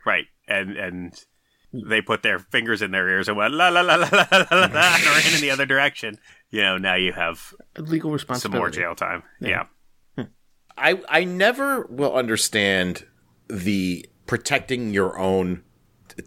right. 0.06 0.26
And 0.48 0.76
and 0.76 1.26
they 1.72 2.02
put 2.02 2.24
their 2.24 2.40
fingers 2.40 2.82
in 2.82 2.92
their 2.92 3.08
ears 3.08 3.28
and 3.28 3.38
went 3.38 3.54
la 3.54 3.70
la 3.70 3.82
la 3.82 3.96
la 3.96 4.08
la 4.12 4.28
la 4.32 4.48
la, 4.52 4.66
la 4.66 4.96
ran 4.96 5.34
in 5.36 5.42
the 5.42 5.52
other 5.52 5.66
direction. 5.66 6.18
You 6.50 6.62
know, 6.62 6.78
now 6.78 6.96
you 6.96 7.14
have 7.14 7.54
legal 7.78 8.12
responsibility, 8.12 8.56
some 8.56 8.60
more 8.60 8.70
jail 8.70 8.96
time. 8.96 9.24
Yeah. 9.40 9.66
yeah. 10.18 10.24
Hmm. 10.24 10.32
I 10.78 11.02
I 11.08 11.24
never 11.24 11.84
will 11.84 12.14
understand 12.14 13.06
the 13.48 14.06
protecting 14.26 14.94
your 14.94 15.18
own 15.18 15.64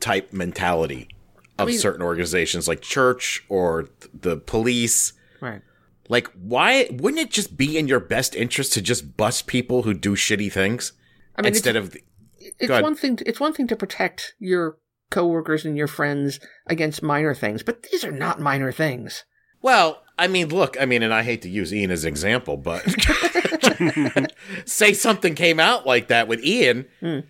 type 0.01 0.33
mentality 0.33 1.09
of 1.63 1.69
mean- 1.69 1.79
certain 1.79 2.03
organizations 2.03 2.69
like 2.69 2.81
church 2.81 3.45
or 3.49 3.85
th- 3.85 4.11
the 4.13 4.37
police. 4.37 5.13
Right. 5.41 5.63
Like, 6.09 6.29
why 6.33 6.89
wouldn't 6.91 7.21
it 7.21 7.31
just 7.31 7.57
be 7.57 7.79
in 7.79 7.89
your 7.89 8.01
best 8.01 8.35
interest 8.35 8.73
to 8.75 8.83
just 8.83 9.17
bust 9.17 9.47
people 9.47 9.83
who 9.83 9.95
do 9.95 10.15
shitty 10.15 10.53
things 10.53 10.93
I 11.37 11.43
mean, 11.43 11.53
instead 11.53 11.77
of? 11.77 11.97
it's 12.39 12.69
one 12.83 12.95
thing. 12.95 13.17
To, 13.17 13.29
it's 13.29 13.41
one 13.41 13.53
thing 13.53 13.67
to 13.69 13.77
protect 13.77 14.35
your 14.39 14.79
coworkers 15.11 15.65
and 15.65 15.77
your 15.77 15.87
friends 15.87 16.41
against 16.67 17.03
minor 17.03 17.35
things, 17.35 17.63
but 17.63 17.85
these 17.85 18.05
are 18.05 18.11
not 18.11 18.41
minor 18.41 18.73
things. 18.73 19.25
Well, 19.61 20.03
I 20.19 20.27
mean, 20.27 20.49
look, 20.49 20.77
I 20.81 20.87
mean, 20.87 21.03
and 21.03 21.15
I 21.15 21.23
hate 21.23 21.43
to 21.43 21.49
use 21.49 21.73
Ian 21.73 21.91
as 21.91 22.05
an 22.05 22.09
example, 22.09 22.57
but 22.57 22.83
say 24.65 24.93
something 24.93 25.35
came 25.35 25.61
out 25.61 25.87
like 25.87 26.09
that 26.09 26.29
with 26.29 26.45
Ian, 26.45 26.87
hmm. 27.01 27.21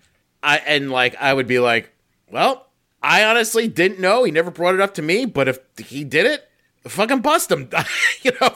I 0.41 0.57
and 0.57 0.91
like 0.91 1.15
I 1.21 1.33
would 1.33 1.47
be 1.47 1.59
like, 1.59 1.93
well, 2.31 2.67
I 3.03 3.23
honestly 3.25 3.67
didn't 3.67 3.99
know. 3.99 4.23
He 4.23 4.31
never 4.31 4.49
brought 4.49 4.73
it 4.73 4.81
up 4.81 4.93
to 4.95 5.01
me, 5.01 5.25
but 5.25 5.47
if 5.47 5.59
he 5.77 6.03
did 6.03 6.25
it, 6.25 6.49
fucking 6.87 7.19
bust 7.19 7.51
him. 7.51 7.69
you 8.23 8.31
know, 8.39 8.49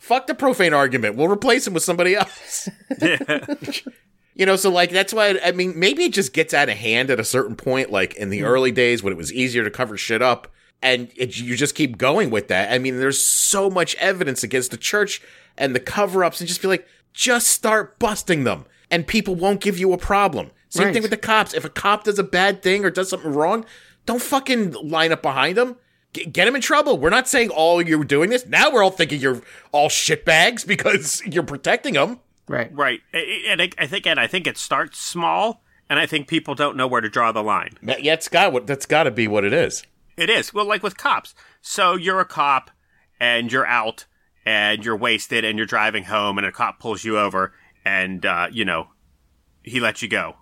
fuck 0.00 0.26
the 0.26 0.34
profane 0.34 0.74
argument. 0.74 1.16
We'll 1.16 1.28
replace 1.28 1.66
him 1.66 1.72
with 1.72 1.84
somebody 1.84 2.16
else. 2.16 2.68
You 4.36 4.44
know, 4.44 4.56
so 4.56 4.70
like 4.70 4.90
that's 4.90 5.14
why 5.14 5.40
I 5.42 5.52
mean 5.52 5.78
maybe 5.78 6.04
it 6.04 6.12
just 6.12 6.34
gets 6.34 6.52
out 6.52 6.68
of 6.68 6.76
hand 6.76 7.10
at 7.10 7.18
a 7.18 7.24
certain 7.24 7.56
point. 7.56 7.90
Like 7.90 8.14
in 8.16 8.28
the 8.28 8.40
hmm. 8.40 8.44
early 8.44 8.70
days 8.70 9.02
when 9.02 9.12
it 9.12 9.16
was 9.16 9.32
easier 9.32 9.64
to 9.64 9.70
cover 9.70 9.96
shit 9.96 10.20
up, 10.20 10.52
and 10.82 11.10
it, 11.16 11.38
you 11.38 11.56
just 11.56 11.74
keep 11.74 11.96
going 11.96 12.28
with 12.28 12.48
that. 12.48 12.70
I 12.70 12.78
mean, 12.78 12.98
there's 12.98 13.22
so 13.22 13.70
much 13.70 13.94
evidence 13.94 14.42
against 14.42 14.70
the 14.70 14.76
church 14.76 15.22
and 15.56 15.74
the 15.74 15.80
cover 15.80 16.22
ups, 16.22 16.40
and 16.40 16.48
just 16.48 16.60
be 16.60 16.68
like, 16.68 16.86
just 17.14 17.46
start 17.46 17.98
busting 17.98 18.44
them, 18.44 18.66
and 18.90 19.06
people 19.06 19.34
won't 19.34 19.62
give 19.62 19.78
you 19.78 19.94
a 19.94 19.98
problem. 19.98 20.50
Same 20.68 20.86
Right. 20.86 20.92
thing 20.92 21.02
with 21.02 21.10
the 21.10 21.16
cops. 21.16 21.54
If 21.54 21.64
a 21.64 21.68
cop 21.68 22.04
does 22.04 22.18
a 22.18 22.24
bad 22.24 22.62
thing 22.62 22.84
or 22.84 22.90
does 22.90 23.10
something 23.10 23.32
wrong, 23.32 23.64
don't 24.04 24.22
fucking 24.22 24.72
line 24.72 25.12
up 25.12 25.22
behind 25.22 25.56
them. 25.56 25.76
G- 26.12 26.24
Get 26.26 26.48
him 26.48 26.54
in 26.56 26.60
trouble. 26.62 26.98
We're 26.98 27.10
not 27.10 27.28
saying 27.28 27.50
all 27.50 27.80
you're 27.82 28.04
doing 28.04 28.30
this. 28.30 28.46
Now 28.46 28.70
we're 28.70 28.82
all 28.82 28.90
thinking 28.90 29.20
you're 29.20 29.42
all 29.72 29.88
shitbags 29.88 30.66
because 30.66 31.22
you're 31.26 31.42
protecting 31.44 31.94
them. 31.94 32.20
Right. 32.48 32.70
Right. 32.74 33.00
And 33.12 33.60
I, 33.62 33.70
I 33.78 33.86
think, 33.86 34.06
and 34.06 34.20
I 34.20 34.26
think 34.26 34.46
it 34.46 34.56
starts 34.58 34.98
small, 35.00 35.62
and 35.90 35.98
I 35.98 36.06
think 36.06 36.28
people 36.28 36.54
don't 36.54 36.76
know 36.76 36.86
where 36.86 37.00
to 37.00 37.08
draw 37.08 37.32
the 37.32 37.42
line. 37.42 37.70
Yeah, 37.82 38.12
it's 38.14 38.28
got 38.28 38.52
what 38.52 38.66
that's 38.66 38.86
got 38.86 39.04
to 39.04 39.10
be 39.10 39.26
what 39.28 39.44
it 39.44 39.52
is. 39.52 39.84
It 40.16 40.30
is. 40.30 40.54
Well, 40.54 40.64
like 40.64 40.82
with 40.82 40.96
cops. 40.96 41.34
So 41.60 41.94
you're 41.96 42.20
a 42.20 42.24
cop 42.24 42.70
and 43.20 43.50
you're 43.52 43.66
out 43.66 44.06
and 44.44 44.84
you're 44.84 44.96
wasted 44.96 45.44
and 45.44 45.58
you're 45.58 45.66
driving 45.66 46.04
home 46.04 46.38
and 46.38 46.46
a 46.46 46.52
cop 46.52 46.78
pulls 46.78 47.04
you 47.04 47.18
over 47.18 47.52
and, 47.84 48.24
uh, 48.24 48.46
you 48.50 48.64
know, 48.64 48.88
he 49.62 49.80
lets 49.80 50.00
you 50.02 50.08
go 50.08 50.36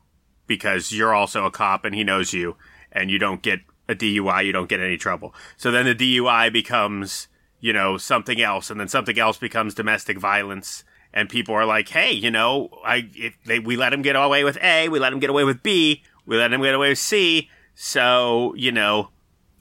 because 0.46 0.92
you're 0.92 1.14
also 1.14 1.44
a 1.44 1.50
cop 1.50 1.84
and 1.84 1.94
he 1.94 2.04
knows 2.04 2.32
you 2.32 2.56
and 2.92 3.10
you 3.10 3.18
don't 3.18 3.42
get 3.42 3.60
a 3.88 3.94
DUI, 3.94 4.46
you 4.46 4.52
don't 4.52 4.68
get 4.68 4.80
any 4.80 4.96
trouble. 4.96 5.34
So 5.56 5.70
then 5.70 5.86
the 5.86 5.94
DUI 5.94 6.52
becomes, 6.52 7.28
you 7.60 7.72
know, 7.72 7.96
something 7.96 8.40
else 8.40 8.70
and 8.70 8.80
then 8.80 8.88
something 8.88 9.18
else 9.18 9.36
becomes 9.38 9.74
domestic 9.74 10.18
violence. 10.18 10.84
And 11.12 11.28
people 11.28 11.54
are 11.54 11.64
like, 11.64 11.88
hey, 11.88 12.12
you 12.12 12.30
know, 12.30 12.70
I 12.84 13.08
if 13.14 13.36
they, 13.44 13.60
we 13.60 13.76
let 13.76 13.92
him 13.92 14.02
get 14.02 14.16
away 14.16 14.42
with 14.42 14.58
A, 14.62 14.88
we 14.88 14.98
let 14.98 15.12
him 15.12 15.20
get 15.20 15.30
away 15.30 15.44
with 15.44 15.62
B, 15.62 16.02
we 16.26 16.36
let 16.36 16.52
him 16.52 16.62
get 16.62 16.74
away 16.74 16.88
with 16.88 16.98
C. 16.98 17.48
So, 17.76 18.54
you 18.56 18.72
know, 18.72 19.10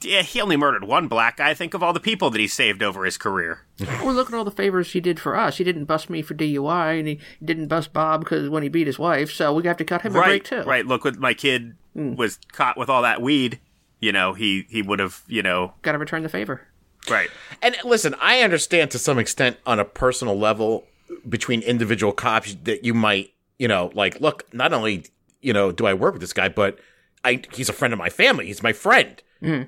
he 0.03 0.41
only 0.41 0.57
murdered 0.57 0.83
one 0.83 1.07
black 1.07 1.37
guy. 1.37 1.49
I 1.49 1.53
think 1.53 1.73
of 1.73 1.81
all 1.83 1.93
the 1.93 1.99
people 1.99 2.29
that 2.29 2.39
he 2.39 2.47
saved 2.47 2.83
over 2.83 3.05
his 3.05 3.17
career. 3.17 3.61
Well, 3.79 4.13
look 4.13 4.27
at 4.27 4.33
all 4.33 4.43
the 4.43 4.51
favors 4.51 4.91
he 4.91 4.99
did 4.99 5.19
for 5.19 5.35
us. 5.35 5.57
He 5.57 5.63
didn't 5.63 5.85
bust 5.85 6.09
me 6.09 6.21
for 6.21 6.33
DUI, 6.33 6.99
and 6.99 7.07
he 7.07 7.19
didn't 7.43 7.67
bust 7.67 7.93
Bob 7.93 8.21
because 8.21 8.49
when 8.49 8.63
he 8.63 8.69
beat 8.69 8.87
his 8.87 8.99
wife. 8.99 9.31
So 9.31 9.53
we 9.53 9.63
have 9.63 9.77
to 9.77 9.85
cut 9.85 10.01
him 10.01 10.15
a 10.15 10.19
break 10.19 10.27
right, 10.27 10.45
too. 10.45 10.61
right. 10.63 10.85
Look, 10.85 11.05
what 11.05 11.17
my 11.17 11.33
kid 11.33 11.75
hmm. 11.93 12.15
was 12.15 12.39
caught 12.51 12.77
with 12.77 12.89
all 12.89 13.01
that 13.01 13.21
weed. 13.21 13.59
You 13.99 14.11
know, 14.11 14.33
he 14.33 14.65
he 14.69 14.81
would 14.81 14.99
have, 14.99 15.23
you 15.27 15.41
know, 15.41 15.73
Got 15.81 15.93
to 15.93 15.97
return 15.97 16.23
the 16.23 16.29
favor. 16.29 16.67
right. 17.09 17.29
And 17.61 17.75
listen, 17.85 18.15
I 18.19 18.41
understand 18.41 18.91
to 18.91 18.99
some 18.99 19.17
extent 19.17 19.57
on 19.65 19.79
a 19.79 19.85
personal 19.85 20.37
level 20.37 20.85
between 21.27 21.61
individual 21.61 22.11
cops 22.11 22.55
that 22.63 22.83
you 22.83 22.93
might, 22.93 23.33
you 23.59 23.67
know, 23.67 23.91
like, 23.93 24.19
look, 24.19 24.53
not 24.53 24.73
only, 24.73 25.05
you 25.41 25.53
know, 25.53 25.71
do 25.71 25.85
I 25.85 25.93
work 25.93 26.13
with 26.13 26.21
this 26.21 26.33
guy, 26.33 26.49
but 26.49 26.79
I 27.23 27.41
he's 27.53 27.69
a 27.69 27.73
friend 27.73 27.93
of 27.93 27.99
my 27.99 28.09
family. 28.09 28.47
He's 28.47 28.63
my 28.63 28.73
friend. 28.73 29.21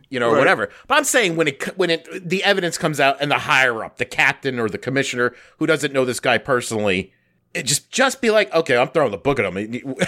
You 0.09 0.19
know, 0.19 0.29
or 0.29 0.37
whatever. 0.37 0.69
But 0.87 0.97
I'm 0.97 1.03
saying 1.03 1.35
when 1.35 1.47
it 1.49 1.63
when 1.77 1.89
it 1.89 2.07
the 2.27 2.43
evidence 2.43 2.77
comes 2.77 2.99
out 2.99 3.17
and 3.21 3.29
the 3.29 3.39
higher 3.39 3.83
up, 3.83 3.97
the 3.97 4.05
captain 4.05 4.59
or 4.59 4.69
the 4.69 4.77
commissioner 4.77 5.33
who 5.59 5.65
doesn't 5.65 5.91
know 5.93 6.05
this 6.05 6.19
guy 6.19 6.37
personally, 6.37 7.11
it 7.53 7.63
just 7.63 7.91
just 7.91 8.21
be 8.21 8.31
like, 8.31 8.53
okay, 8.53 8.77
I'm 8.77 8.89
throwing 8.89 9.11
the 9.11 9.17
book 9.17 9.39
at 9.39 9.45
him. 9.45 9.95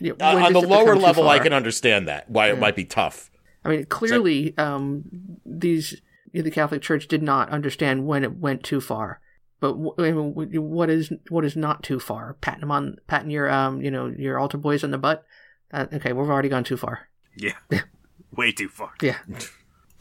Yeah, 0.00 0.14
Uh, 0.20 0.34
on 0.46 0.52
the 0.52 0.60
lower 0.60 0.96
level, 0.96 1.28
I 1.28 1.38
can 1.38 1.52
understand 1.52 2.08
that 2.08 2.28
why 2.28 2.48
it 2.50 2.58
might 2.58 2.74
be 2.74 2.84
tough. 2.84 3.30
I 3.64 3.68
mean, 3.68 3.84
clearly, 3.86 4.52
um, 4.58 5.04
these 5.46 6.00
the 6.32 6.50
Catholic 6.50 6.82
Church 6.82 7.06
did 7.06 7.22
not 7.22 7.50
understand 7.50 8.04
when 8.06 8.24
it 8.24 8.36
went 8.36 8.64
too 8.64 8.80
far. 8.80 9.20
But 9.60 9.74
wh- 9.74 10.00
I 10.00 10.10
mean, 10.10 10.32
wh- 10.32 10.60
what 10.60 10.90
is 10.90 11.12
what 11.28 11.44
is 11.44 11.54
not 11.54 11.84
too 11.84 12.00
far? 12.00 12.34
Patting 12.40 12.62
them 12.62 12.72
on, 12.72 12.96
patting 13.06 13.30
your 13.30 13.48
um, 13.48 13.80
you 13.80 13.92
know, 13.92 14.08
your 14.08 14.40
altar 14.40 14.58
boys 14.58 14.82
on 14.82 14.90
the 14.90 14.98
butt. 14.98 15.24
Uh, 15.72 15.86
okay, 15.92 16.12
we've 16.12 16.28
already 16.28 16.48
gone 16.48 16.64
too 16.64 16.76
far. 16.76 17.06
Yeah, 17.36 17.52
way 18.36 18.52
too 18.52 18.68
far. 18.68 18.92
Yeah, 19.00 19.18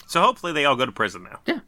So 0.07 0.21
hopefully 0.21 0.53
they 0.53 0.65
all 0.65 0.75
go 0.75 0.85
to 0.85 0.91
prison 0.91 1.23
now. 1.23 1.39
yeah. 1.45 1.59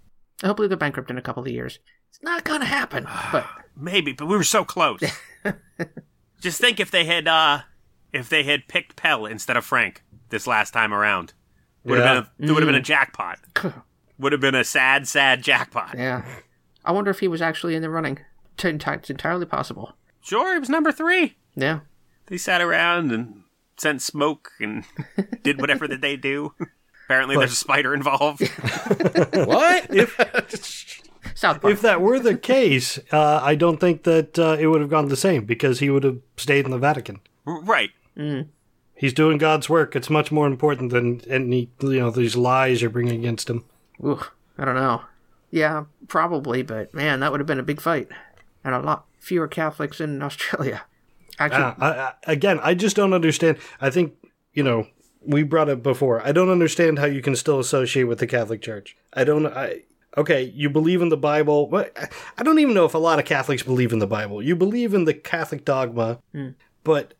Hopefully 0.43 0.67
they're 0.67 0.77
bankrupt 0.77 1.09
in 1.09 1.17
a 1.17 1.21
couple 1.21 1.43
of 1.43 1.49
years. 1.49 1.79
It's 2.09 2.21
not 2.21 2.43
gonna 2.43 2.65
happen, 2.65 3.07
but 3.31 3.45
Maybe, 3.75 4.13
but 4.13 4.27
we 4.27 4.35
were 4.37 4.43
so 4.43 4.63
close. 4.65 4.99
Just 6.41 6.59
think 6.59 6.79
if 6.79 6.91
they 6.91 7.05
had 7.05 7.27
uh 7.27 7.61
if 8.11 8.29
they 8.29 8.43
had 8.43 8.67
picked 8.67 8.95
Pell 8.95 9.25
instead 9.25 9.57
of 9.57 9.65
Frank 9.65 10.03
this 10.29 10.45
last 10.45 10.71
time 10.71 10.93
around. 10.93 11.33
Would 11.85 11.99
Yeah. 11.99 12.13
have 12.15 12.31
been 12.37 12.49
a, 12.49 12.51
it 12.51 12.53
would 12.53 12.63
have 12.63 12.67
been 12.67 12.75
a 12.81 12.81
jackpot. 12.81 13.39
Would 14.19 14.31
have 14.31 14.41
been 14.41 14.55
a 14.55 14.63
sad, 14.63 15.07
sad 15.07 15.41
jackpot. 15.43 15.95
yeah. 15.97 16.23
I 16.85 16.91
wonder 16.91 17.09
if 17.09 17.19
he 17.19 17.27
was 17.27 17.41
actually 17.41 17.75
in 17.75 17.81
the 17.81 17.89
running. 17.89 18.19
It's 18.57 19.09
entirely 19.09 19.45
possible. 19.45 19.93
Sure, 20.21 20.55
it 20.55 20.59
was 20.59 20.69
number 20.69 20.91
three. 20.91 21.35
Yeah. 21.55 21.79
They 22.27 22.37
sat 22.37 22.61
around 22.61 23.11
and 23.11 23.42
sent 23.77 24.01
smoke 24.01 24.51
and 24.59 24.85
did 25.43 25.59
whatever 25.59 25.87
that 25.87 26.01
they 26.01 26.15
do. 26.15 26.53
Apparently, 27.05 27.35
there's 27.35 27.51
a 27.51 27.55
spider 27.55 27.93
involved. 27.93 28.41
What? 29.33 29.91
South 31.35 31.61
Park. 31.61 31.73
If 31.73 31.81
that 31.81 31.99
were 32.01 32.19
the 32.19 32.37
case, 32.37 32.97
uh, 33.11 33.41
I 33.43 33.55
don't 33.55 33.79
think 33.79 34.03
that 34.03 34.39
uh, 34.39 34.55
it 34.59 34.67
would 34.67 34.79
have 34.81 34.89
gone 34.89 35.09
the 35.09 35.17
same 35.17 35.45
because 35.45 35.79
he 35.79 35.89
would 35.89 36.03
have 36.03 36.19
stayed 36.37 36.65
in 36.65 36.71
the 36.71 36.77
Vatican. 36.77 37.19
right. 37.45 37.89
He's 38.95 39.13
doing 39.13 39.37
God's 39.37 39.69
work. 39.69 39.95
It's 39.95 40.09
much 40.09 40.31
more 40.31 40.47
important 40.47 40.91
than 40.91 41.21
any 41.29 41.69
you 41.81 41.99
know 41.99 42.09
these 42.11 42.37
lies 42.37 42.81
you're 42.81 42.89
bringing 42.89 43.19
against 43.19 43.49
him. 43.49 43.65
Ooh, 44.03 44.21
I 44.57 44.63
don't 44.63 44.75
know. 44.75 45.01
Yeah, 45.51 45.85
probably, 46.07 46.61
but 46.63 46.93
man, 46.93 47.19
that 47.19 47.31
would 47.31 47.41
have 47.41 47.47
been 47.47 47.59
a 47.59 47.63
big 47.63 47.81
fight, 47.81 48.07
and 48.63 48.73
a 48.73 48.79
lot 48.79 49.05
fewer 49.19 49.47
Catholics 49.47 49.99
in 49.99 50.21
Australia. 50.23 50.83
Actually, 51.39 51.63
Uh, 51.63 51.73
I, 51.79 51.87
I, 51.89 52.13
again, 52.31 52.59
I 52.61 52.73
just 52.73 52.95
don't 52.95 53.13
understand. 53.13 53.57
I 53.81 53.89
think 53.89 54.13
you 54.53 54.63
know 54.63 54.87
we 55.25 55.43
brought 55.43 55.69
it 55.69 55.81
before. 55.83 56.25
I 56.25 56.31
don't 56.31 56.49
understand 56.49 56.99
how 56.99 57.05
you 57.05 57.21
can 57.21 57.35
still 57.35 57.59
associate 57.59 58.03
with 58.03 58.19
the 58.19 58.27
Catholic 58.27 58.61
Church. 58.61 58.95
I 59.13 59.23
don't. 59.23 59.47
I 59.47 59.83
okay, 60.17 60.43
you 60.55 60.69
believe 60.69 61.01
in 61.01 61.09
the 61.09 61.17
Bible. 61.17 61.67
But 61.67 61.95
I 62.37 62.43
don't 62.43 62.59
even 62.59 62.73
know 62.73 62.85
if 62.85 62.93
a 62.93 62.99
lot 62.99 63.19
of 63.19 63.25
Catholics 63.25 63.63
believe 63.63 63.93
in 63.93 63.99
the 63.99 64.07
Bible. 64.07 64.41
You 64.41 64.55
believe 64.55 64.93
in 64.93 65.05
the 65.05 65.13
Catholic 65.13 65.65
dogma, 65.65 66.19
but 66.83 67.13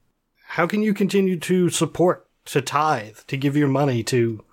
how 0.47 0.67
can 0.67 0.83
you 0.83 0.93
continue 0.93 1.39
to 1.39 1.69
support, 1.69 2.27
to 2.45 2.61
tithe, 2.61 3.17
to 3.27 3.37
give 3.37 3.57
your 3.57 3.67
money 3.67 4.03
to 4.03 4.43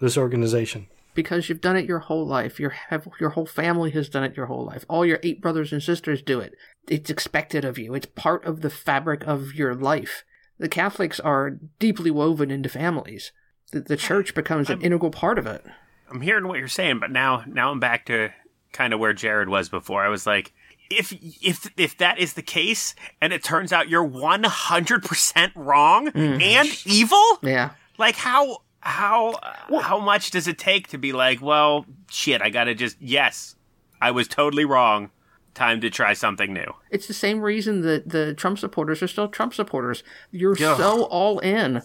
this 0.00 0.16
organization? 0.16 0.86
because 1.12 1.48
you've 1.48 1.60
done 1.60 1.76
it 1.76 1.86
your 1.86 1.98
whole 1.98 2.26
life. 2.26 2.60
Your 2.60 2.70
have, 2.70 3.06
your 3.18 3.30
whole 3.30 3.44
family 3.44 3.90
has 3.90 4.08
done 4.08 4.24
it 4.24 4.36
your 4.36 4.46
whole 4.46 4.64
life. 4.64 4.84
All 4.88 5.04
your 5.04 5.18
eight 5.22 5.42
brothers 5.42 5.72
and 5.72 5.82
sisters 5.82 6.22
do 6.22 6.40
it. 6.40 6.54
It's 6.88 7.10
expected 7.10 7.64
of 7.64 7.78
you. 7.78 7.94
It's 7.94 8.06
part 8.06 8.44
of 8.44 8.62
the 8.62 8.70
fabric 8.70 9.26
of 9.26 9.54
your 9.54 9.74
life. 9.74 10.24
The 10.58 10.68
Catholics 10.68 11.20
are 11.20 11.50
deeply 11.78 12.10
woven 12.10 12.50
into 12.50 12.68
families. 12.68 13.32
The, 13.72 13.80
the 13.80 13.96
church 13.96 14.34
becomes 14.34 14.68
an 14.68 14.82
integral 14.82 15.10
part 15.10 15.38
of 15.38 15.46
it. 15.46 15.64
I'm 16.10 16.20
hearing 16.20 16.48
what 16.48 16.58
you're 16.58 16.68
saying, 16.68 16.98
but 16.98 17.10
now 17.10 17.44
now 17.46 17.70
I'm 17.70 17.80
back 17.80 18.06
to 18.06 18.30
kind 18.72 18.92
of 18.92 19.00
where 19.00 19.12
Jared 19.12 19.48
was 19.48 19.68
before. 19.68 20.04
I 20.04 20.08
was 20.08 20.26
like, 20.26 20.52
if 20.90 21.12
if 21.40 21.70
if 21.76 21.96
that 21.98 22.18
is 22.18 22.34
the 22.34 22.42
case, 22.42 22.94
and 23.20 23.32
it 23.32 23.44
turns 23.44 23.72
out 23.72 23.88
you're 23.88 24.04
100 24.04 25.04
percent 25.04 25.52
wrong 25.54 26.08
mm. 26.08 26.42
and 26.42 26.68
evil, 26.84 27.38
Yeah. 27.42 27.70
like 27.96 28.16
how 28.16 28.62
how 28.80 29.38
how 29.80 30.00
much 30.00 30.30
does 30.32 30.48
it 30.48 30.58
take 30.58 30.88
to 30.88 30.98
be 30.98 31.12
like, 31.12 31.40
well, 31.40 31.86
shit, 32.10 32.42
I 32.42 32.50
gotta 32.50 32.74
just 32.74 32.96
yes, 33.00 33.54
I 34.00 34.10
was 34.10 34.26
totally 34.26 34.64
wrong. 34.64 35.10
Time 35.54 35.80
to 35.80 35.90
try 35.90 36.12
something 36.12 36.52
new. 36.52 36.74
It's 36.90 37.06
the 37.06 37.14
same 37.14 37.40
reason 37.40 37.82
that 37.82 38.08
the 38.08 38.34
Trump 38.34 38.58
supporters 38.58 39.02
are 39.02 39.08
still 39.08 39.28
Trump 39.28 39.52
supporters. 39.54 40.02
You're 40.30 40.52
Ugh. 40.52 40.76
so 40.76 41.02
all 41.04 41.38
in 41.40 41.82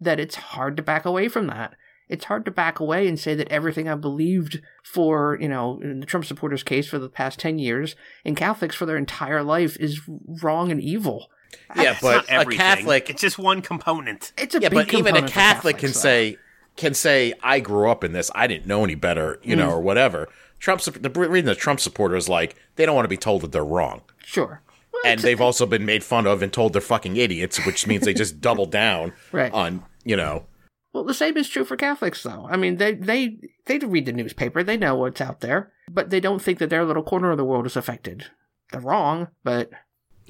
that 0.00 0.20
it's 0.20 0.36
hard 0.36 0.76
to 0.76 0.82
back 0.82 1.04
away 1.04 1.28
from 1.28 1.48
that. 1.48 1.74
It's 2.08 2.24
hard 2.26 2.44
to 2.46 2.50
back 2.50 2.80
away 2.80 3.06
and 3.06 3.18
say 3.20 3.34
that 3.34 3.48
everything 3.50 3.86
I've 3.88 4.00
believed 4.00 4.62
for, 4.82 5.36
you 5.40 5.48
know, 5.48 5.78
in 5.82 6.00
the 6.00 6.06
Trump 6.06 6.24
supporters 6.24 6.62
case 6.62 6.88
for 6.88 6.98
the 6.98 7.08
past 7.10 7.38
10 7.38 7.58
years 7.58 7.96
and 8.24 8.36
Catholics 8.36 8.76
for 8.76 8.86
their 8.86 8.96
entire 8.96 9.42
life 9.42 9.76
is 9.78 10.00
wrong 10.42 10.70
and 10.70 10.80
evil. 10.80 11.28
yeah, 11.76 11.92
It's 11.92 12.00
but 12.00 12.30
not 12.30 12.46
a. 12.46 12.56
Catholic 12.56 13.10
It's 13.10 13.20
just 13.20 13.38
one 13.38 13.60
component. 13.60 14.32
It's 14.38 14.54
a 14.54 14.60
Yeah, 14.60 14.68
big 14.70 14.86
but 14.86 14.94
even 14.94 15.06
a 15.06 15.18
component 15.20 15.30
for 15.30 15.34
Catholic 15.34 15.76
can 15.78 15.88
Catholics, 15.88 16.02
though. 16.02 16.08
say 16.08 16.36
can 16.78 16.94
say 16.94 17.34
I 17.42 17.60
grew 17.60 17.90
up 17.90 18.02
in 18.02 18.12
this. 18.12 18.30
I 18.34 18.46
didn't 18.46 18.66
know 18.66 18.84
any 18.84 18.94
better, 18.94 19.38
you 19.42 19.54
know, 19.54 19.68
mm. 19.68 19.72
or 19.72 19.80
whatever. 19.80 20.28
Trump 20.58 20.80
the 20.80 21.10
reason 21.10 21.46
the 21.46 21.54
Trump 21.54 21.80
supporters 21.80 22.28
like 22.28 22.56
they 22.76 22.86
don't 22.86 22.94
want 22.94 23.04
to 23.04 23.10
be 23.10 23.16
told 23.16 23.42
that 23.42 23.52
they're 23.52 23.64
wrong, 23.64 24.02
Sure. 24.24 24.62
Well, 24.92 25.02
and 25.04 25.20
they've 25.20 25.40
also 25.40 25.66
been 25.66 25.84
made 25.84 26.02
fun 26.02 26.26
of 26.26 26.42
and 26.42 26.52
told 26.52 26.72
they're 26.72 26.80
fucking 26.80 27.16
idiots, 27.16 27.64
which 27.66 27.86
means 27.86 28.04
they 28.04 28.14
just 28.14 28.40
double 28.40 28.66
down 28.66 29.12
Right. 29.30 29.52
on 29.52 29.84
you 30.04 30.16
know. 30.16 30.46
Well, 30.92 31.04
the 31.04 31.14
same 31.14 31.36
is 31.36 31.48
true 31.48 31.64
for 31.64 31.76
Catholics, 31.76 32.22
though. 32.22 32.48
I 32.50 32.56
mean, 32.56 32.76
they 32.76 32.94
they 32.94 33.38
they 33.66 33.78
read 33.78 34.06
the 34.06 34.12
newspaper, 34.12 34.62
they 34.62 34.76
know 34.76 34.94
what's 34.96 35.20
out 35.20 35.40
there, 35.40 35.72
but 35.90 36.10
they 36.10 36.20
don't 36.20 36.40
think 36.40 36.58
that 36.58 36.70
their 36.70 36.84
little 36.84 37.02
corner 37.02 37.30
of 37.30 37.36
the 37.36 37.44
world 37.44 37.66
is 37.66 37.76
affected. 37.76 38.26
They're 38.72 38.80
wrong, 38.80 39.28
but 39.44 39.70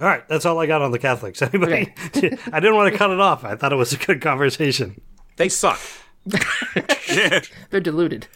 All 0.00 0.06
right, 0.06 0.26
that's 0.28 0.44
all 0.44 0.58
I 0.58 0.66
got 0.66 0.82
on 0.82 0.90
the 0.90 0.98
Catholics. 0.98 1.40
Anybody? 1.42 1.92
I 2.52 2.60
didn't 2.60 2.76
want 2.76 2.92
to 2.92 2.98
cut 2.98 3.10
it 3.10 3.20
off. 3.20 3.44
I 3.44 3.56
thought 3.56 3.72
it 3.72 3.76
was 3.76 3.92
a 3.92 3.98
good 3.98 4.20
conversation. 4.20 5.00
They 5.36 5.48
suck. 5.48 5.80
they're 7.70 7.80
deluded. 7.80 8.26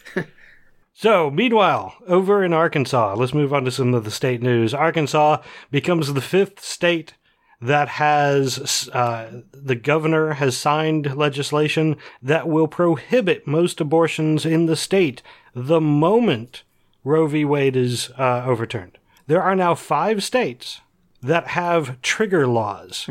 So, 0.93 1.31
meanwhile, 1.31 1.95
over 2.07 2.43
in 2.43 2.53
Arkansas, 2.53 3.15
let's 3.15 3.33
move 3.33 3.53
on 3.53 3.65
to 3.65 3.71
some 3.71 3.93
of 3.93 4.03
the 4.03 4.11
state 4.11 4.41
news. 4.41 4.73
Arkansas 4.73 5.41
becomes 5.71 6.13
the 6.13 6.21
fifth 6.21 6.63
state 6.63 7.15
that 7.59 7.87
has 7.87 8.89
uh, 8.93 9.41
the 9.51 9.75
governor 9.75 10.33
has 10.33 10.57
signed 10.57 11.15
legislation 11.15 11.95
that 12.21 12.47
will 12.47 12.67
prohibit 12.67 13.47
most 13.47 13.79
abortions 13.79 14.45
in 14.45 14.65
the 14.65 14.75
state 14.75 15.21
the 15.55 15.79
moment 15.81 16.63
Roe 17.03 17.27
v. 17.27 17.45
Wade 17.45 17.75
is 17.75 18.11
uh, 18.17 18.43
overturned. 18.45 18.97
There 19.27 19.41
are 19.41 19.55
now 19.55 19.75
five 19.75 20.23
states 20.23 20.81
that 21.21 21.47
have 21.47 22.01
trigger 22.01 22.47
laws. 22.47 23.07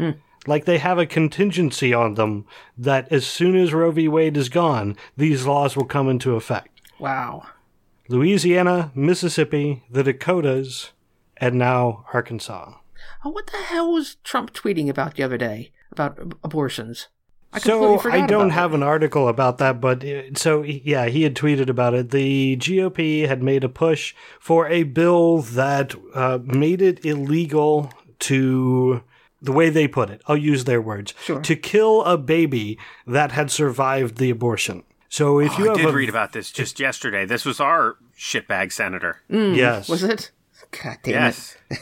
Like 0.47 0.64
they 0.64 0.78
have 0.78 0.99
a 0.99 1.07
contingency 1.07 1.95
on 1.95 2.14
them 2.14 2.47
that 2.76 3.11
as 3.12 3.26
soon 3.26 3.57
as 3.57 3.72
Roe 3.72 3.93
v. 3.93 4.09
Wade 4.09 4.36
is 4.36 4.49
gone, 4.49 4.97
these 5.16 5.47
laws 5.47 5.76
will 5.76 5.84
come 5.84 6.09
into 6.09 6.34
effect. 6.34 6.80
Wow. 6.99 7.47
Louisiana, 8.09 8.90
Mississippi, 8.95 9.84
the 9.90 10.03
Dakotas, 10.03 10.93
and 11.36 11.57
now 11.57 12.05
Arkansas. 12.12 12.74
Oh, 13.24 13.30
what 13.30 13.47
the 13.49 13.59
hell 13.59 13.93
was 13.93 14.16
Trump 14.24 14.53
tweeting 14.53 14.88
about 14.88 15.14
the 15.14 15.22
other 15.22 15.38
day 15.38 15.72
about 15.90 16.18
abortions? 16.43 17.09
I 17.53 17.59
so 17.59 18.01
I 18.11 18.26
don't 18.26 18.51
have 18.51 18.72
it. 18.72 18.76
an 18.76 18.82
article 18.82 19.28
about 19.28 19.59
that, 19.59 19.80
but 19.80 20.03
uh, 20.05 20.22
so 20.34 20.62
yeah, 20.62 21.07
he 21.07 21.22
had 21.22 21.34
tweeted 21.34 21.68
about 21.68 21.93
it. 21.93 22.11
The 22.11 22.57
GOP 22.57 23.28
had 23.28 23.43
made 23.43 23.62
a 23.62 23.68
push 23.68 24.14
for 24.40 24.66
a 24.68 24.84
bill 24.84 25.38
that 25.38 25.95
uh, 26.14 26.38
made 26.43 26.80
it 26.80 27.05
illegal 27.05 27.93
to 28.20 29.03
the 29.43 29.53
way 29.53 29.68
they 29.68 29.88
put 29.88 30.09
it. 30.09 30.22
I'll 30.26 30.36
use 30.36 30.64
their 30.64 30.80
words 30.80 31.12
Sure. 31.24 31.40
to 31.40 31.57
kill 31.57 32.03
a 32.05 32.16
baby 32.16 32.78
that 33.07 33.32
had 33.32 33.51
survived 33.51 34.16
the 34.18 34.30
abortion. 34.30 34.84
So 35.09 35.38
if 35.40 35.59
oh, 35.59 35.59
you 35.59 35.68
Oh, 35.70 35.74
I 35.74 35.76
did 35.76 35.86
a, 35.86 35.93
read 35.93 36.09
about 36.09 36.32
this 36.32 36.51
just 36.51 36.80
yesterday. 36.80 37.26
This 37.26 37.45
was 37.45 37.61
our 37.61 37.97
shitbag 38.16 38.72
senator. 38.72 39.20
Mm, 39.30 39.57
yes, 39.57 39.88
Was 39.88 40.03
it? 40.03 40.30
God 40.70 40.99
damn 41.03 41.12
Yes. 41.14 41.57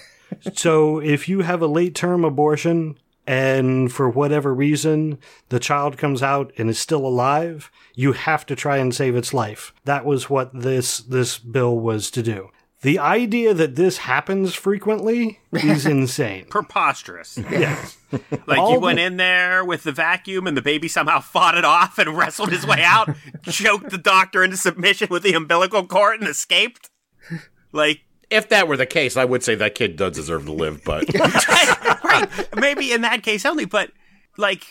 So 0.55 0.99
if 1.01 1.29
you 1.29 1.41
have 1.41 1.61
a 1.61 1.67
late 1.67 1.95
term 1.95 2.25
abortion 2.25 2.97
and 3.27 3.93
for 3.93 4.09
whatever 4.09 4.55
reason 4.55 5.19
the 5.49 5.59
child 5.61 5.99
comes 5.99 6.23
out 6.23 6.53
and 6.57 6.71
is 6.71 6.79
still 6.79 7.05
alive, 7.05 7.71
you 7.95 8.13
have 8.13 8.47
to 8.47 8.57
try 8.57 8.79
and 8.79 8.95
save 8.95 9.17
its 9.17 9.35
life. 9.35 9.75
That 9.85 10.05
was 10.05 10.31
what 10.31 10.51
this 10.59 10.99
this 10.99 11.39
bill 11.39 11.79
was 11.79 12.11
to 12.13 12.23
do. 12.23 12.51
The 12.83 12.99
idea 12.99 13.53
that 13.53 13.77
this 13.77 13.99
happens 13.99 14.55
frequently 14.55 15.41
is 15.53 15.85
insane. 15.87 16.47
Preposterous. 16.49 17.37
yes. 17.37 17.99
Like 18.47 18.59
All 18.59 18.71
you 18.71 18.75
the- 18.77 18.81
went 18.87 18.99
in 18.99 19.17
there 19.19 19.65
with 19.65 19.83
the 19.83 19.93
vacuum 19.93 20.47
and 20.47 20.57
the 20.57 20.63
baby 20.63 20.89
somehow 20.89 21.21
fought 21.21 21.59
it 21.59 21.65
off 21.65 21.99
and 21.99 22.17
wrestled 22.17 22.51
his 22.53 22.67
way 22.67 22.83
out, 22.83 23.11
choked 23.51 23.91
the 23.91 23.99
doctor 23.99 24.43
into 24.43 24.57
submission 24.57 25.09
with 25.11 25.23
the 25.23 25.35
umbilical 25.35 25.87
cord 25.87 26.21
and 26.21 26.29
escaped. 26.29 26.89
Like 27.73 28.01
If 28.31 28.49
that 28.49 28.67
were 28.67 28.79
the 28.79 28.87
case, 28.87 29.17
I 29.17 29.27
would 29.27 29.43
say 29.45 29.55
that 29.57 29.75
kid 29.75 29.97
does 29.97 30.15
deserve 30.17 30.47
to 30.47 30.53
live, 30.53 30.83
but 30.83 31.05
right, 32.05 32.29
maybe 32.57 32.93
in 32.93 33.03
that 33.03 33.23
case 33.23 33.45
only, 33.45 33.67
but 33.67 33.93
like 34.39 34.65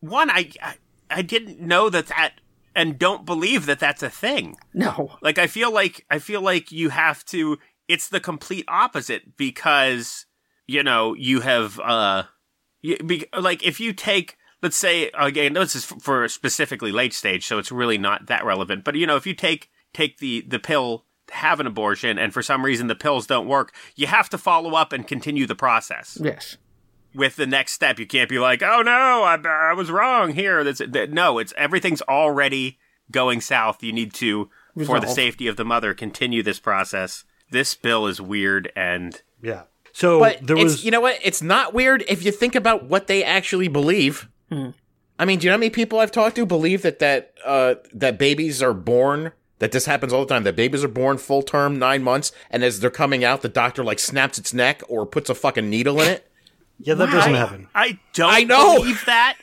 one 0.00 0.30
I 0.30 0.52
I, 0.62 0.74
I 1.10 1.22
didn't 1.22 1.60
know 1.60 1.90
that 1.90 2.06
that 2.06 2.34
and 2.74 2.98
don't 2.98 3.26
believe 3.26 3.66
that 3.66 3.80
that's 3.80 4.02
a 4.02 4.10
thing. 4.10 4.56
No. 4.74 5.16
Like 5.20 5.38
I 5.38 5.46
feel 5.46 5.72
like 5.72 6.04
I 6.10 6.18
feel 6.18 6.40
like 6.40 6.72
you 6.72 6.90
have 6.90 7.24
to 7.26 7.58
it's 7.88 8.08
the 8.08 8.20
complete 8.20 8.64
opposite 8.68 9.36
because 9.36 10.26
you 10.66 10.82
know, 10.82 11.14
you 11.14 11.40
have 11.40 11.80
uh 11.80 12.24
you, 12.80 12.96
be, 12.98 13.26
like 13.38 13.64
if 13.64 13.80
you 13.80 13.92
take 13.92 14.36
let's 14.62 14.76
say 14.76 15.10
again 15.18 15.52
this 15.54 15.74
is 15.74 15.84
for 15.84 16.28
specifically 16.28 16.92
late 16.92 17.14
stage 17.14 17.46
so 17.46 17.58
it's 17.58 17.72
really 17.72 17.98
not 17.98 18.26
that 18.26 18.44
relevant 18.44 18.84
but 18.84 18.94
you 18.94 19.06
know 19.06 19.16
if 19.16 19.26
you 19.26 19.34
take 19.34 19.70
take 19.92 20.18
the 20.18 20.44
the 20.48 20.58
pill 20.58 21.04
have 21.30 21.60
an 21.60 21.66
abortion 21.66 22.18
and 22.18 22.32
for 22.32 22.42
some 22.42 22.64
reason 22.64 22.86
the 22.86 22.94
pills 22.94 23.26
don't 23.26 23.46
work 23.46 23.72
you 23.96 24.06
have 24.06 24.28
to 24.28 24.38
follow 24.38 24.74
up 24.74 24.92
and 24.92 25.06
continue 25.06 25.46
the 25.46 25.54
process 25.54 26.18
Yes. 26.20 26.56
With 27.18 27.36
the 27.36 27.46
next 27.46 27.72
step 27.72 27.98
you 27.98 28.06
can't 28.06 28.30
be 28.30 28.38
like 28.38 28.62
oh 28.62 28.80
no 28.80 29.24
i, 29.24 29.36
I 29.70 29.74
was 29.74 29.90
wrong 29.90 30.32
here 30.32 30.64
That's, 30.64 30.78
that, 30.78 31.10
no 31.10 31.38
it's 31.38 31.52
everything's 31.56 32.02
already 32.02 32.78
going 33.10 33.40
south 33.40 33.82
you 33.82 33.92
need 33.92 34.14
to 34.14 34.48
for 34.86 35.00
the 35.00 35.08
safety 35.08 35.48
of 35.48 35.56
the 35.56 35.64
mother 35.64 35.92
continue 35.92 36.42
this 36.42 36.60
process 36.60 37.24
this 37.50 37.74
bill 37.74 38.06
is 38.06 38.20
weird 38.20 38.70
and 38.76 39.22
Yeah. 39.42 39.62
So 39.92 40.20
but 40.20 40.46
there 40.46 40.56
it's 40.56 40.64
was 40.64 40.84
you 40.84 40.90
know 40.90 41.00
what? 41.00 41.18
It's 41.22 41.42
not 41.42 41.74
weird 41.74 42.04
if 42.08 42.24
you 42.24 42.30
think 42.30 42.54
about 42.54 42.84
what 42.84 43.06
they 43.06 43.24
actually 43.24 43.68
believe. 43.68 44.28
I 45.18 45.24
mean, 45.24 45.38
do 45.38 45.46
you 45.46 45.50
know 45.50 45.54
how 45.56 45.58
many 45.58 45.70
people 45.70 45.98
I've 45.98 46.12
talked 46.12 46.36
to 46.36 46.46
believe 46.46 46.82
that 46.82 47.00
that 47.00 47.34
uh, 47.44 47.76
that 47.92 48.18
babies 48.18 48.62
are 48.62 48.74
born? 48.74 49.32
That 49.58 49.72
this 49.72 49.86
happens 49.86 50.12
all 50.12 50.20
the 50.20 50.32
time. 50.32 50.44
That 50.44 50.54
babies 50.54 50.84
are 50.84 50.88
born 50.88 51.18
full 51.18 51.42
term, 51.42 51.78
nine 51.78 52.02
months, 52.02 52.30
and 52.50 52.62
as 52.62 52.78
they're 52.78 52.90
coming 52.90 53.24
out, 53.24 53.42
the 53.42 53.48
doctor 53.48 53.82
like 53.82 53.98
snaps 53.98 54.38
its 54.38 54.54
neck 54.54 54.82
or 54.88 55.04
puts 55.04 55.28
a 55.30 55.34
fucking 55.34 55.68
needle 55.68 56.00
in 56.00 56.08
it. 56.08 56.27
Yeah, 56.80 56.94
that 56.94 57.10
doesn't 57.10 57.34
I, 57.34 57.38
happen. 57.38 57.68
I 57.74 57.98
don't 58.12 58.32
I 58.32 58.44
know. 58.44 58.76
believe 58.76 59.04
that 59.06 59.36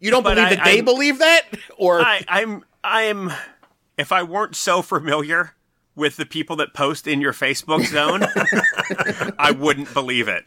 You 0.00 0.10
don't 0.10 0.22
believe 0.22 0.38
I- 0.38 0.54
that 0.56 0.64
they 0.64 0.76
I'm- 0.76 0.84
believe 0.84 1.18
that, 1.18 1.42
or 1.76 2.00
I, 2.00 2.24
I'm 2.28 2.64
I'm 2.84 3.30
if 3.98 4.10
I 4.12 4.22
weren't 4.22 4.56
so 4.56 4.82
familiar 4.82 5.52
with 5.94 6.16
the 6.16 6.24
people 6.26 6.56
that 6.56 6.72
post 6.74 7.06
in 7.06 7.20
your 7.20 7.32
Facebook 7.34 7.84
zone, 7.86 8.22
I 9.38 9.50
wouldn't 9.52 9.92
believe 9.92 10.26
it. 10.28 10.44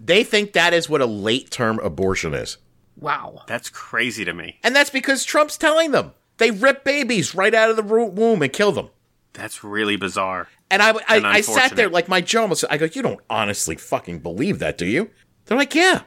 they 0.00 0.22
think 0.24 0.52
that 0.52 0.74
is 0.74 0.88
what 0.88 1.00
a 1.00 1.06
late 1.06 1.50
term 1.50 1.78
abortion 1.80 2.34
is, 2.34 2.58
Wow. 3.00 3.42
That's 3.46 3.68
crazy 3.70 4.24
to 4.24 4.32
me. 4.34 4.58
and 4.62 4.76
that's 4.76 4.90
because 4.90 5.24
Trump's 5.24 5.56
telling 5.56 5.90
them 5.92 6.12
they 6.36 6.50
rip 6.50 6.84
babies 6.84 7.34
right 7.34 7.54
out 7.54 7.70
of 7.70 7.76
the 7.76 7.82
womb 7.82 8.42
and 8.42 8.52
kill 8.52 8.72
them. 8.72 8.90
That's 9.34 9.64
really 9.64 9.96
bizarre. 9.96 10.48
And 10.70 10.82
I, 10.82 10.90
I, 11.08 11.16
And 11.16 11.26
I 11.26 11.40
sat 11.40 11.76
there 11.76 11.88
like 11.88 12.08
my 12.08 12.20
jaw 12.20 12.42
almost. 12.42 12.64
I 12.70 12.76
go, 12.78 12.86
you 12.92 13.02
don't 13.02 13.20
honestly 13.30 13.76
fucking 13.76 14.20
believe 14.20 14.58
that, 14.58 14.78
do 14.78 14.86
you? 14.86 15.10
They're 15.46 15.58
like, 15.58 15.74
yeah, 15.74 16.02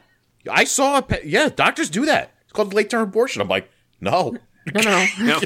I 0.50 0.64
saw. 0.64 0.98
A 0.98 1.02
pe- 1.02 1.26
yeah, 1.26 1.48
doctors 1.48 1.90
do 1.90 2.04
that. 2.06 2.32
It's 2.44 2.52
called 2.52 2.72
late 2.74 2.90
term 2.90 3.02
abortion. 3.02 3.42
I'm 3.42 3.48
like, 3.48 3.70
no. 4.00 4.36
No, 4.74 4.80
no. 4.80 5.06
No, 5.20 5.40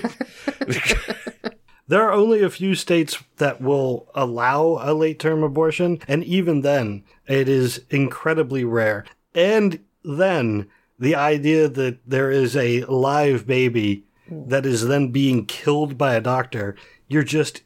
There 1.89 2.03
are 2.03 2.13
only 2.13 2.41
a 2.43 2.51
few 2.51 2.77
states 2.77 3.21
that 3.39 3.61
will 3.61 4.09
allow 4.15 4.79
a 4.81 4.95
late 4.95 5.19
term 5.19 5.43
abortion, 5.43 5.99
and 6.07 6.23
even 6.23 6.61
then, 6.61 7.03
it 7.27 7.49
is 7.49 7.81
incredibly 7.91 8.63
rare. 8.63 9.05
And 9.35 9.81
then, 10.05 10.69
the 11.01 11.17
idea 11.17 11.69
that 11.69 11.99
there 12.07 12.31
is 12.31 12.55
a 12.57 12.85
live 12.85 13.45
baby 13.45 14.05
that 14.31 14.65
is 14.67 14.87
then 14.87 15.09
being 15.11 15.47
killed 15.47 15.99
by 15.99 16.15
a 16.15 16.21
doctor, 16.21 16.77
you're 17.09 17.25
just, 17.25 17.57
n- 17.59 17.61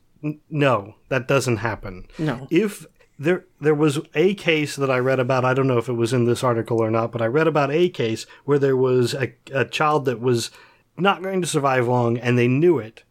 no, 0.50 0.94
that 1.08 1.28
doesn't 1.28 1.58
happen. 1.58 2.06
No. 2.18 2.46
If 2.50 2.86
there 3.18 3.44
there 3.60 3.74
was 3.74 4.00
a 4.14 4.34
case 4.34 4.76
that 4.76 4.90
I 4.90 4.98
read 4.98 5.20
about, 5.20 5.44
I 5.44 5.54
don't 5.54 5.68
know 5.68 5.78
if 5.78 5.88
it 5.88 5.94
was 5.94 6.12
in 6.12 6.24
this 6.24 6.42
article 6.42 6.82
or 6.82 6.90
not, 6.90 7.12
but 7.12 7.22
I 7.22 7.26
read 7.26 7.46
about 7.46 7.70
a 7.70 7.88
case 7.88 8.26
where 8.44 8.58
there 8.58 8.76
was 8.76 9.14
a, 9.14 9.34
a 9.52 9.64
child 9.64 10.04
that 10.06 10.20
was 10.20 10.50
not 10.96 11.22
going 11.22 11.42
to 11.42 11.48
survive 11.48 11.88
long 11.88 12.18
and 12.18 12.38
they 12.38 12.48
knew 12.48 12.78
it 12.78 13.04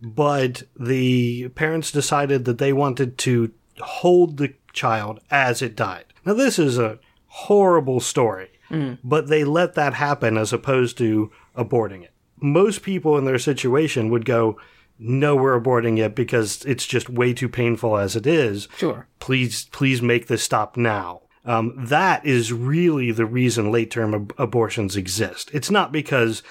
but 0.00 0.62
the 0.78 1.48
parents 1.50 1.90
decided 1.90 2.44
that 2.44 2.58
they 2.58 2.72
wanted 2.72 3.18
to 3.18 3.52
hold 3.80 4.36
the 4.36 4.54
child 4.72 5.20
as 5.30 5.62
it 5.62 5.76
died. 5.76 6.06
Now, 6.24 6.34
this 6.34 6.58
is 6.58 6.78
a 6.78 6.98
horrible 7.26 8.00
story, 8.00 8.50
mm. 8.70 8.98
but 9.04 9.28
they 9.28 9.44
let 9.44 9.74
that 9.74 9.94
happen 9.94 10.36
as 10.36 10.52
opposed 10.52 10.96
to 10.98 11.30
aborting 11.56 12.02
it. 12.02 12.12
Most 12.40 12.82
people 12.82 13.18
in 13.18 13.24
their 13.24 13.38
situation 13.38 14.10
would 14.10 14.24
go, 14.24 14.58
No, 15.02 15.34
we're 15.34 15.58
aborting 15.58 15.98
it 15.98 16.14
because 16.14 16.62
it's 16.66 16.86
just 16.86 17.08
way 17.08 17.32
too 17.32 17.48
painful 17.48 17.96
as 17.96 18.16
it 18.16 18.26
is. 18.26 18.68
Sure. 18.76 19.06
Please, 19.18 19.64
please 19.72 20.02
make 20.02 20.26
this 20.26 20.42
stop 20.42 20.76
now. 20.76 21.22
Um, 21.46 21.72
that 21.74 22.24
is 22.26 22.52
really 22.52 23.10
the 23.10 23.24
reason 23.24 23.72
late 23.72 23.90
term 23.90 24.14
ab- 24.14 24.34
abortions 24.36 24.96
exist. 24.96 25.50
It's 25.54 25.70
not 25.70 25.90
because 25.90 26.42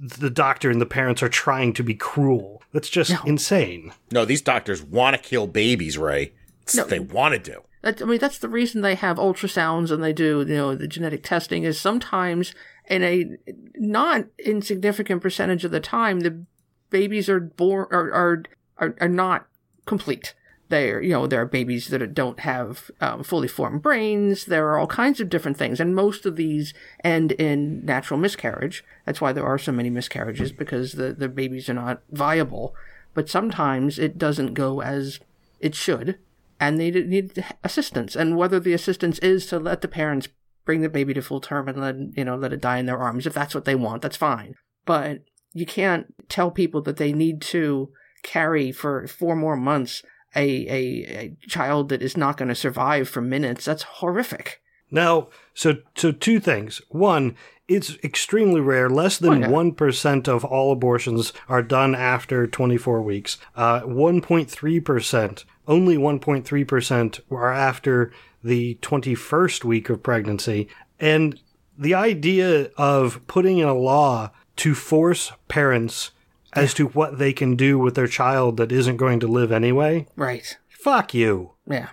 the 0.00 0.30
doctor 0.30 0.70
and 0.70 0.80
the 0.80 0.86
parents 0.86 1.22
are 1.22 1.28
trying 1.28 1.74
to 1.74 1.82
be 1.82 1.94
cruel. 1.94 2.62
That's 2.72 2.88
just 2.88 3.14
insane. 3.26 3.92
No, 4.10 4.24
these 4.24 4.42
doctors 4.42 4.82
want 4.82 5.16
to 5.16 5.22
kill 5.22 5.46
babies, 5.46 5.98
Ray. 5.98 6.32
It's 6.62 6.76
what 6.76 6.88
they 6.88 7.00
want 7.00 7.34
to 7.34 7.40
do. 7.52 7.62
That, 7.82 8.02
I 8.02 8.04
mean, 8.06 8.18
that's 8.18 8.38
the 8.38 8.48
reason 8.48 8.80
they 8.80 8.94
have 8.94 9.18
ultrasounds 9.18 9.90
and 9.90 10.02
they 10.02 10.12
do, 10.12 10.44
you 10.46 10.54
know, 10.54 10.74
the 10.74 10.88
genetic 10.88 11.22
testing 11.22 11.64
is 11.64 11.78
sometimes 11.78 12.54
in 12.88 13.02
a 13.02 13.36
not 13.76 14.24
insignificant 14.38 15.22
percentage 15.22 15.64
of 15.64 15.70
the 15.70 15.80
time, 15.80 16.20
the 16.20 16.44
babies 16.90 17.28
are 17.28 17.40
born, 17.40 17.86
are, 17.90 18.12
are, 18.12 18.42
are, 18.78 18.94
are 19.00 19.08
not 19.08 19.46
complete. 19.86 20.34
They're, 20.68 21.00
you 21.00 21.12
know, 21.12 21.26
there 21.26 21.40
are 21.40 21.46
babies 21.46 21.88
that 21.88 22.14
don't 22.14 22.40
have 22.40 22.90
um, 23.00 23.24
fully 23.24 23.48
formed 23.48 23.82
brains. 23.82 24.44
There 24.44 24.68
are 24.68 24.78
all 24.78 24.86
kinds 24.86 25.18
of 25.18 25.30
different 25.30 25.56
things. 25.56 25.80
And 25.80 25.94
most 25.94 26.26
of 26.26 26.36
these 26.36 26.74
end 27.02 27.32
in 27.32 27.84
natural 27.86 28.20
miscarriage. 28.20 28.84
That's 29.06 29.20
why 29.20 29.32
there 29.32 29.46
are 29.46 29.58
so 29.58 29.72
many 29.72 29.88
miscarriages 29.88 30.52
because 30.52 30.92
the, 30.92 31.14
the 31.14 31.28
babies 31.28 31.70
are 31.70 31.74
not 31.74 32.02
viable. 32.10 32.74
But 33.14 33.30
sometimes 33.30 33.98
it 33.98 34.18
doesn't 34.18 34.52
go 34.52 34.82
as 34.82 35.20
it 35.58 35.74
should 35.74 36.18
and 36.60 36.78
they 36.78 36.90
need 36.90 37.44
assistance. 37.64 38.16
And 38.16 38.36
whether 38.36 38.60
the 38.60 38.72
assistance 38.72 39.18
is 39.20 39.46
to 39.46 39.58
let 39.58 39.80
the 39.80 39.88
parents 39.88 40.28
bring 40.64 40.80
the 40.82 40.88
baby 40.88 41.14
to 41.14 41.22
full 41.22 41.40
term 41.40 41.68
and 41.68 41.80
let 41.80 41.96
you 42.16 42.24
know 42.24 42.36
let 42.36 42.52
it 42.52 42.60
die 42.60 42.78
in 42.78 42.86
their 42.86 42.98
arms, 42.98 43.26
if 43.26 43.34
that's 43.34 43.54
what 43.54 43.64
they 43.64 43.74
want, 43.74 44.02
that's 44.02 44.16
fine. 44.16 44.54
But 44.84 45.20
you 45.58 45.66
can't 45.66 46.14
tell 46.28 46.50
people 46.50 46.80
that 46.82 46.96
they 46.96 47.12
need 47.12 47.40
to 47.42 47.90
carry 48.22 48.72
for 48.72 49.06
four 49.06 49.34
more 49.34 49.56
months 49.56 50.02
a 50.34 50.66
a, 50.68 50.80
a 51.16 51.36
child 51.48 51.88
that 51.88 52.02
is 52.02 52.16
not 52.16 52.36
going 52.36 52.48
to 52.48 52.54
survive 52.54 53.08
for 53.08 53.20
minutes. 53.20 53.64
That's 53.64 53.82
horrific. 53.82 54.62
Now, 54.90 55.28
so 55.54 55.78
so 55.96 56.12
two 56.12 56.40
things. 56.40 56.80
One, 56.88 57.36
it's 57.66 57.96
extremely 58.02 58.60
rare. 58.60 58.88
Less 58.88 59.18
than 59.18 59.42
yeah. 59.42 59.48
one 59.48 59.74
of 60.28 60.44
all 60.44 60.72
abortions 60.72 61.32
are 61.48 61.62
done 61.62 61.94
after 61.94 62.46
24 62.46 63.02
weeks. 63.02 63.38
Uh, 63.56 63.80
1.3 63.80 64.84
percent, 64.84 65.44
only 65.66 65.96
1.3 65.96 66.68
percent, 66.68 67.20
are 67.30 67.52
after 67.52 68.12
the 68.42 68.78
21st 68.82 69.64
week 69.64 69.90
of 69.90 70.02
pregnancy. 70.02 70.68
And 71.00 71.40
the 71.76 71.94
idea 71.94 72.70
of 72.76 73.24
putting 73.26 73.58
in 73.58 73.68
a 73.68 73.74
law 73.74 74.30
to 74.58 74.74
force 74.74 75.32
parents 75.48 76.10
as 76.54 76.72
to 76.74 76.86
what 76.88 77.18
they 77.18 77.32
can 77.32 77.56
do 77.56 77.78
with 77.78 77.94
their 77.94 78.06
child 78.06 78.56
that 78.56 78.72
isn't 78.72 78.96
going 78.96 79.20
to 79.20 79.26
live 79.28 79.52
anyway, 79.52 80.06
Right. 80.16 80.56
fuck 80.68 81.12
you. 81.14 81.52
Yeah. 81.68 81.88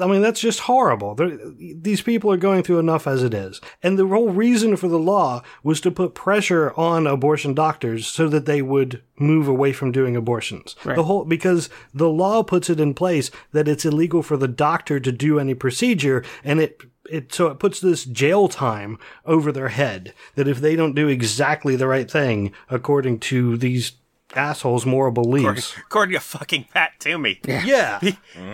I 0.00 0.06
mean, 0.06 0.22
that's 0.22 0.40
just 0.40 0.60
horrible. 0.60 1.14
They're, 1.14 1.36
these 1.58 2.00
people 2.00 2.32
are 2.32 2.38
going 2.38 2.62
through 2.62 2.78
enough 2.78 3.06
as 3.06 3.22
it 3.22 3.34
is. 3.34 3.60
And 3.82 3.98
the 3.98 4.06
whole 4.06 4.30
reason 4.30 4.76
for 4.76 4.88
the 4.88 4.98
law 4.98 5.42
was 5.62 5.82
to 5.82 5.90
put 5.90 6.14
pressure 6.14 6.72
on 6.78 7.06
abortion 7.06 7.52
doctors 7.52 8.06
so 8.06 8.26
that 8.30 8.46
they 8.46 8.62
would 8.62 9.02
move 9.18 9.46
away 9.48 9.74
from 9.74 9.92
doing 9.92 10.16
abortions. 10.16 10.74
Right. 10.82 10.96
The 10.96 11.04
whole, 11.04 11.26
because 11.26 11.68
the 11.92 12.08
law 12.08 12.42
puts 12.42 12.70
it 12.70 12.80
in 12.80 12.94
place 12.94 13.30
that 13.52 13.68
it's 13.68 13.84
illegal 13.84 14.22
for 14.22 14.38
the 14.38 14.48
doctor 14.48 14.98
to 14.98 15.12
do 15.12 15.38
any 15.38 15.52
procedure 15.54 16.24
and 16.42 16.58
it, 16.58 16.80
it, 17.10 17.32
so 17.32 17.48
it 17.48 17.58
puts 17.58 17.80
this 17.80 18.04
jail 18.04 18.48
time 18.48 18.98
over 19.24 19.52
their 19.52 19.68
head 19.68 20.12
that 20.34 20.48
if 20.48 20.60
they 20.60 20.76
don't 20.76 20.94
do 20.94 21.08
exactly 21.08 21.76
the 21.76 21.86
right 21.86 22.10
thing 22.10 22.52
according 22.70 23.18
to 23.20 23.56
these 23.56 23.92
assholes' 24.34 24.86
moral 24.86 25.12
beliefs. 25.12 25.74
According 25.76 26.14
to 26.14 26.20
fucking 26.20 26.64
Pat 26.72 26.92
Toomey. 26.98 27.40
Yeah. 27.44 28.00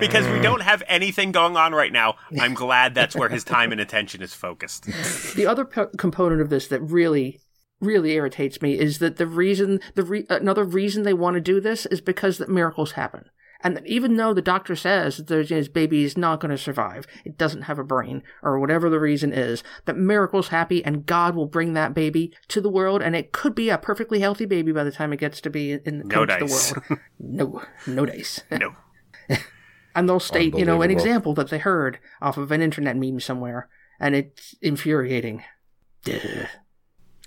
Because 0.01 0.27
we 0.27 0.41
don't 0.41 0.63
have 0.63 0.83
anything 0.89 1.31
going 1.31 1.57
on 1.57 1.73
right 1.73 1.93
now. 1.93 2.17
I'm 2.41 2.55
glad 2.55 2.95
that's 2.95 3.15
where 3.15 3.29
his 3.29 3.45
time 3.45 3.71
and 3.71 3.81
attention 3.81 4.23
is 4.23 4.35
focused. 4.35 4.89
The 5.37 5.47
other 5.47 5.65
p- 5.65 5.83
component 5.97 6.41
of 6.41 6.49
this 6.51 6.67
that 6.69 6.81
really, 6.81 7.39
really 7.81 8.13
irritates 8.13 8.61
me 8.61 8.77
is 8.77 8.99
that 8.99 9.19
the 9.19 9.27
reason, 9.27 9.79
the 9.95 10.03
re- 10.03 10.27
another 10.29 10.65
reason 10.65 11.05
they 11.05 11.15
want 11.15 11.35
to 11.35 11.41
do 11.41 11.61
this 11.61 11.87
is 11.87 12.01
because 12.01 12.39
that 12.39 12.49
miracles 12.49 12.93
happen. 12.93 13.27
And 13.61 13.77
that 13.77 13.87
even 13.87 14.17
though 14.17 14.33
the 14.33 14.43
doctor 14.43 14.77
says 14.77 15.17
that 15.17 15.27
there's, 15.27 15.49
his 15.49 15.69
baby 15.69 16.05
is 16.05 16.17
not 16.17 16.39
going 16.39 16.51
to 16.53 16.59
survive, 16.59 17.07
it 17.25 17.37
doesn't 17.37 17.63
have 17.63 17.79
a 17.79 17.85
brain, 17.85 18.23
or 18.43 18.61
whatever 18.61 18.89
the 18.89 19.01
reason 19.01 19.33
is, 19.33 19.65
that 19.85 19.97
miracles 19.97 20.49
happy 20.49 20.85
and 20.85 21.05
God 21.07 21.35
will 21.35 21.47
bring 21.47 21.73
that 21.73 21.93
baby 21.93 22.33
to 22.49 22.61
the 22.61 22.71
world, 22.71 23.03
and 23.03 23.17
it 23.17 23.33
could 23.33 23.55
be 23.57 23.69
a 23.69 23.79
perfectly 23.79 24.21
healthy 24.21 24.47
baby 24.47 24.71
by 24.71 24.85
the 24.85 24.93
time 24.93 25.13
it 25.13 25.19
gets 25.19 25.41
to 25.41 25.51
be 25.51 25.73
in 25.73 26.03
No 26.07 26.09
come 26.09 26.27
to 26.29 26.39
dice. 26.39 26.73
the 26.73 26.81
world. 26.89 27.01
no, 27.19 27.63
no 27.87 28.07
dice. 28.07 28.43
No. 28.51 28.77
And 29.95 30.09
they'll 30.09 30.21
state, 30.21 30.57
you 30.57 30.65
know, 30.65 30.83
an 30.83 30.93
example 30.93 31.35
that 31.35 31.49
they 31.51 31.59
heard 31.59 31.99
off 32.23 32.37
of 32.37 32.53
an 32.53 32.63
internet 32.63 32.97
meme 32.97 33.19
somewhere, 33.19 33.69
and 33.99 34.15
it's 34.15 34.55
infuriating. 34.63 35.43
Duh. 36.05 36.47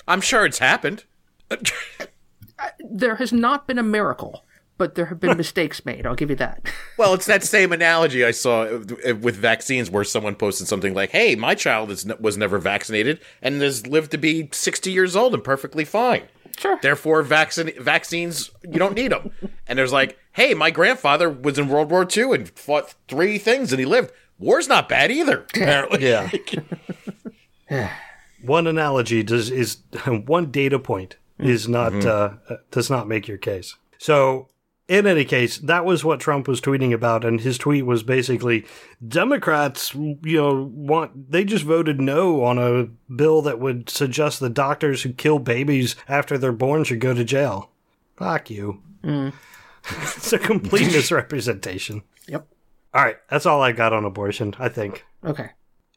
I'm 0.07 0.21
sure 0.21 0.45
it's 0.45 0.59
happened. 0.59 1.03
Uh, 2.59 2.69
there 2.91 3.15
has 3.15 3.33
not 3.33 3.65
been 3.67 3.79
a 3.79 3.83
miracle, 3.83 4.45
but 4.81 4.95
there 4.95 5.05
have 5.05 5.19
been 5.19 5.37
mistakes 5.37 5.85
made. 5.85 6.07
I'll 6.07 6.15
give 6.15 6.31
you 6.31 6.35
that. 6.37 6.65
Well, 6.97 7.15
it's 7.15 7.25
that 7.25 7.43
same 7.43 7.71
analogy 7.71 8.23
I 8.23 8.29
saw 8.29 8.65
with 8.67 9.35
vaccines 9.35 9.89
where 9.89 10.03
someone 10.03 10.35
posted 10.35 10.67
something 10.67 10.93
like, 10.93 11.09
"Hey, 11.09 11.35
my 11.35 11.55
child 11.55 11.89
is, 11.89 12.05
was 12.19 12.37
never 12.37 12.59
vaccinated 12.59 13.19
and 13.41 13.59
has 13.61 13.87
lived 13.87 14.11
to 14.11 14.19
be 14.19 14.49
60 14.51 14.91
years 14.91 15.15
old 15.15 15.33
and 15.33 15.43
perfectly 15.43 15.83
fine. 15.83 16.23
Sure. 16.59 16.77
Therefore, 16.79 17.23
vaccine 17.23 17.71
vaccines 17.79 18.51
you 18.63 18.77
don't 18.77 18.93
need 18.93 19.11
them." 19.11 19.31
And 19.67 19.79
there's 19.79 19.91
like, 19.91 20.19
"Hey, 20.33 20.53
my 20.53 20.69
grandfather 20.69 21.27
was 21.27 21.57
in 21.57 21.69
World 21.69 21.89
War 21.89 22.05
II 22.05 22.35
and 22.35 22.49
fought 22.49 22.93
three 23.07 23.39
things 23.39 23.73
and 23.73 23.79
he 23.79 23.85
lived. 23.85 24.11
War's 24.37 24.67
not 24.67 24.87
bad 24.87 25.09
either, 25.09 25.45
apparently." 25.55 26.07
Yeah. 26.07 26.29
one 28.43 28.67
analogy 28.67 29.23
does 29.23 29.49
is 29.49 29.77
one 30.05 30.51
data 30.51 30.77
point 30.77 31.17
is 31.39 31.67
not 31.67 32.05
uh, 32.05 32.33
uh, 32.47 32.57
does 32.69 32.91
not 32.91 33.07
make 33.07 33.27
your 33.27 33.39
case. 33.39 33.75
So 33.97 34.49
in 34.91 35.07
any 35.07 35.23
case, 35.23 35.57
that 35.59 35.85
was 35.85 36.03
what 36.03 36.19
Trump 36.19 36.49
was 36.49 36.59
tweeting 36.59 36.93
about, 36.93 37.23
and 37.23 37.39
his 37.39 37.57
tweet 37.57 37.85
was 37.85 38.03
basically 38.03 38.65
Democrats, 39.07 39.95
you 39.95 40.19
know, 40.37 40.69
want 40.73 41.31
they 41.31 41.45
just 41.45 41.63
voted 41.63 42.01
no 42.01 42.43
on 42.43 42.57
a 42.57 42.89
bill 43.13 43.41
that 43.43 43.57
would 43.59 43.89
suggest 43.89 44.41
that 44.41 44.53
doctors 44.53 45.03
who 45.03 45.13
kill 45.13 45.39
babies 45.39 45.95
after 46.09 46.37
they're 46.37 46.51
born 46.51 46.83
should 46.83 46.99
go 46.99 47.13
to 47.13 47.23
jail. 47.23 47.69
Fuck 48.17 48.49
you. 48.49 48.81
Mm. 49.01 49.31
it's 49.89 50.33
a 50.33 50.37
complete 50.39 50.87
misrepresentation. 50.91 52.01
Yep. 52.27 52.45
All 52.93 53.01
right, 53.03 53.15
that's 53.29 53.45
all 53.45 53.61
I 53.61 53.71
got 53.71 53.93
on 53.93 54.03
abortion. 54.03 54.53
I 54.59 54.67
think 54.67 55.05
Okay. 55.23 55.51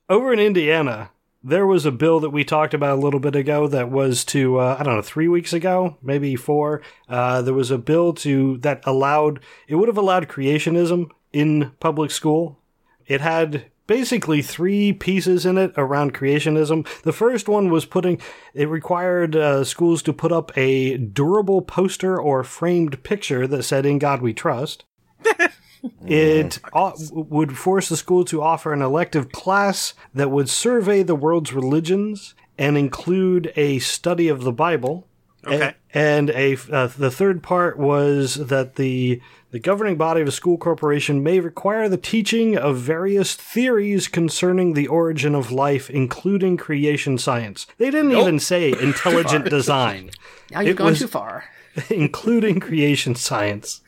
over 0.08 0.32
in 0.32 0.38
Indiana, 0.38 1.10
there 1.44 1.66
was 1.66 1.84
a 1.84 1.92
bill 1.92 2.20
that 2.20 2.30
we 2.30 2.42
talked 2.42 2.72
about 2.72 2.98
a 2.98 3.00
little 3.00 3.20
bit 3.20 3.36
ago 3.36 3.68
that 3.68 3.90
was 3.90 4.24
to 4.24 4.58
uh, 4.58 4.76
I 4.80 4.82
don't 4.82 4.96
know 4.96 5.02
three 5.02 5.28
weeks 5.28 5.52
ago, 5.52 5.98
maybe 6.02 6.36
four. 6.36 6.80
Uh, 7.06 7.42
there 7.42 7.52
was 7.52 7.70
a 7.70 7.76
bill 7.76 8.14
to 8.14 8.56
that 8.58 8.82
allowed 8.86 9.40
it 9.68 9.74
would 9.74 9.88
have 9.88 9.98
allowed 9.98 10.28
creationism 10.28 11.10
in 11.32 11.72
public 11.80 12.10
school. 12.10 12.58
It 13.06 13.20
had 13.20 13.66
basically 13.86 14.40
three 14.40 14.94
pieces 14.94 15.44
in 15.44 15.58
it 15.58 15.74
around 15.76 16.14
creationism. 16.14 16.88
The 17.02 17.12
first 17.12 17.46
one 17.46 17.70
was 17.70 17.84
putting 17.84 18.22
it 18.54 18.68
required 18.70 19.36
uh, 19.36 19.64
schools 19.64 20.02
to 20.04 20.14
put 20.14 20.32
up 20.32 20.56
a 20.56 20.96
durable 20.96 21.60
poster 21.60 22.18
or 22.18 22.42
framed 22.42 23.02
picture 23.02 23.46
that 23.46 23.64
said 23.64 23.84
"In 23.84 23.98
God 23.98 24.22
We 24.22 24.32
Trust." 24.32 24.84
It 26.06 26.58
o- 26.72 26.94
would 27.12 27.56
force 27.56 27.88
the 27.88 27.96
school 27.96 28.24
to 28.26 28.42
offer 28.42 28.72
an 28.72 28.82
elective 28.82 29.32
class 29.32 29.94
that 30.14 30.30
would 30.30 30.48
survey 30.48 31.02
the 31.02 31.14
world's 31.14 31.52
religions 31.52 32.34
and 32.58 32.76
include 32.78 33.52
a 33.56 33.78
study 33.80 34.28
of 34.28 34.42
the 34.44 34.52
Bible. 34.52 35.06
Okay. 35.46 35.62
A- 35.62 35.74
and 35.96 36.30
a 36.30 36.56
uh, 36.72 36.86
the 36.86 37.10
third 37.10 37.42
part 37.42 37.78
was 37.78 38.34
that 38.34 38.76
the 38.76 39.20
the 39.50 39.58
governing 39.60 39.96
body 39.96 40.20
of 40.20 40.26
a 40.28 40.32
school 40.32 40.56
corporation 40.58 41.22
may 41.22 41.38
require 41.38 41.88
the 41.88 41.96
teaching 41.96 42.56
of 42.56 42.78
various 42.78 43.34
theories 43.34 44.08
concerning 44.08 44.72
the 44.72 44.88
origin 44.88 45.34
of 45.34 45.52
life, 45.52 45.88
including 45.90 46.56
creation 46.56 47.18
science. 47.18 47.66
They 47.78 47.90
didn't 47.90 48.12
even 48.12 48.40
say 48.40 48.72
intelligent 48.80 49.48
design, 49.50 50.10
Now 50.50 50.60
you've 50.60 50.70
It 50.70 50.76
gone 50.76 50.94
too 50.94 51.06
far. 51.06 51.44
including 51.90 52.58
creation 52.58 53.14
science. 53.14 53.80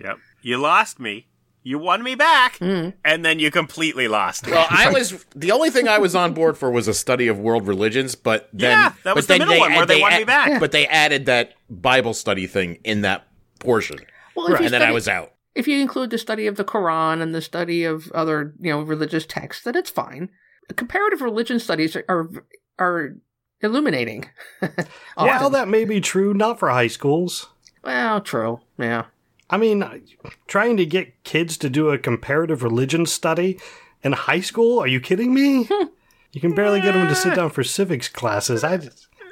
Yep. 0.00 0.18
You 0.42 0.58
lost 0.58 1.00
me. 1.00 1.26
You 1.62 1.78
won 1.78 2.02
me 2.02 2.14
back, 2.14 2.58
mm. 2.58 2.94
and 3.04 3.24
then 3.24 3.38
you 3.38 3.50
completely 3.50 4.08
lost 4.08 4.46
me. 4.46 4.52
Well, 4.52 4.66
I 4.70 4.90
was 4.94 5.24
the 5.34 5.52
only 5.52 5.68
thing 5.68 5.88
I 5.88 5.98
was 5.98 6.14
on 6.14 6.32
board 6.32 6.56
for 6.56 6.70
was 6.70 6.88
a 6.88 6.94
study 6.94 7.28
of 7.28 7.38
world 7.38 7.66
religions, 7.66 8.14
but 8.14 8.48
then 8.52 8.70
Yeah, 8.70 8.92
that 9.04 9.14
was 9.14 9.26
the 9.26 9.34
then 9.36 9.46
middle 9.46 9.60
one 9.60 9.72
where 9.72 9.84
they 9.84 10.00
wanted 10.00 10.18
me 10.18 10.24
back. 10.24 10.58
But 10.58 10.72
they 10.72 10.86
added 10.86 11.26
that 11.26 11.52
Bible 11.68 12.14
study 12.14 12.46
thing 12.46 12.78
in 12.82 13.02
that 13.02 13.26
portion, 13.58 13.98
Well, 14.34 14.46
if 14.46 14.60
you 14.60 14.66
and 14.66 14.74
then 14.74 14.82
I 14.82 14.92
was 14.92 15.06
out. 15.06 15.34
If 15.54 15.68
you 15.68 15.80
include 15.80 16.10
the 16.10 16.18
study 16.18 16.46
of 16.46 16.56
the 16.56 16.64
Quran 16.64 17.20
and 17.20 17.34
the 17.34 17.42
study 17.42 17.84
of 17.84 18.10
other, 18.12 18.54
you 18.58 18.70
know, 18.70 18.80
religious 18.80 19.26
texts, 19.26 19.64
then 19.64 19.76
it's 19.76 19.90
fine. 19.90 20.30
Comparative 20.76 21.20
religion 21.20 21.58
studies 21.58 21.94
are 21.94 22.04
are, 22.08 22.30
are 22.78 23.16
illuminating. 23.60 24.30
While 25.14 25.50
that 25.50 25.68
may 25.68 25.84
be 25.84 26.00
true, 26.00 26.32
not 26.32 26.58
for 26.58 26.70
high 26.70 26.86
schools. 26.86 27.48
well, 27.84 28.20
true. 28.20 28.60
Yeah. 28.78 29.06
I 29.50 29.56
mean, 29.56 29.84
trying 30.46 30.76
to 30.76 30.86
get 30.86 31.22
kids 31.24 31.56
to 31.58 31.68
do 31.68 31.90
a 31.90 31.98
comparative 31.98 32.62
religion 32.62 33.04
study 33.04 33.58
in 34.02 34.12
high 34.12 34.40
school? 34.40 34.78
Are 34.78 34.86
you 34.86 35.00
kidding 35.00 35.34
me? 35.34 35.68
Hmm. 36.32 36.36
you 36.36 36.40
can 36.40 36.54
barely 36.54 36.80
get 36.80 36.94
them 36.94 37.08
to 37.08 37.14
sit 37.16 37.34
down 37.34 37.50
for 37.50 37.64
civics 37.64 38.08
classes. 38.08 38.62
I, 38.62 38.78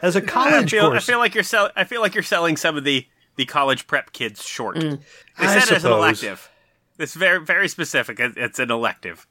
as 0.03 0.17
a 0.17 0.21
college 0.21 0.73
feel, 0.73 0.87
I 0.91 0.99
feel 0.99 1.19
like 1.19 1.33
you're 1.35 1.45
sell- 1.45 1.71
I 1.77 1.85
feel 1.85 2.01
like 2.01 2.15
you're 2.15 2.25
selling 2.25 2.57
some 2.57 2.77
of 2.77 2.83
the 2.83 3.07
the 3.37 3.45
college 3.45 3.87
prep 3.87 4.13
kids 4.13 4.45
short. 4.45 4.77
Hmm. 4.83 4.95
They 5.39 5.47
I 5.47 5.47
said 5.47 5.57
it's 5.63 5.71
an 5.71 5.81
suppose. 5.81 5.99
elective. 5.99 6.51
It's 6.99 7.15
very 7.15 7.41
very 7.45 7.69
specific. 7.69 8.19
It's 8.19 8.59
an 8.59 8.73
elective. 8.73 9.29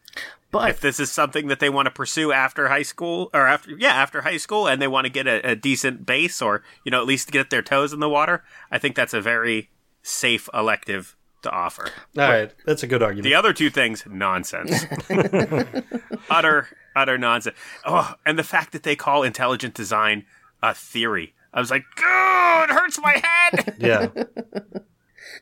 But 0.50 0.70
If 0.70 0.80
this 0.80 0.98
is 0.98 1.12
something 1.12 1.48
that 1.48 1.60
they 1.60 1.70
want 1.70 1.88
to 1.88 1.92
pursue 1.92 2.32
after 2.32 2.70
high 2.70 2.84
school 2.84 3.30
or 3.34 3.48
after 3.48 3.72
yeah 3.78 3.94
after 3.94 4.22
high 4.22 4.38
school, 4.38 4.66
and 4.66 4.82
they 4.82 4.88
want 4.88 5.04
to 5.06 5.12
get 5.12 5.28
a, 5.28 5.52
a 5.52 5.56
decent 5.56 6.06
base 6.06 6.42
or 6.42 6.64
you 6.86 6.92
know 6.92 7.02
at 7.02 7.08
least 7.08 7.32
get 7.32 7.50
their 7.50 7.62
toes 7.62 7.92
in 7.92 8.00
the 8.00 8.08
water, 8.10 8.46
I 8.72 8.78
think 8.78 8.96
that's 8.96 9.14
a 9.14 9.20
very 9.22 9.70
safe 10.08 10.50
elective 10.54 11.16
to 11.44 11.52
offer. 11.52 11.90
all 12.18 12.30
right, 12.30 12.54
that's 12.66 12.84
a 12.84 12.88
good 12.88 13.04
argument. 13.04 13.24
The 13.24 13.36
other 13.36 13.54
two 13.54 13.70
things, 13.70 14.04
nonsense. 14.10 14.86
utter, 16.30 16.68
utter 16.96 17.18
nonsense. 17.18 17.56
Oh, 17.86 18.16
and 18.26 18.40
the 18.40 18.44
fact 18.44 18.72
that 18.72 18.84
they 18.84 18.96
call 18.96 19.24
intelligent 19.24 19.74
design 19.74 20.26
a 20.62 20.74
theory. 20.74 21.34
I 21.54 21.60
was 21.60 21.72
like, 21.72 21.86
oh, 22.00 22.66
it 22.68 22.74
hurts 22.74 23.00
my 23.02 23.22
head. 23.24 23.76
yeah. 23.80 24.10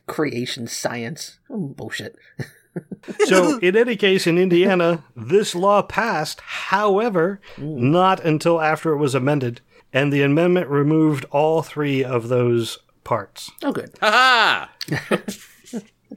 creation 0.06 0.66
science. 0.66 1.38
Oh, 1.50 1.68
bullshit. 1.68 2.16
So, 3.24 3.58
in 3.62 3.76
any 3.76 3.96
case, 3.96 4.26
in 4.26 4.38
Indiana, 4.38 5.04
this 5.14 5.54
law 5.54 5.82
passed. 5.82 6.40
However, 6.40 7.40
not 7.56 8.24
until 8.24 8.60
after 8.60 8.92
it 8.92 8.98
was 8.98 9.14
amended, 9.14 9.60
and 9.92 10.12
the 10.12 10.22
amendment 10.22 10.68
removed 10.68 11.24
all 11.30 11.62
three 11.62 12.04
of 12.04 12.28
those 12.28 12.78
parts. 13.06 13.50
Oh, 13.62 13.72
good. 13.72 13.92
Ha 14.00 14.70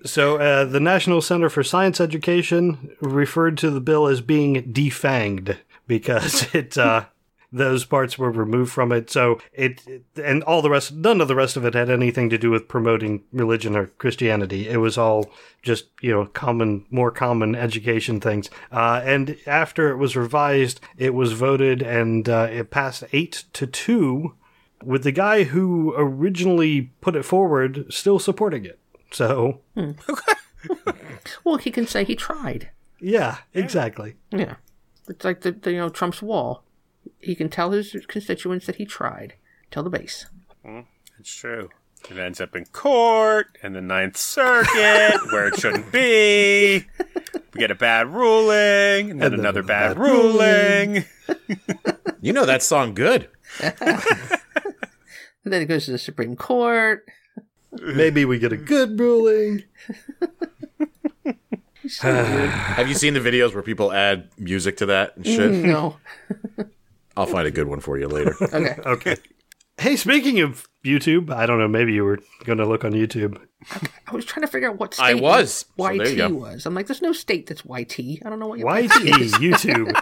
So, 0.05 0.37
uh, 0.37 0.65
the 0.65 0.79
National 0.79 1.19
Center 1.19 1.49
for 1.49 1.63
Science 1.63 1.99
Education 1.99 2.95
referred 3.01 3.57
to 3.57 3.69
the 3.69 3.81
bill 3.81 4.07
as 4.07 4.21
being 4.21 4.71
defanged 4.71 5.57
because 5.87 6.47
it 6.55 6.77
uh, 6.77 7.05
those 7.51 7.85
parts 7.85 8.17
were 8.17 8.31
removed 8.31 8.71
from 8.71 8.91
it. 8.91 9.09
So 9.09 9.39
it, 9.53 9.85
it 9.87 10.03
and 10.23 10.43
all 10.43 10.61
the 10.61 10.69
rest, 10.69 10.93
none 10.93 11.21
of 11.21 11.27
the 11.27 11.35
rest 11.35 11.57
of 11.57 11.65
it 11.65 11.73
had 11.73 11.89
anything 11.89 12.29
to 12.29 12.37
do 12.37 12.51
with 12.51 12.67
promoting 12.67 13.23
religion 13.31 13.75
or 13.75 13.87
Christianity. 13.87 14.69
It 14.69 14.77
was 14.77 14.97
all 14.97 15.31
just 15.61 15.87
you 16.01 16.11
know 16.11 16.25
common, 16.27 16.85
more 16.89 17.11
common 17.11 17.55
education 17.55 18.19
things. 18.19 18.49
Uh, 18.71 19.01
and 19.03 19.37
after 19.47 19.89
it 19.89 19.97
was 19.97 20.15
revised, 20.15 20.79
it 20.97 21.13
was 21.13 21.33
voted 21.33 21.81
and 21.81 22.29
uh, 22.29 22.47
it 22.51 22.69
passed 22.69 23.03
eight 23.11 23.45
to 23.53 23.65
two, 23.67 24.35
with 24.84 25.03
the 25.03 25.11
guy 25.11 25.43
who 25.43 25.93
originally 25.97 26.91
put 27.01 27.15
it 27.15 27.23
forward 27.23 27.86
still 27.89 28.19
supporting 28.19 28.65
it. 28.65 28.80
So 29.11 29.61
hmm. 29.75 29.91
Well, 31.43 31.57
he 31.57 31.71
can 31.71 31.88
say 31.88 32.03
he 32.03 32.15
tried. 32.15 32.69
yeah, 32.99 33.38
exactly. 33.53 34.15
Yeah. 34.32 34.55
It's 35.07 35.25
like 35.25 35.41
the, 35.41 35.51
the 35.51 35.71
you 35.71 35.77
know 35.77 35.89
Trump's 35.89 36.21
wall. 36.21 36.63
He 37.19 37.34
can 37.36 37.49
tell 37.49 37.71
his 37.71 37.95
constituents 38.07 38.65
that 38.65 38.75
he 38.75 38.86
tried. 38.86 39.34
Tell 39.71 39.84
the 39.84 39.89
base. 39.89 40.25
Hmm. 40.65 40.82
It's 41.19 41.34
true. 41.34 41.69
It 42.09 42.17
ends 42.17 42.39
up 42.39 42.55
in 42.55 42.65
court 42.65 43.57
and 43.61 43.75
the 43.75 43.82
Ninth 43.82 44.15
Circuit, 44.17 45.19
where 45.32 45.47
it 45.47 45.59
shouldn't 45.59 45.91
be. 45.91 46.86
We 47.53 47.59
get 47.59 47.71
a 47.71 47.75
bad 47.75 48.07
ruling, 48.13 49.11
and 49.11 49.19
then 49.21 49.34
And 49.34 49.34
then 49.34 49.39
another 49.41 49.59
a 49.61 49.63
bad, 49.63 49.97
bad 49.97 49.99
ruling. 49.99 51.05
You 52.21 52.34
know 52.34 52.45
that 52.45 52.61
song 52.61 52.93
good. 52.95 53.30
And 55.43 55.53
then 55.53 55.61
it 55.61 55.65
goes 55.65 55.85
to 55.85 55.91
the 55.91 55.97
Supreme 55.97 56.35
Court. 56.35 57.05
Maybe 57.71 58.25
we 58.25 58.39
get 58.39 58.51
a 58.51 58.57
good 58.57 58.99
ruling. 58.99 59.63
Have 62.01 62.87
you 62.87 62.93
seen 62.93 63.13
the 63.13 63.19
videos 63.19 63.53
where 63.53 63.63
people 63.63 63.91
add 63.91 64.29
music 64.37 64.77
to 64.77 64.85
that 64.87 65.15
and 65.15 65.25
shit? 65.25 65.51
Mm, 65.51 65.63
no. 65.65 65.97
I'll 67.17 67.25
find 67.25 67.47
a 67.47 67.51
good 67.51 67.67
one 67.67 67.79
for 67.79 67.97
you 67.97 68.07
later. 68.07 68.35
Okay. 68.41 68.75
Okay. 68.85 69.15
Hey, 69.77 69.95
speaking 69.95 70.41
of 70.41 70.67
YouTube, 70.85 71.31
I 71.33 71.45
don't 71.45 71.57
know, 71.57 71.67
maybe 71.67 71.93
you 71.93 72.03
were 72.03 72.19
going 72.43 72.57
to 72.57 72.65
look 72.65 72.83
on 72.83 72.91
YouTube. 72.91 73.39
I 74.07 74.13
was 74.13 74.25
trying 74.25 74.45
to 74.45 74.51
figure 74.51 74.69
out 74.69 74.77
what 74.77 74.93
state 74.93 75.05
I 75.05 75.13
was. 75.13 75.65
So 75.77 75.89
YT 75.89 75.97
there 75.99 76.09
you 76.09 76.17
go. 76.17 76.29
was. 76.29 76.65
I'm 76.65 76.75
like, 76.75 76.87
there's 76.87 77.01
no 77.01 77.13
state 77.13 77.47
that's 77.47 77.63
YT. 77.63 77.97
I 78.25 78.29
don't 78.29 78.39
know 78.39 78.47
what 78.47 78.59
YT, 78.59 79.21
is 79.21 79.33
YouTube. 79.35 79.93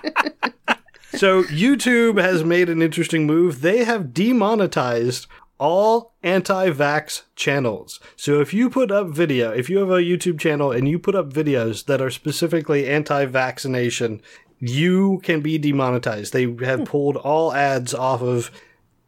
So, 1.13 1.43
YouTube 1.43 2.21
has 2.21 2.43
made 2.43 2.69
an 2.69 2.81
interesting 2.81 3.25
move. 3.25 3.61
They 3.61 3.83
have 3.83 4.13
demonetized 4.13 5.27
all 5.59 6.13
anti 6.21 6.69
vax 6.69 7.23
channels. 7.35 7.99
So, 8.15 8.41
if 8.41 8.53
you 8.53 8.69
put 8.69 8.91
up 8.91 9.07
video, 9.09 9.51
if 9.51 9.69
you 9.69 9.79
have 9.79 9.89
a 9.89 10.01
YouTube 10.01 10.39
channel 10.39 10.71
and 10.71 10.87
you 10.87 10.99
put 10.99 11.15
up 11.15 11.31
videos 11.31 11.85
that 11.85 12.01
are 12.01 12.11
specifically 12.11 12.87
anti 12.87 13.25
vaccination, 13.25 14.21
you 14.59 15.19
can 15.23 15.41
be 15.41 15.57
demonetized. 15.57 16.33
They 16.33 16.43
have 16.65 16.79
hmm. 16.79 16.85
pulled 16.85 17.17
all 17.17 17.53
ads 17.53 17.93
off 17.93 18.21
of 18.21 18.51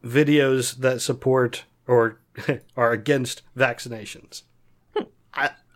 videos 0.04 0.78
that 0.78 1.02
support 1.02 1.66
or 1.88 2.20
are 2.78 2.92
against 2.92 3.42
vaccinations. 3.58 4.44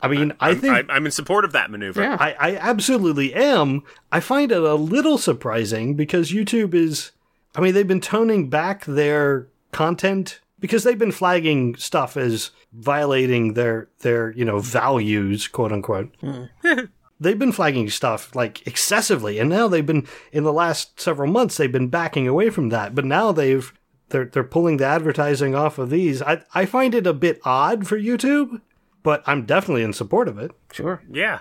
I, 0.04 0.08
I 0.08 0.10
mean, 0.10 0.34
I 0.40 0.54
think 0.54 0.74
I'm, 0.74 0.92
I'm 0.92 1.06
in 1.06 1.12
support 1.12 1.46
of 1.46 1.54
that 1.54 1.72
maneuver. 1.72 2.02
Yeah. 2.04 2.18
I, 2.20 2.36
I 2.38 2.56
absolutely 2.58 3.34
am. 3.34 3.84
I 4.12 4.20
find 4.20 4.52
it 4.52 4.62
a 4.62 4.76
little 4.76 5.18
surprising 5.18 5.96
because 5.96 6.32
YouTube 6.32 6.74
is, 6.74 7.12
I 7.56 7.62
mean, 7.62 7.74
they've 7.74 7.88
been 7.88 8.02
toning 8.02 8.50
back 8.50 8.84
their 8.86 9.48
content 9.72 10.42
because 10.60 10.84
they've 10.84 11.00
been 11.00 11.12
flagging 11.12 11.76
stuff 11.78 12.18
as 12.18 12.52
violating 12.74 13.54
their 13.54 13.90
their 14.00 14.32
you 14.32 14.46
know 14.46 14.60
values, 14.60 15.48
quote 15.48 15.72
unquote. 15.72 16.14
Hmm. 16.22 16.44
they've 17.20 17.40
been 17.40 17.52
flagging 17.52 17.90
stuff 17.90 18.36
like 18.36 18.66
excessively, 18.68 19.40
and 19.40 19.50
now 19.50 19.68
they've 19.68 19.86
been 19.86 20.08
in 20.32 20.44
the 20.44 20.54
last 20.54 21.00
several 21.00 21.32
months 21.32 21.58
they've 21.58 21.72
been 21.72 21.90
backing 21.90 22.28
away 22.28 22.50
from 22.50 22.70
that. 22.70 22.94
But 22.94 23.06
now 23.06 23.32
they've 23.32 23.74
they're 24.10 24.26
they're 24.26 24.44
pulling 24.44 24.78
the 24.78 24.86
advertising 24.86 25.56
off 25.56 25.78
of 25.78 25.90
these. 25.90 26.22
I 26.22 26.44
I 26.54 26.66
find 26.66 26.94
it 26.94 27.08
a 27.08 27.14
bit 27.14 27.40
odd 27.44 27.88
for 27.88 27.98
YouTube, 27.98 28.62
but 29.04 29.22
I'm 29.28 29.46
definitely 29.46 29.84
in 29.84 29.94
support 29.94 30.28
of 30.28 30.38
it. 30.40 30.52
Sure. 30.72 31.02
Yeah. 31.12 31.40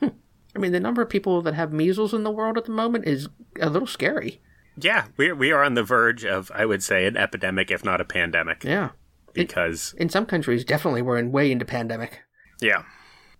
Hmm. 0.00 0.08
I 0.56 0.58
mean, 0.58 0.72
the 0.72 0.80
number 0.80 1.02
of 1.02 1.08
people 1.08 1.42
that 1.42 1.54
have 1.54 1.72
measles 1.72 2.14
in 2.14 2.22
the 2.22 2.30
world 2.30 2.56
at 2.56 2.64
the 2.64 2.72
moment 2.72 3.06
is 3.06 3.28
a 3.60 3.68
little 3.68 3.88
scary. 3.88 4.40
Yeah. 4.76 5.06
We, 5.16 5.32
we 5.32 5.52
are 5.52 5.62
on 5.62 5.74
the 5.74 5.82
verge 5.82 6.24
of, 6.24 6.50
I 6.54 6.64
would 6.64 6.82
say, 6.82 7.06
an 7.06 7.16
epidemic, 7.16 7.70
if 7.70 7.84
not 7.84 8.00
a 8.00 8.04
pandemic. 8.04 8.64
Yeah. 8.64 8.90
Because, 9.34 9.94
In 9.98 10.08
some 10.08 10.26
countries, 10.26 10.64
definitely 10.64 11.02
we're 11.02 11.18
in 11.18 11.32
way 11.32 11.50
into 11.50 11.64
pandemic. 11.64 12.20
yeah. 12.60 12.84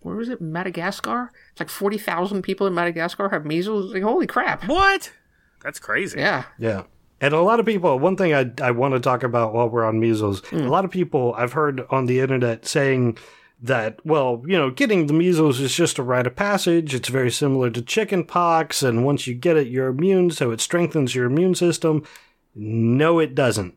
Where 0.01 0.15
was 0.17 0.27
it? 0.27 0.41
Madagascar? 0.41 1.31
It's 1.51 1.61
like 1.61 1.69
40,000 1.69 2.41
people 2.41 2.67
in 2.67 2.73
Madagascar 2.73 3.29
have 3.29 3.45
measles. 3.45 3.93
Like, 3.93 4.03
holy 4.03 4.27
crap. 4.27 4.67
What? 4.67 5.13
That's 5.63 5.79
crazy. 5.79 6.19
Yeah. 6.19 6.43
Yeah. 6.59 6.83
And 7.21 7.33
a 7.33 7.39
lot 7.39 7.61
of 7.61 7.65
people, 7.65 7.97
one 7.99 8.17
thing 8.17 8.33
I, 8.33 8.51
I 8.61 8.71
want 8.71 8.95
to 8.95 8.99
talk 8.99 9.23
about 9.23 9.53
while 9.53 9.69
we're 9.69 9.85
on 9.85 10.01
measles, 10.01 10.41
hmm. 10.47 10.57
a 10.57 10.67
lot 10.67 10.83
of 10.83 10.91
people 10.91 11.33
I've 11.37 11.53
heard 11.53 11.85
on 11.89 12.05
the 12.05 12.19
internet 12.19 12.65
saying 12.65 13.17
that, 13.63 14.05
well, 14.05 14.43
you 14.45 14.57
know, 14.57 14.69
getting 14.69 15.07
the 15.07 15.13
measles 15.13 15.61
is 15.61 15.73
just 15.73 15.97
a 15.97 16.03
rite 16.03 16.27
of 16.27 16.35
passage. 16.35 16.93
It's 16.93 17.07
very 17.07 17.31
similar 17.31 17.69
to 17.71 17.81
chicken 17.81 18.25
pox. 18.25 18.83
And 18.83 19.05
once 19.05 19.25
you 19.25 19.33
get 19.33 19.55
it, 19.55 19.67
you're 19.67 19.87
immune. 19.87 20.31
So 20.31 20.51
it 20.51 20.59
strengthens 20.59 21.15
your 21.15 21.25
immune 21.25 21.55
system. 21.55 22.03
No, 22.53 23.19
it 23.19 23.33
doesn't. 23.33 23.75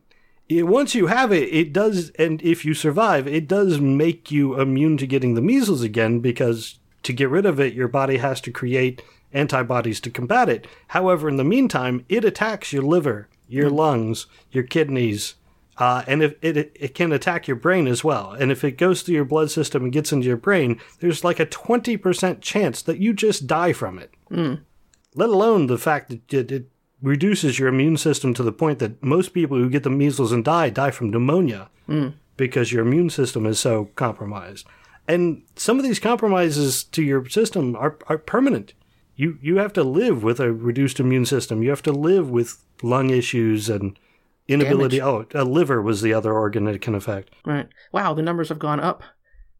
It, 0.49 0.67
once 0.67 0.93
you 0.93 1.07
have 1.07 1.31
it, 1.31 1.53
it 1.53 1.73
does, 1.73 2.09
and 2.11 2.41
if 2.41 2.65
you 2.65 2.73
survive, 2.73 3.27
it 3.27 3.47
does 3.47 3.79
make 3.79 4.29
you 4.29 4.59
immune 4.59 4.97
to 4.97 5.07
getting 5.07 5.33
the 5.33 5.41
measles 5.41 5.81
again 5.81 6.19
because 6.19 6.79
to 7.03 7.13
get 7.13 7.29
rid 7.29 7.45
of 7.45 7.59
it, 7.59 7.73
your 7.73 7.87
body 7.87 8.17
has 8.17 8.41
to 8.41 8.51
create 8.51 9.01
antibodies 9.33 9.99
to 10.01 10.09
combat 10.09 10.49
it. 10.49 10.67
However, 10.89 11.29
in 11.29 11.37
the 11.37 11.43
meantime, 11.43 12.05
it 12.09 12.25
attacks 12.25 12.73
your 12.73 12.83
liver, 12.83 13.29
your 13.47 13.69
hmm. 13.69 13.75
lungs, 13.75 14.27
your 14.51 14.63
kidneys, 14.63 15.35
uh, 15.77 16.03
and 16.07 16.23
if 16.23 16.35
it, 16.41 16.57
it 16.75 16.95
can 16.95 17.11
attack 17.11 17.47
your 17.47 17.55
brain 17.57 17.87
as 17.87 18.03
well. 18.03 18.31
And 18.31 18.51
if 18.51 18.63
it 18.63 18.77
goes 18.77 19.01
through 19.01 19.15
your 19.15 19.25
blood 19.25 19.51
system 19.51 19.83
and 19.83 19.93
gets 19.93 20.11
into 20.11 20.27
your 20.27 20.37
brain, 20.37 20.79
there's 20.99 21.23
like 21.23 21.39
a 21.39 21.45
20% 21.45 22.41
chance 22.41 22.81
that 22.81 22.97
you 22.99 23.13
just 23.13 23.45
die 23.47 23.73
from 23.73 23.99
it. 23.99 24.13
Let 25.15 25.29
alone 25.29 25.67
the 25.67 25.77
fact 25.77 26.09
that 26.09 26.33
it, 26.33 26.51
it 26.51 26.69
reduces 27.01 27.59
your 27.59 27.67
immune 27.67 27.97
system 27.97 28.33
to 28.33 28.43
the 28.43 28.51
point 28.51 28.79
that 28.79 29.03
most 29.03 29.33
people 29.33 29.57
who 29.57 29.69
get 29.69 29.83
the 29.83 29.89
measles 29.89 30.31
and 30.31 30.43
die 30.43 30.69
die 30.69 30.91
from 30.91 31.11
pneumonia 31.11 31.69
because 32.37 32.71
your 32.71 32.85
immune 32.85 33.09
system 33.09 33.45
is 33.45 33.59
so 33.59 33.85
compromised. 33.95 34.65
And 35.07 35.43
some 35.55 35.77
of 35.77 35.85
these 35.85 35.99
compromises 35.99 36.83
to 36.85 37.01
your 37.03 37.27
system 37.29 37.75
are, 37.75 37.97
are 38.07 38.17
permanent. 38.17 38.73
You 39.15 39.37
you 39.41 39.57
have 39.57 39.73
to 39.73 39.83
live 39.83 40.21
with 40.21 40.39
a 40.39 40.51
reduced 40.51 40.99
immune 40.99 41.25
system. 41.25 41.63
You 41.63 41.69
have 41.69 41.83
to 41.83 41.91
live 41.91 42.29
with 42.29 42.63
lung 42.83 43.09
issues 43.09 43.69
and 43.69 43.97
inability. 44.47 45.01
Oh, 45.01 45.25
a 45.33 45.43
liver 45.43 45.81
was 45.81 46.01
the 46.01 46.13
other 46.13 46.33
organ 46.33 46.67
it 46.67 46.81
can 46.81 46.95
affect. 46.95 47.31
Right. 47.45 47.67
Wow, 47.91 48.13
the 48.13 48.21
numbers 48.21 48.49
have 48.49 48.59
gone 48.59 48.79
up. 48.79 49.03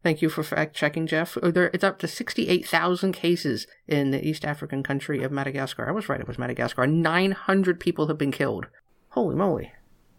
Thank 0.04 0.22
you 0.22 0.30
for 0.30 0.44
fact 0.44 0.76
checking, 0.76 1.08
Jeff. 1.08 1.38
It's 1.42 1.84
up 1.84 2.00
to 2.00 2.08
68,000 2.08 3.12
cases 3.12 3.68
in 3.88 4.12
the 4.12 4.26
East 4.26 4.46
African 4.46 4.84
country 4.84 5.24
of 5.24 5.32
Madagascar. 5.32 5.88
I 5.88 5.92
was 5.92 6.08
right, 6.08 6.22
it 6.22 6.28
was 6.28 6.38
Madagascar. 6.38 6.88
900 6.88 7.80
people 7.80 8.08
have 8.08 8.18
been 8.18 8.32
killed. 8.32 8.68
Holy 9.10 9.36
moly. 9.36 9.74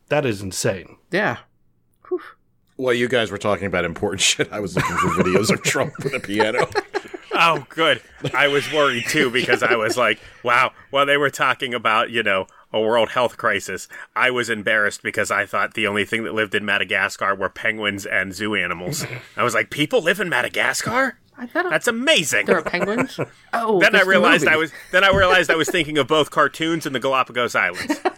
That 0.08 0.26
is 0.26 0.42
insane. 0.42 0.96
Yeah. 1.10 1.38
Whew. 2.08 2.20
While 2.76 2.94
you 2.94 3.08
guys 3.08 3.30
were 3.30 3.38
talking 3.38 3.66
about 3.66 3.84
important 3.84 4.20
shit, 4.22 4.52
I 4.52 4.60
was 4.60 4.76
looking 4.76 4.96
for 4.96 5.08
videos 5.08 5.50
of 5.50 5.62
Trump 5.62 5.92
with 6.02 6.14
a 6.14 6.20
piano. 6.20 6.68
Oh, 7.40 7.64
good. 7.68 8.02
I 8.34 8.48
was 8.48 8.70
worried 8.72 9.04
too 9.06 9.30
because 9.30 9.62
I 9.62 9.76
was 9.76 9.96
like, 9.96 10.18
wow, 10.42 10.72
while 10.90 11.06
they 11.06 11.16
were 11.16 11.30
talking 11.30 11.72
about, 11.72 12.10
you 12.10 12.24
know, 12.24 12.48
a 12.72 12.80
world 12.80 13.10
health 13.10 13.36
crisis, 13.36 13.88
I 14.14 14.30
was 14.30 14.50
embarrassed 14.50 15.02
because 15.02 15.30
I 15.30 15.46
thought 15.46 15.74
the 15.74 15.86
only 15.86 16.04
thing 16.04 16.24
that 16.24 16.34
lived 16.34 16.54
in 16.54 16.64
Madagascar 16.64 17.34
were 17.34 17.48
penguins 17.48 18.04
and 18.06 18.34
zoo 18.34 18.54
animals. 18.54 19.06
I 19.36 19.42
was 19.42 19.54
like, 19.54 19.70
people 19.70 20.02
live 20.02 20.20
in 20.20 20.28
Madagascar? 20.28 21.18
I 21.40 21.46
thought 21.46 21.70
That's 21.70 21.86
amazing. 21.86 22.46
there 22.46 22.58
are 22.58 22.62
penguins. 22.62 23.18
Oh, 23.52 23.80
then 23.80 23.94
I 23.94 24.00
the 24.00 24.06
realized 24.10 24.44
movie. 24.44 24.54
I 24.54 24.56
was 24.58 24.72
then 24.92 25.04
I 25.04 25.10
realized 25.10 25.50
I 25.50 25.54
was 25.56 25.70
thinking 25.70 25.96
of 25.96 26.06
both 26.08 26.30
cartoons 26.30 26.84
and 26.84 26.94
the 26.94 27.00
Galapagos 27.00 27.54
Islands. 27.54 28.00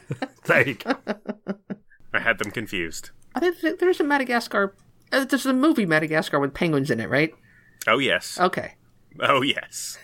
There 0.46 0.66
you 0.66 0.74
go. 0.74 0.94
I 2.14 2.18
had 2.18 2.38
them 2.38 2.50
confused. 2.50 3.10
I 3.36 3.40
think 3.40 3.78
there's 3.78 4.00
a 4.00 4.04
Madagascar. 4.04 4.74
Uh, 5.12 5.24
there's 5.24 5.46
a 5.46 5.52
movie 5.52 5.86
Madagascar 5.86 6.40
with 6.40 6.54
penguins 6.54 6.90
in 6.90 6.98
it, 6.98 7.08
right? 7.08 7.32
Oh 7.86 7.98
yes. 7.98 8.40
Okay. 8.40 8.74
Oh 9.20 9.42
yes. 9.42 9.98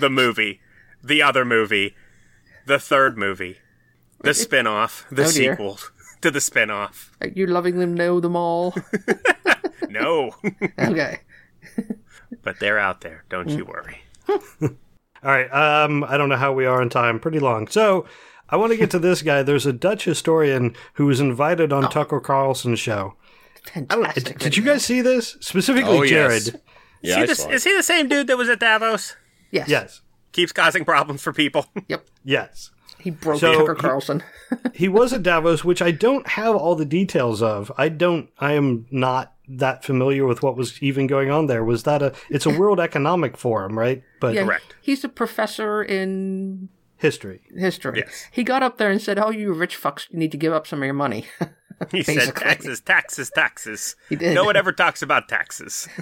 the 0.00 0.10
movie, 0.10 0.60
the 1.04 1.22
other 1.22 1.44
movie, 1.44 1.94
the 2.70 2.78
third 2.78 3.18
movie, 3.18 3.58
the 4.22 4.32
spin-off, 4.44 5.04
the 5.10 5.24
Oh, 5.24 5.26
sequel 5.26 5.78
to 6.22 6.30
the 6.30 6.40
spin-off. 6.40 7.10
Are 7.20 7.28
you 7.28 7.46
loving 7.46 7.78
them? 7.78 7.94
Know 7.94 8.20
them 8.20 8.36
all. 8.36 8.74
No. 9.88 10.30
okay. 10.78 11.18
but 12.44 12.60
they're 12.60 12.78
out 12.78 13.00
there, 13.00 13.24
don't 13.28 13.48
you 13.48 13.64
worry. 13.64 14.02
All 14.28 14.68
right. 15.24 15.48
Um, 15.52 16.04
I 16.04 16.16
don't 16.16 16.28
know 16.28 16.36
how 16.36 16.52
we 16.52 16.64
are 16.64 16.80
on 16.80 16.88
time. 16.90 17.18
Pretty 17.18 17.40
long. 17.40 17.66
So 17.66 18.06
I 18.48 18.56
want 18.56 18.70
to 18.70 18.78
get 18.78 18.92
to 18.92 19.00
this 19.00 19.20
guy. 19.22 19.42
There's 19.42 19.66
a 19.66 19.72
Dutch 19.72 20.04
historian 20.04 20.76
who 20.94 21.06
was 21.06 21.18
invited 21.18 21.72
on 21.72 21.90
Tucker 21.90 22.20
Carlson's 22.20 22.78
show. 22.78 23.16
Fantastic. 23.64 24.38
Did 24.38 24.56
you 24.56 24.62
guys 24.62 24.84
see 24.84 25.00
this? 25.00 25.36
Specifically, 25.40 25.98
Oh, 25.98 26.04
Jared. 26.06 26.46
yes. 26.46 26.56
Yeah, 27.02 27.10
is, 27.10 27.16
he 27.16 27.22
I 27.22 27.26
the, 27.26 27.34
saw 27.34 27.48
is 27.50 27.64
he 27.64 27.76
the 27.76 27.82
same 27.82 28.08
dude 28.08 28.28
that 28.28 28.38
was 28.38 28.48
at 28.48 28.60
Davos? 28.60 29.16
Yes. 29.50 29.68
Yes. 29.68 30.00
Keeps 30.32 30.52
causing 30.52 30.84
problems 30.84 31.22
for 31.22 31.32
people. 31.32 31.66
Yep. 31.88 32.06
Yes. 32.24 32.70
He 32.98 33.10
broke 33.10 33.40
So 33.40 33.52
Tucker 33.54 33.74
he- 33.74 33.80
Carlson. 33.80 34.22
he 34.74 34.88
was 34.88 35.12
at 35.12 35.22
Davos, 35.22 35.64
which 35.64 35.80
I 35.80 35.90
don't 35.90 36.26
have 36.28 36.54
all 36.54 36.74
the 36.76 36.84
details 36.84 37.40
of. 37.42 37.72
I 37.78 37.88
don't. 37.88 38.28
I 38.38 38.52
am 38.52 38.86
not 38.90 39.32
that 39.48 39.84
familiar 39.84 40.26
with 40.26 40.42
what 40.42 40.56
was 40.56 40.80
even 40.82 41.06
going 41.06 41.30
on 41.30 41.46
there. 41.46 41.64
Was 41.64 41.84
that 41.84 42.02
a? 42.02 42.12
It's 42.28 42.44
a 42.46 42.50
World 42.58 42.78
Economic 42.78 43.36
Forum, 43.36 43.78
right? 43.78 44.02
But 44.20 44.34
Yeah, 44.34 44.44
Correct. 44.44 44.76
He's 44.82 45.02
a 45.02 45.08
professor 45.08 45.82
in 45.82 46.68
history. 46.98 47.40
history. 47.56 48.00
Yes. 48.04 48.26
He 48.30 48.44
got 48.44 48.62
up 48.62 48.76
there 48.76 48.90
and 48.90 49.00
said, 49.00 49.18
"Oh, 49.18 49.30
you 49.30 49.52
rich 49.54 49.80
fucks, 49.80 50.06
you 50.10 50.18
need 50.18 50.32
to 50.32 50.38
give 50.38 50.52
up 50.52 50.66
some 50.66 50.80
of 50.80 50.84
your 50.84 50.94
money." 50.94 51.24
He 51.90 52.02
said 52.02 52.36
taxes, 52.36 52.80
taxes, 52.80 53.30
taxes. 53.30 53.96
He 54.08 54.16
did. 54.16 54.34
No 54.34 54.44
one 54.44 54.56
ever 54.56 54.72
talks 54.72 55.02
about 55.02 55.28
taxes. 55.28 55.88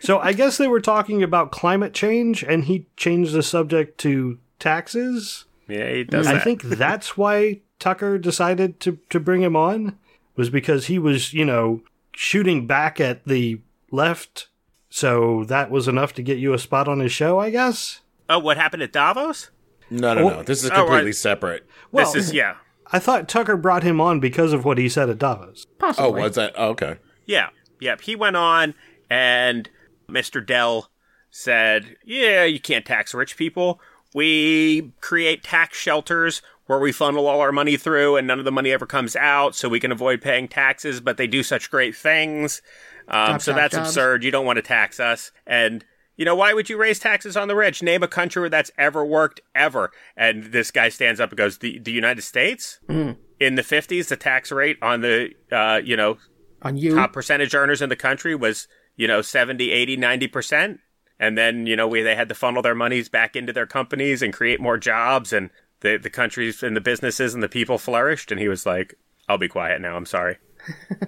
So 0.00 0.18
I 0.18 0.32
guess 0.32 0.58
they 0.58 0.66
were 0.68 0.80
talking 0.80 1.22
about 1.22 1.50
climate 1.52 1.92
change, 1.92 2.42
and 2.42 2.64
he 2.64 2.86
changed 2.96 3.32
the 3.32 3.42
subject 3.42 3.98
to 3.98 4.38
taxes. 4.58 5.44
Yeah, 5.68 5.90
he 5.92 6.04
does 6.04 6.26
I 6.26 6.34
that. 6.34 6.44
think 6.44 6.62
that's 6.64 7.16
why 7.16 7.60
Tucker 7.78 8.18
decided 8.18 8.80
to 8.80 8.98
to 9.10 9.20
bring 9.20 9.42
him 9.42 9.54
on 9.56 9.96
was 10.36 10.50
because 10.50 10.86
he 10.86 10.98
was, 10.98 11.32
you 11.32 11.44
know, 11.44 11.82
shooting 12.12 12.66
back 12.66 13.00
at 13.00 13.24
the 13.24 13.60
left. 13.90 14.48
So 14.90 15.44
that 15.44 15.70
was 15.70 15.86
enough 15.88 16.12
to 16.14 16.22
get 16.22 16.38
you 16.38 16.54
a 16.54 16.58
spot 16.58 16.88
on 16.88 17.00
his 17.00 17.12
show, 17.12 17.38
I 17.38 17.50
guess. 17.50 18.00
oh, 18.30 18.38
what 18.38 18.56
happened 18.56 18.82
at 18.82 18.92
Davos? 18.92 19.50
No, 19.90 20.14
no, 20.14 20.24
Well- 20.26 20.36
no. 20.38 20.42
This 20.42 20.64
is 20.64 20.70
Oh, 20.70 20.74
completely 20.74 21.06
right. 21.06 21.14
separate. 21.14 21.66
Well, 21.92 22.10
this 22.12 22.26
is 22.28 22.32
yeah, 22.34 22.54
I 22.92 22.98
thought 22.98 23.28
Tucker 23.28 23.56
brought 23.56 23.82
him 23.82 24.00
on 24.00 24.20
because 24.20 24.52
of 24.52 24.64
what 24.64 24.78
he 24.78 24.88
said 24.88 25.10
at 25.10 25.18
Davos. 25.18 25.66
Oh, 25.98 26.10
was 26.10 26.34
that? 26.36 26.54
Oh, 26.56 26.70
okay. 26.70 26.96
yeah, 27.26 27.48
yep. 27.80 28.00
He 28.02 28.16
went 28.16 28.36
on, 28.36 28.74
and 29.10 29.68
Mr. 30.08 30.44
Dell 30.44 30.90
said, 31.30 31.96
"Yeah, 32.04 32.44
you 32.44 32.60
can't 32.60 32.86
tax 32.86 33.12
rich 33.14 33.36
people. 33.36 33.80
We 34.14 34.92
create 35.00 35.42
tax 35.42 35.78
shelters." 35.78 36.42
Where 36.66 36.78
we 36.78 36.92
funnel 36.92 37.26
all 37.26 37.40
our 37.40 37.50
money 37.50 37.78
through 37.78 38.16
and 38.18 38.26
none 38.26 38.38
of 38.38 38.44
the 38.44 38.52
money 38.52 38.72
ever 38.72 38.84
comes 38.84 39.16
out, 39.16 39.54
so 39.54 39.70
we 39.70 39.80
can 39.80 39.90
avoid 39.90 40.20
paying 40.20 40.48
taxes, 40.48 41.00
but 41.00 41.16
they 41.16 41.26
do 41.26 41.42
such 41.42 41.70
great 41.70 41.96
things. 41.96 42.60
Um, 43.08 43.28
Jobs, 43.28 43.44
so 43.44 43.52
jobs, 43.52 43.58
that's 43.62 43.74
jobs. 43.74 43.88
absurd. 43.88 44.22
You 44.22 44.30
don't 44.30 44.44
want 44.44 44.58
to 44.58 44.62
tax 44.62 45.00
us. 45.00 45.32
And 45.46 45.82
you 46.18 46.26
know, 46.26 46.34
why 46.34 46.52
would 46.52 46.68
you 46.68 46.76
raise 46.76 46.98
taxes 46.98 47.34
on 47.36 47.48
the 47.48 47.56
rich? 47.56 47.82
Name 47.82 48.02
a 48.02 48.08
country 48.08 48.40
where 48.40 48.50
that's 48.50 48.70
ever 48.76 49.02
worked, 49.04 49.40
ever. 49.54 49.90
And 50.16 50.44
this 50.52 50.70
guy 50.70 50.90
stands 50.90 51.20
up 51.20 51.30
and 51.30 51.38
goes, 51.38 51.58
"The, 51.58 51.78
the 51.78 51.92
United 51.92 52.22
States 52.22 52.78
Mm. 52.88 53.16
in 53.40 53.54
the 53.54 53.62
fifties, 53.62 54.08
the 54.08 54.16
tax 54.16 54.52
rate 54.52 54.76
on 54.82 55.00
the 55.00 55.30
uh, 55.50 55.80
you 55.82 55.96
know 55.96 56.18
On 56.60 56.76
you. 56.76 56.94
top 56.94 57.12
percentage 57.14 57.54
earners 57.54 57.80
in 57.80 57.88
the 57.88 57.96
country 57.96 58.34
was 58.34 58.68
you 58.96 59.06
know 59.08 59.22
70, 59.22 59.70
80, 59.70 59.96
90 59.96 60.26
percent." 60.28 60.80
And 61.20 61.38
then 61.38 61.66
you 61.66 61.74
know 61.76 61.88
we 61.88 62.02
they 62.02 62.14
had 62.16 62.28
to 62.28 62.34
funnel 62.34 62.62
their 62.62 62.74
monies 62.74 63.08
back 63.08 63.34
into 63.36 63.52
their 63.52 63.66
companies 63.66 64.20
and 64.22 64.32
create 64.32 64.60
more 64.60 64.76
jobs, 64.76 65.32
and 65.32 65.50
the 65.80 65.96
the 65.96 66.10
countries 66.10 66.62
and 66.62 66.76
the 66.76 66.80
businesses 66.80 67.32
and 67.32 67.42
the 67.42 67.48
people 67.48 67.78
flourished. 67.78 68.30
And 68.32 68.40
he 68.40 68.48
was 68.48 68.66
like, 68.66 68.94
"I'll 69.28 69.38
be 69.38 69.48
quiet 69.48 69.80
now. 69.80 69.96
I'm 69.96 70.06
sorry." 70.06 70.38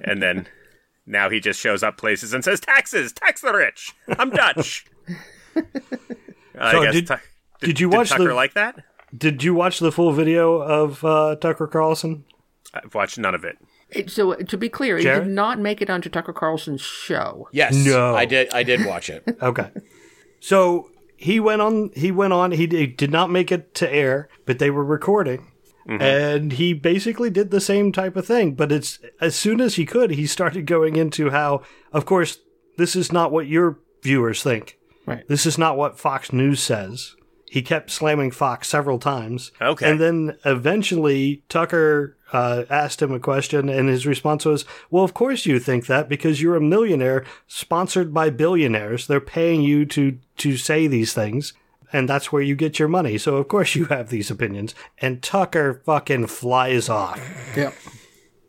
and 0.04 0.22
then. 0.22 0.46
Now 1.06 1.28
he 1.30 1.40
just 1.40 1.58
shows 1.60 1.82
up 1.82 1.96
places 1.96 2.32
and 2.32 2.44
says, 2.44 2.60
"Taxes, 2.60 3.12
tax 3.12 3.40
the 3.40 3.52
rich. 3.52 3.92
I'm 4.18 4.30
Dutch." 4.30 4.86
I 6.58 6.72
So 6.72 6.82
guess 6.82 6.92
did- 6.94 7.06
Tu- 7.06 7.16
did 7.60 7.80
you 7.80 7.88
watch 7.88 8.08
Tucker 8.10 8.28
the- 8.28 8.34
like 8.34 8.54
that? 8.54 8.82
Did 9.16 9.42
you 9.42 9.54
watch 9.54 9.80
the 9.80 9.90
full 9.90 10.12
video 10.12 10.58
of 10.60 11.04
uh, 11.04 11.34
Tucker 11.36 11.66
Carlson? 11.66 12.24
I've 12.72 12.94
watched 12.94 13.18
none 13.18 13.34
of 13.34 13.44
it. 13.44 13.58
It- 13.90 14.10
so 14.10 14.34
to 14.34 14.56
be 14.56 14.68
clear, 14.68 14.96
he 14.98 15.02
Jared? 15.02 15.24
did 15.24 15.32
not 15.32 15.58
make 15.58 15.82
it 15.82 15.90
onto 15.90 16.08
Tucker 16.08 16.32
Carlson's 16.32 16.80
show. 16.80 17.48
Yes. 17.52 17.74
No. 17.74 18.14
I 18.14 18.24
did. 18.24 18.52
I 18.54 18.62
did 18.62 18.86
watch 18.86 19.10
it. 19.10 19.24
Okay. 19.42 19.70
So 20.40 20.90
he 21.16 21.40
went 21.40 21.60
on. 21.60 21.90
He 21.94 22.10
went 22.12 22.32
on. 22.32 22.52
He 22.52 22.66
d- 22.66 22.86
did 22.86 23.10
not 23.10 23.30
make 23.30 23.50
it 23.52 23.74
to 23.76 23.92
air, 23.92 24.28
but 24.46 24.58
they 24.58 24.70
were 24.70 24.84
recording, 24.84 25.50
and 25.86 26.52
he 26.52 26.72
basically 26.72 27.30
did 27.30 27.50
the 27.50 27.60
same 27.60 27.92
type 27.92 28.16
of 28.16 28.26
thing. 28.26 28.54
But 28.54 28.72
it's 28.72 28.98
as 29.20 29.34
soon 29.34 29.60
as 29.60 29.74
he 29.74 29.86
could, 29.86 30.12
he 30.12 30.26
started 30.26 30.66
going 30.66 30.96
into 30.96 31.30
how, 31.30 31.62
of 31.92 32.04
course, 32.04 32.38
this 32.76 32.94
is 32.94 33.12
not 33.12 33.32
what 33.32 33.46
your 33.46 33.78
viewers 34.02 34.42
think. 34.42 34.78
Right. 35.06 35.26
This 35.28 35.46
is 35.46 35.58
not 35.58 35.76
what 35.76 35.98
Fox 35.98 36.32
News 36.32 36.60
says. 36.60 37.16
He 37.50 37.62
kept 37.62 37.90
slamming 37.90 38.30
Fox 38.30 38.68
several 38.68 39.00
times. 39.00 39.50
Okay. 39.60 39.90
And 39.90 40.00
then 40.00 40.36
eventually 40.44 41.42
Tucker 41.48 42.16
uh, 42.32 42.64
asked 42.70 43.02
him 43.02 43.12
a 43.12 43.18
question, 43.18 43.68
and 43.68 43.88
his 43.88 44.06
response 44.06 44.44
was, 44.44 44.64
Well, 44.88 45.02
of 45.02 45.14
course 45.14 45.46
you 45.46 45.58
think 45.58 45.86
that 45.86 46.08
because 46.08 46.40
you're 46.40 46.54
a 46.54 46.60
millionaire 46.60 47.24
sponsored 47.48 48.14
by 48.14 48.30
billionaires. 48.30 49.08
They're 49.08 49.20
paying 49.20 49.62
you 49.62 49.84
to, 49.86 50.18
to 50.36 50.56
say 50.56 50.86
these 50.86 51.12
things. 51.12 51.52
And 51.92 52.08
that's 52.08 52.30
where 52.30 52.42
you 52.42 52.54
get 52.54 52.78
your 52.78 52.88
money. 52.88 53.18
So, 53.18 53.36
of 53.36 53.48
course, 53.48 53.74
you 53.74 53.86
have 53.86 54.08
these 54.10 54.30
opinions. 54.30 54.74
And 54.98 55.22
Tucker 55.22 55.82
fucking 55.84 56.26
flies 56.28 56.88
off, 56.88 57.20
Yep. 57.56 57.74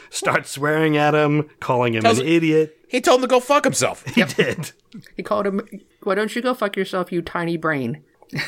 starts 0.10 0.52
swearing 0.52 0.96
at 0.98 1.14
him, 1.16 1.50
calling 1.60 1.94
him 1.96 2.04
Tells- 2.04 2.20
an 2.20 2.28
idiot. 2.28 2.78
He 2.88 3.00
told 3.02 3.20
him 3.20 3.22
to 3.24 3.28
go 3.28 3.39
fuck 3.39 3.64
himself. 3.64 4.04
He 4.16 4.24
did. 4.24 4.72
He 5.16 5.24
called 5.24 5.48
him, 5.48 5.62
Why 6.04 6.16
don't 6.16 6.36
you 6.36 6.42
go 6.42 6.54
fuck 6.54 6.76
yourself, 6.76 7.12
you 7.12 7.22
tiny 7.22 7.58
brain? 7.58 8.04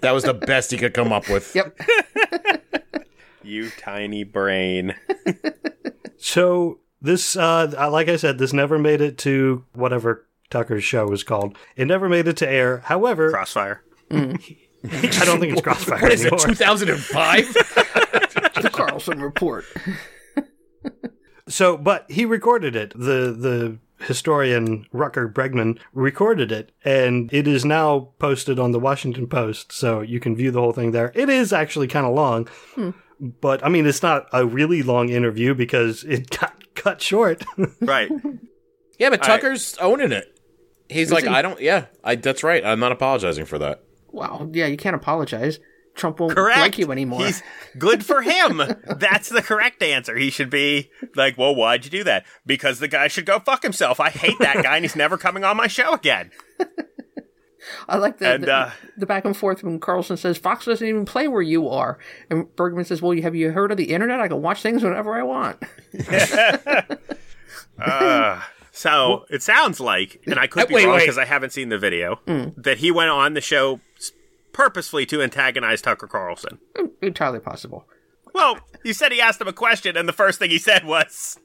That 0.00 0.10
was 0.14 0.24
the 0.24 0.34
best 0.34 0.72
he 0.72 0.78
could 0.78 0.94
come 0.94 1.12
up 1.12 1.28
with. 1.28 1.54
Yep. 1.54 1.78
You 3.44 3.70
tiny 3.70 4.22
brain. 4.24 4.94
So 6.18 6.78
this, 7.00 7.36
uh, 7.36 7.88
like 7.90 8.08
I 8.08 8.14
said, 8.16 8.38
this 8.38 8.52
never 8.52 8.78
made 8.78 9.00
it 9.00 9.18
to 9.18 9.64
whatever 9.74 10.26
Tucker's 10.52 10.84
show 10.84 11.06
was 11.06 11.24
called. 11.24 11.56
It 11.76 11.86
never 11.86 12.08
made 12.08 12.28
it 12.28 12.36
to 12.38 12.48
air. 12.48 12.78
However, 12.84 13.30
Crossfire. 13.30 13.82
I 14.10 15.24
don't 15.24 15.40
think 15.40 15.52
it's 15.52 15.62
Crossfire 15.62 16.02
What 16.02 16.12
is 16.12 16.24
it? 16.24 16.30
2005? 16.30 17.52
the 18.62 18.70
Carlson 18.72 19.20
Report. 19.22 19.64
So, 21.48 21.76
but 21.76 22.10
he 22.10 22.24
recorded 22.24 22.76
it. 22.76 22.92
The 22.94 23.32
the 23.32 23.78
historian 24.04 24.86
Rutger 24.92 25.32
Bregman 25.32 25.78
recorded 25.92 26.52
it, 26.52 26.72
and 26.84 27.32
it 27.32 27.46
is 27.46 27.64
now 27.64 28.10
posted 28.18 28.58
on 28.58 28.72
the 28.72 28.80
Washington 28.80 29.26
Post, 29.26 29.72
so 29.72 30.00
you 30.00 30.20
can 30.20 30.36
view 30.36 30.50
the 30.50 30.60
whole 30.60 30.72
thing 30.72 30.92
there. 30.92 31.12
It 31.14 31.28
is 31.28 31.52
actually 31.52 31.88
kind 31.88 32.06
of 32.06 32.14
long, 32.14 32.48
hmm. 32.74 32.90
but 33.40 33.64
I 33.64 33.68
mean, 33.68 33.86
it's 33.86 34.02
not 34.02 34.28
a 34.32 34.46
really 34.46 34.82
long 34.82 35.08
interview 35.08 35.54
because 35.54 36.04
it 36.04 36.30
got 36.30 36.74
cut 36.74 37.00
short. 37.00 37.44
Right. 37.80 38.10
yeah, 38.98 39.10
but 39.10 39.22
Tucker's 39.22 39.76
owning 39.78 40.12
it. 40.12 40.38
He's 40.92 41.10
like, 41.10 41.24
he? 41.24 41.30
I 41.30 41.42
don't. 41.42 41.60
Yeah, 41.60 41.86
I. 42.04 42.16
That's 42.16 42.42
right. 42.42 42.64
I'm 42.64 42.80
not 42.80 42.92
apologizing 42.92 43.46
for 43.46 43.58
that. 43.58 43.82
Wow. 44.10 44.48
Yeah, 44.52 44.66
you 44.66 44.76
can't 44.76 44.96
apologize. 44.96 45.58
Trump 45.94 46.20
won't 46.20 46.34
Correct. 46.34 46.58
like 46.58 46.78
you 46.78 46.90
anymore. 46.90 47.26
He's 47.26 47.42
good 47.78 48.04
for 48.04 48.22
him. 48.22 48.62
That's 48.96 49.28
the 49.28 49.42
correct 49.42 49.82
answer. 49.82 50.16
He 50.16 50.30
should 50.30 50.48
be 50.48 50.90
like, 51.14 51.36
well, 51.36 51.54
why'd 51.54 51.84
you 51.84 51.90
do 51.90 52.04
that? 52.04 52.24
Because 52.46 52.78
the 52.78 52.88
guy 52.88 53.08
should 53.08 53.26
go 53.26 53.38
fuck 53.38 53.62
himself. 53.62 54.00
I 54.00 54.08
hate 54.08 54.38
that 54.38 54.62
guy 54.62 54.76
and 54.76 54.84
he's 54.84 54.96
never 54.96 55.18
coming 55.18 55.44
on 55.44 55.58
my 55.58 55.66
show 55.66 55.92
again. 55.92 56.30
I 57.88 57.98
like 57.98 58.18
the, 58.18 58.34
And, 58.34 58.44
the, 58.44 58.54
uh, 58.54 58.70
the 58.96 59.06
back 59.06 59.24
and 59.24 59.36
forth 59.36 59.62
when 59.62 59.78
Carlson 59.80 60.16
says 60.16 60.38
Fox 60.38 60.64
doesn't 60.64 60.86
even 60.86 61.04
play 61.04 61.28
where 61.28 61.42
you 61.42 61.68
are, 61.68 61.98
and 62.28 62.54
Bergman 62.56 62.84
says, 62.84 63.00
"Well, 63.00 63.16
have 63.20 63.36
you 63.36 63.52
heard 63.52 63.70
of 63.70 63.76
the 63.76 63.92
internet? 63.92 64.18
I 64.18 64.26
can 64.26 64.42
watch 64.42 64.62
things 64.62 64.82
whenever 64.82 65.14
I 65.14 65.22
want." 65.22 65.62
So 68.74 69.26
it 69.30 69.42
sounds 69.42 69.80
like, 69.80 70.20
and 70.26 70.38
I 70.38 70.46
could 70.46 70.66
be 70.68 70.74
Wait, 70.74 70.86
wrong 70.86 70.98
because 70.98 71.18
I 71.18 71.26
haven't 71.26 71.50
seen 71.50 71.68
the 71.68 71.78
video, 71.78 72.20
that 72.56 72.78
he 72.78 72.90
went 72.90 73.10
on 73.10 73.34
the 73.34 73.40
show 73.42 73.80
s- 73.98 74.12
purposefully 74.52 75.04
to 75.06 75.20
antagonize 75.22 75.82
Tucker 75.82 76.06
Carlson. 76.06 76.58
Entirely 77.02 77.38
possible. 77.38 77.84
Well, 78.34 78.58
you 78.82 78.94
said 78.94 79.12
he 79.12 79.20
asked 79.20 79.40
him 79.42 79.48
a 79.48 79.52
question, 79.52 79.94
and 79.96 80.08
the 80.08 80.12
first 80.14 80.38
thing 80.38 80.48
he 80.48 80.58
said 80.58 80.86
was, 80.86 81.38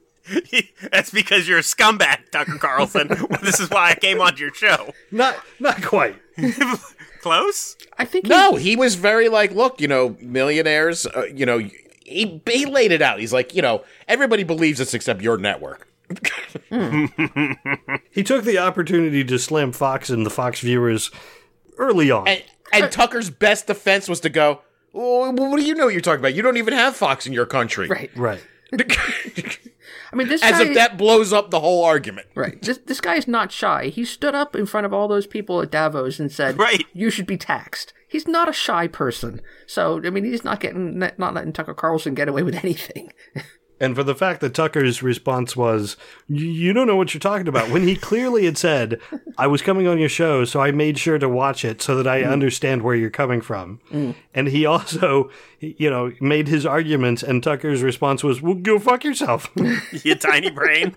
"That's 0.90 1.10
because 1.10 1.46
you're 1.46 1.58
a 1.58 1.62
scumbag, 1.62 2.30
Tucker 2.30 2.56
Carlson. 2.58 3.08
this 3.42 3.60
is 3.60 3.68
why 3.68 3.90
I 3.90 3.94
came 3.94 4.20
onto 4.22 4.40
your 4.42 4.54
show." 4.54 4.92
not 5.10 5.36
not 5.60 5.82
quite. 5.82 6.16
Close. 7.20 7.76
I 7.98 8.04
think 8.04 8.26
he- 8.26 8.30
No, 8.30 8.54
he 8.56 8.74
was 8.76 8.94
very 8.94 9.28
like, 9.28 9.50
look, 9.52 9.80
you 9.80 9.88
know, 9.88 10.16
millionaires. 10.20 11.04
Uh, 11.06 11.24
you 11.24 11.44
know, 11.44 11.58
he 11.58 12.40
he 12.46 12.64
laid 12.64 12.92
it 12.92 13.02
out. 13.02 13.18
He's 13.20 13.32
like, 13.34 13.54
you 13.54 13.60
know, 13.60 13.84
everybody 14.06 14.44
believes 14.44 14.78
this 14.78 14.94
except 14.94 15.20
your 15.20 15.36
network. 15.36 15.88
He 18.10 18.22
took 18.24 18.44
the 18.44 18.58
opportunity 18.58 19.24
to 19.24 19.38
slam 19.38 19.72
Fox 19.72 20.10
and 20.10 20.24
the 20.26 20.30
Fox 20.30 20.60
viewers 20.60 21.10
early 21.78 22.10
on. 22.10 22.26
And, 22.26 22.42
and 22.72 22.92
Tucker's 22.92 23.30
best 23.30 23.66
defense 23.66 24.08
was 24.08 24.20
to 24.20 24.28
go, 24.28 24.62
oh, 24.94 25.30
well, 25.30 25.50
what 25.50 25.58
do 25.60 25.64
you 25.66 25.74
know 25.74 25.84
what 25.84 25.94
you're 25.94 26.00
talking 26.00 26.20
about? 26.20 26.34
You 26.34 26.42
don't 26.42 26.56
even 26.56 26.74
have 26.74 26.96
Fox 26.96 27.26
in 27.26 27.32
your 27.32 27.46
country. 27.46 27.88
right. 27.88 28.10
right. 28.16 28.42
I 30.12 30.16
mean, 30.16 30.28
this 30.28 30.42
As 30.42 30.52
guy, 30.58 30.66
if 30.66 30.74
that 30.74 30.98
blows 30.98 31.32
up 31.32 31.50
the 31.50 31.60
whole 31.60 31.84
argument. 31.84 32.28
right. 32.34 32.60
This 32.60 32.78
this 32.78 33.00
guy's 33.00 33.26
not 33.28 33.52
shy. 33.52 33.88
He 33.88 34.04
stood 34.04 34.34
up 34.34 34.54
in 34.56 34.66
front 34.66 34.86
of 34.86 34.92
all 34.92 35.08
those 35.08 35.26
people 35.26 35.60
at 35.62 35.70
Davos 35.70 36.18
and 36.18 36.30
said, 36.30 36.58
Right. 36.58 36.84
you 36.92 37.10
should 37.10 37.26
be 37.26 37.36
taxed." 37.36 37.92
He's 38.08 38.26
not 38.26 38.48
a 38.48 38.54
shy 38.54 38.86
person. 38.88 39.42
So, 39.66 40.00
I 40.02 40.08
mean, 40.08 40.24
he's 40.24 40.44
not 40.44 40.60
getting 40.60 40.98
not 40.98 41.34
letting 41.34 41.52
Tucker 41.52 41.74
Carlson 41.74 42.14
get 42.14 42.28
away 42.28 42.42
with 42.42 42.54
anything. 42.54 43.12
And 43.80 43.94
for 43.94 44.02
the 44.02 44.14
fact 44.14 44.40
that 44.40 44.54
Tucker's 44.54 45.02
response 45.02 45.56
was, 45.56 45.96
You 46.26 46.72
don't 46.72 46.86
know 46.86 46.96
what 46.96 47.14
you're 47.14 47.20
talking 47.20 47.46
about, 47.48 47.70
when 47.70 47.86
he 47.86 47.94
clearly 47.94 48.44
had 48.44 48.58
said, 48.58 49.00
I 49.36 49.46
was 49.46 49.62
coming 49.62 49.86
on 49.86 49.98
your 49.98 50.08
show, 50.08 50.44
so 50.44 50.60
I 50.60 50.72
made 50.72 50.98
sure 50.98 51.18
to 51.18 51.28
watch 51.28 51.64
it 51.64 51.80
so 51.80 51.94
that 51.96 52.06
I 52.08 52.22
understand 52.24 52.82
where 52.82 52.96
you're 52.96 53.08
coming 53.10 53.40
from. 53.40 53.80
And 54.34 54.48
he 54.48 54.66
also, 54.66 55.30
you 55.60 55.88
know, 55.90 56.12
made 56.20 56.48
his 56.48 56.66
arguments, 56.66 57.22
and 57.22 57.42
Tucker's 57.42 57.82
response 57.82 58.24
was, 58.24 58.42
Well, 58.42 58.54
go 58.54 58.78
fuck 58.78 59.04
yourself. 59.04 59.48
you 60.04 60.14
tiny 60.16 60.50
brain. 60.50 60.96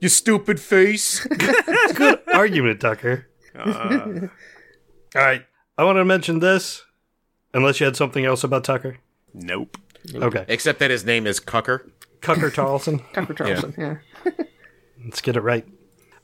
You 0.00 0.08
stupid 0.08 0.60
face. 0.60 1.24
Good 1.94 2.20
argument, 2.32 2.80
Tucker. 2.80 3.26
Uh, 3.52 4.28
All 5.16 5.22
right. 5.22 5.44
I 5.76 5.84
want 5.84 5.96
to 5.96 6.04
mention 6.04 6.38
this, 6.38 6.84
unless 7.52 7.80
you 7.80 7.86
had 7.86 7.96
something 7.96 8.24
else 8.24 8.44
about 8.44 8.62
Tucker. 8.64 8.98
nope. 9.34 9.76
Okay. 10.14 10.44
Except 10.48 10.78
that 10.78 10.90
his 10.90 11.04
name 11.04 11.26
is 11.26 11.40
Cucker. 11.40 11.90
Tucker 12.20 12.50
Carlson. 12.50 13.00
Tucker 13.12 13.34
Carlson, 13.34 13.74
yeah. 13.76 13.96
Let's 15.04 15.20
get 15.20 15.36
it 15.36 15.42
right. 15.42 15.66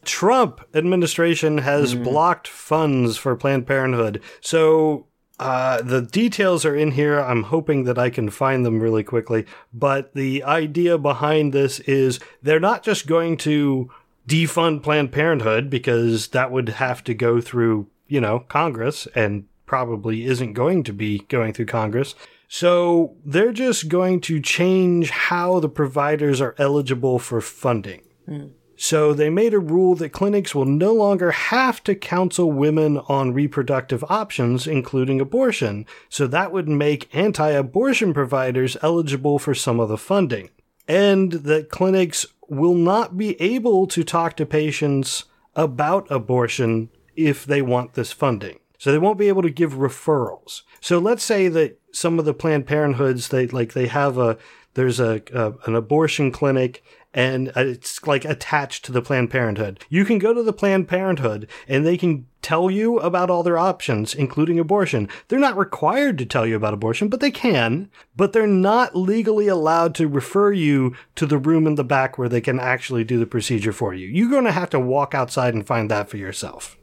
Trump 0.04 0.60
administration 0.74 1.58
has 1.58 1.94
blocked 1.94 2.46
funds 2.46 3.16
for 3.16 3.36
Planned 3.36 3.66
Parenthood. 3.66 4.22
So 4.40 5.06
uh, 5.38 5.82
the 5.82 6.02
details 6.02 6.64
are 6.64 6.76
in 6.76 6.92
here. 6.92 7.18
I'm 7.18 7.44
hoping 7.44 7.84
that 7.84 7.98
I 7.98 8.10
can 8.10 8.30
find 8.30 8.64
them 8.64 8.80
really 8.80 9.02
quickly. 9.02 9.46
But 9.72 10.14
the 10.14 10.44
idea 10.44 10.98
behind 10.98 11.52
this 11.52 11.80
is 11.80 12.20
they're 12.42 12.60
not 12.60 12.82
just 12.82 13.06
going 13.06 13.36
to 13.38 13.90
defund 14.28 14.82
Planned 14.82 15.12
Parenthood 15.12 15.70
because 15.70 16.28
that 16.28 16.50
would 16.50 16.68
have 16.70 17.02
to 17.04 17.14
go 17.14 17.40
through, 17.40 17.88
you 18.06 18.20
know, 18.20 18.40
Congress 18.40 19.08
and 19.14 19.46
probably 19.66 20.24
isn't 20.24 20.52
going 20.52 20.82
to 20.84 20.92
be 20.92 21.20
going 21.28 21.52
through 21.52 21.66
Congress. 21.66 22.14
So 22.48 23.16
they're 23.24 23.52
just 23.52 23.88
going 23.88 24.20
to 24.22 24.40
change 24.40 25.10
how 25.10 25.60
the 25.60 25.68
providers 25.68 26.40
are 26.40 26.54
eligible 26.58 27.18
for 27.18 27.40
funding. 27.40 28.02
Hmm. 28.26 28.46
So 28.76 29.12
they 29.14 29.30
made 29.30 29.54
a 29.54 29.58
rule 29.58 29.94
that 29.96 30.10
clinics 30.10 30.54
will 30.54 30.64
no 30.64 30.92
longer 30.92 31.30
have 31.30 31.82
to 31.84 31.94
counsel 31.94 32.50
women 32.50 32.98
on 33.08 33.32
reproductive 33.32 34.04
options, 34.08 34.66
including 34.66 35.20
abortion. 35.20 35.86
So 36.08 36.26
that 36.26 36.52
would 36.52 36.68
make 36.68 37.14
anti-abortion 37.14 38.12
providers 38.12 38.76
eligible 38.82 39.38
for 39.38 39.54
some 39.54 39.78
of 39.78 39.88
the 39.88 39.98
funding. 39.98 40.50
And 40.88 41.32
that 41.32 41.70
clinics 41.70 42.26
will 42.48 42.74
not 42.74 43.16
be 43.16 43.40
able 43.40 43.86
to 43.86 44.02
talk 44.02 44.36
to 44.36 44.46
patients 44.46 45.24
about 45.54 46.10
abortion 46.10 46.90
if 47.16 47.44
they 47.44 47.62
want 47.62 47.94
this 47.94 48.12
funding. 48.12 48.58
So 48.78 48.90
they 48.90 48.98
won't 48.98 49.18
be 49.18 49.28
able 49.28 49.42
to 49.42 49.50
give 49.50 49.74
referrals. 49.74 50.62
So 50.80 50.98
let's 50.98 51.22
say 51.22 51.48
that 51.48 51.78
some 51.94 52.18
of 52.18 52.24
the 52.24 52.34
Planned 52.34 52.66
Parenthoods, 52.66 53.28
they 53.28 53.46
like 53.46 53.72
they 53.72 53.86
have 53.86 54.18
a 54.18 54.36
there's 54.74 55.00
a, 55.00 55.22
a 55.32 55.54
an 55.66 55.74
abortion 55.74 56.32
clinic 56.32 56.82
and 57.14 57.52
it's 57.54 58.04
like 58.06 58.24
attached 58.24 58.84
to 58.84 58.92
the 58.92 59.00
Planned 59.00 59.30
Parenthood. 59.30 59.84
You 59.88 60.04
can 60.04 60.18
go 60.18 60.34
to 60.34 60.42
the 60.42 60.52
Planned 60.52 60.88
Parenthood 60.88 61.48
and 61.68 61.86
they 61.86 61.96
can 61.96 62.26
tell 62.42 62.70
you 62.70 62.98
about 62.98 63.30
all 63.30 63.44
their 63.44 63.56
options, 63.56 64.14
including 64.14 64.58
abortion. 64.58 65.08
They're 65.28 65.38
not 65.38 65.56
required 65.56 66.18
to 66.18 66.26
tell 66.26 66.44
you 66.44 66.56
about 66.56 66.74
abortion, 66.74 67.08
but 67.08 67.20
they 67.20 67.30
can. 67.30 67.88
But 68.16 68.32
they're 68.32 68.48
not 68.48 68.96
legally 68.96 69.46
allowed 69.46 69.94
to 69.94 70.08
refer 70.08 70.52
you 70.52 70.96
to 71.14 71.24
the 71.24 71.38
room 71.38 71.68
in 71.68 71.76
the 71.76 71.84
back 71.84 72.18
where 72.18 72.28
they 72.28 72.40
can 72.40 72.58
actually 72.58 73.04
do 73.04 73.18
the 73.20 73.26
procedure 73.26 73.72
for 73.72 73.94
you. 73.94 74.08
You're 74.08 74.30
going 74.30 74.44
to 74.44 74.52
have 74.52 74.70
to 74.70 74.80
walk 74.80 75.14
outside 75.14 75.54
and 75.54 75.64
find 75.64 75.88
that 75.92 76.10
for 76.10 76.16
yourself. 76.16 76.76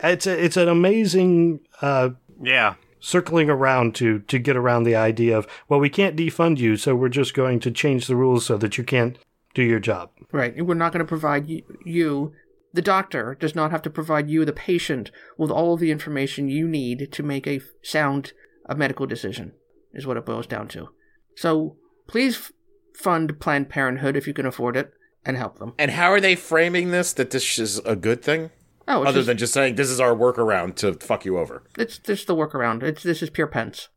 It's 0.00 0.26
a, 0.26 0.44
it's 0.44 0.56
an 0.56 0.68
amazing 0.68 1.60
uh, 1.82 2.10
Yeah. 2.40 2.74
Circling 3.02 3.50
around 3.50 3.94
to 3.94 4.20
to 4.20 4.38
get 4.38 4.56
around 4.56 4.84
the 4.84 4.96
idea 4.96 5.36
of 5.36 5.46
well 5.68 5.80
we 5.80 5.90
can't 5.90 6.16
defund 6.16 6.58
you 6.58 6.76
so 6.76 6.94
we're 6.94 7.08
just 7.08 7.34
going 7.34 7.58
to 7.60 7.70
change 7.70 8.06
the 8.06 8.16
rules 8.16 8.46
so 8.46 8.56
that 8.56 8.78
you 8.78 8.84
can't 8.84 9.18
do 9.54 9.62
your 9.62 9.80
job 9.80 10.08
Right. 10.32 10.64
We're 10.64 10.74
not 10.74 10.92
going 10.92 11.04
to 11.04 11.08
provide 11.08 11.46
you, 11.48 11.62
you, 11.84 12.32
the 12.72 12.82
doctor, 12.82 13.36
does 13.38 13.54
not 13.54 13.70
have 13.70 13.82
to 13.82 13.90
provide 13.90 14.30
you, 14.30 14.44
the 14.44 14.52
patient, 14.52 15.10
with 15.36 15.50
all 15.50 15.74
of 15.74 15.80
the 15.80 15.90
information 15.90 16.48
you 16.48 16.66
need 16.66 17.12
to 17.12 17.22
make 17.22 17.46
a 17.46 17.60
sound 17.82 18.32
a 18.66 18.74
medical 18.74 19.06
decision, 19.06 19.52
is 19.92 20.06
what 20.06 20.16
it 20.16 20.24
boils 20.24 20.46
down 20.46 20.68
to. 20.68 20.88
So 21.36 21.76
please 22.06 22.50
fund 22.94 23.38
Planned 23.40 23.68
Parenthood 23.68 24.16
if 24.16 24.26
you 24.26 24.32
can 24.32 24.46
afford 24.46 24.76
it 24.76 24.92
and 25.24 25.36
help 25.36 25.58
them. 25.58 25.74
And 25.78 25.90
how 25.90 26.10
are 26.10 26.20
they 26.20 26.34
framing 26.34 26.90
this 26.90 27.12
that 27.12 27.30
this 27.30 27.58
is 27.58 27.78
a 27.80 27.94
good 27.94 28.22
thing? 28.22 28.50
Oh, 28.88 29.02
Other 29.04 29.18
just, 29.20 29.26
than 29.28 29.38
just 29.38 29.52
saying 29.52 29.76
this 29.76 29.90
is 29.90 30.00
our 30.00 30.14
workaround 30.14 30.74
to 30.76 30.94
fuck 30.94 31.24
you 31.24 31.38
over. 31.38 31.62
it's 31.78 31.98
just 31.98 32.26
the 32.26 32.34
workaround. 32.34 32.82
It's 32.82 33.02
this 33.02 33.22
is 33.22 33.30
pure 33.30 33.46
Pence. 33.46 33.88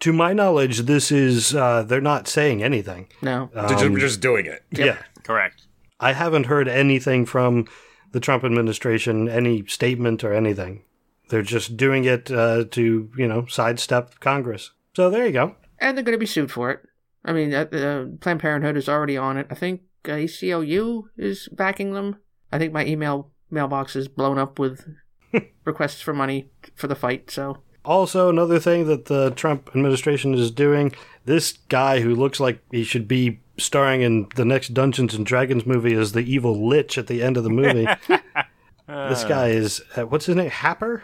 to 0.00 0.12
my 0.12 0.32
knowledge 0.32 0.80
this 0.80 1.10
is 1.10 1.54
uh, 1.54 1.82
they're 1.82 2.00
not 2.02 2.28
saying 2.28 2.62
anything 2.62 3.08
No. 3.22 3.50
They're 3.54 3.68
just- 3.68 3.88
We're 3.90 3.98
just 3.98 4.20
doing 4.20 4.44
it. 4.46 4.62
yeah 4.70 4.98
Correct. 5.24 5.66
i 5.98 6.12
haven't 6.12 6.46
heard 6.46 6.68
anything 6.68 7.24
from 7.26 7.66
the 8.12 8.20
trump 8.20 8.44
administration 8.44 9.28
any 9.28 9.64
statement 9.66 10.22
or 10.22 10.32
anything 10.34 10.82
they're 11.30 11.42
just 11.56 11.76
doing 11.76 12.04
it 12.04 12.30
uh, 12.30 12.64
to 12.72 13.10
you 13.16 13.26
know 13.26 13.46
sidestep 13.46 14.20
congress 14.20 14.70
so 14.94 15.08
there 15.10 15.26
you 15.26 15.32
go 15.32 15.56
and 15.78 15.96
they're 15.96 16.04
going 16.04 16.12
to 16.14 16.18
be 16.18 16.26
sued 16.26 16.50
for 16.50 16.70
it. 16.70 16.80
I 17.22 17.32
mean, 17.34 17.52
uh, 17.52 17.64
uh, 17.70 18.04
Planned 18.20 18.40
Parenthood 18.40 18.76
is 18.78 18.88
already 18.88 19.16
on 19.18 19.36
it. 19.36 19.46
I 19.50 19.54
think 19.54 19.82
uh, 20.06 20.12
ACLU 20.12 21.02
is 21.18 21.48
backing 21.52 21.92
them. 21.92 22.16
I 22.50 22.56
think 22.58 22.72
my 22.72 22.86
email 22.86 23.30
mailbox 23.50 23.96
is 23.96 24.08
blown 24.08 24.38
up 24.38 24.58
with 24.58 24.88
requests 25.64 26.00
for 26.00 26.12
money 26.12 26.50
for 26.74 26.86
the 26.86 26.94
fight. 26.94 27.30
So 27.30 27.58
Also, 27.84 28.28
another 28.28 28.58
thing 28.58 28.86
that 28.86 29.06
the 29.06 29.30
Trump 29.30 29.68
administration 29.68 30.34
is 30.34 30.50
doing, 30.50 30.92
this 31.24 31.52
guy 31.68 32.00
who 32.00 32.14
looks 32.14 32.40
like 32.40 32.60
he 32.70 32.84
should 32.84 33.06
be 33.08 33.40
starring 33.58 34.02
in 34.02 34.28
the 34.36 34.44
next 34.44 34.74
Dungeons 34.74 35.14
and 35.14 35.24
Dragons 35.24 35.64
movie 35.66 35.94
as 35.94 36.12
the 36.12 36.20
evil 36.20 36.68
lich 36.68 36.98
at 36.98 37.06
the 37.06 37.22
end 37.22 37.36
of 37.36 37.44
the 37.44 37.50
movie. 37.50 37.86
this 38.86 39.24
guy 39.24 39.48
is, 39.48 39.82
uh, 39.96 40.06
what's 40.06 40.26
his 40.26 40.36
name? 40.36 40.50
Happer? 40.50 41.02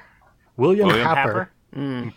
William, 0.56 0.88
William 0.88 1.06
Happer. 1.06 1.50
Happer? 1.74 2.12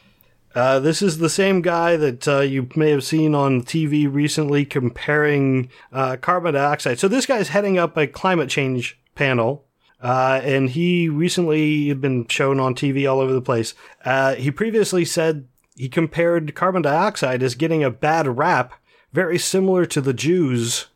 Uh, 0.54 0.80
this 0.80 1.02
is 1.02 1.18
the 1.18 1.30
same 1.30 1.62
guy 1.62 1.98
that 1.98 2.28
uh, 2.28 2.40
you 2.40 2.70
may 2.76 2.90
have 2.90 3.04
seen 3.04 3.36
on 3.36 3.62
TV 3.62 4.12
recently 4.12 4.64
comparing 4.66 5.70
uh, 5.92 6.16
carbon 6.16 6.54
dioxide. 6.54 6.98
So 6.98 7.10
this 7.10 7.26
guy's 7.26 7.50
heading 7.50 7.78
up 7.78 7.98
a 7.98 8.08
climate 8.08 8.50
change 8.50 8.98
panel, 9.16 9.65
uh, 10.06 10.40
and 10.44 10.70
he 10.70 11.10
recently 11.10 11.88
had 11.88 12.00
been 12.00 12.28
shown 12.28 12.60
on 12.60 12.76
TV 12.76 13.10
all 13.12 13.20
over 13.20 13.34
the 13.34 13.42
place. 13.42 13.74
Uh, 14.04 14.36
he 14.36 14.52
previously 14.52 15.04
said 15.04 15.48
he 15.76 15.90
compared 15.90 16.54
carbon 16.56 16.82
dioxide 16.84 17.42
as 17.42 17.56
getting 17.56 17.84
a 17.84 17.90
bad 17.90 18.38
rap, 18.38 18.74
very 19.14 19.40
similar 19.40 19.86
to 19.86 20.00
the 20.02 20.14
Jews 20.14 20.88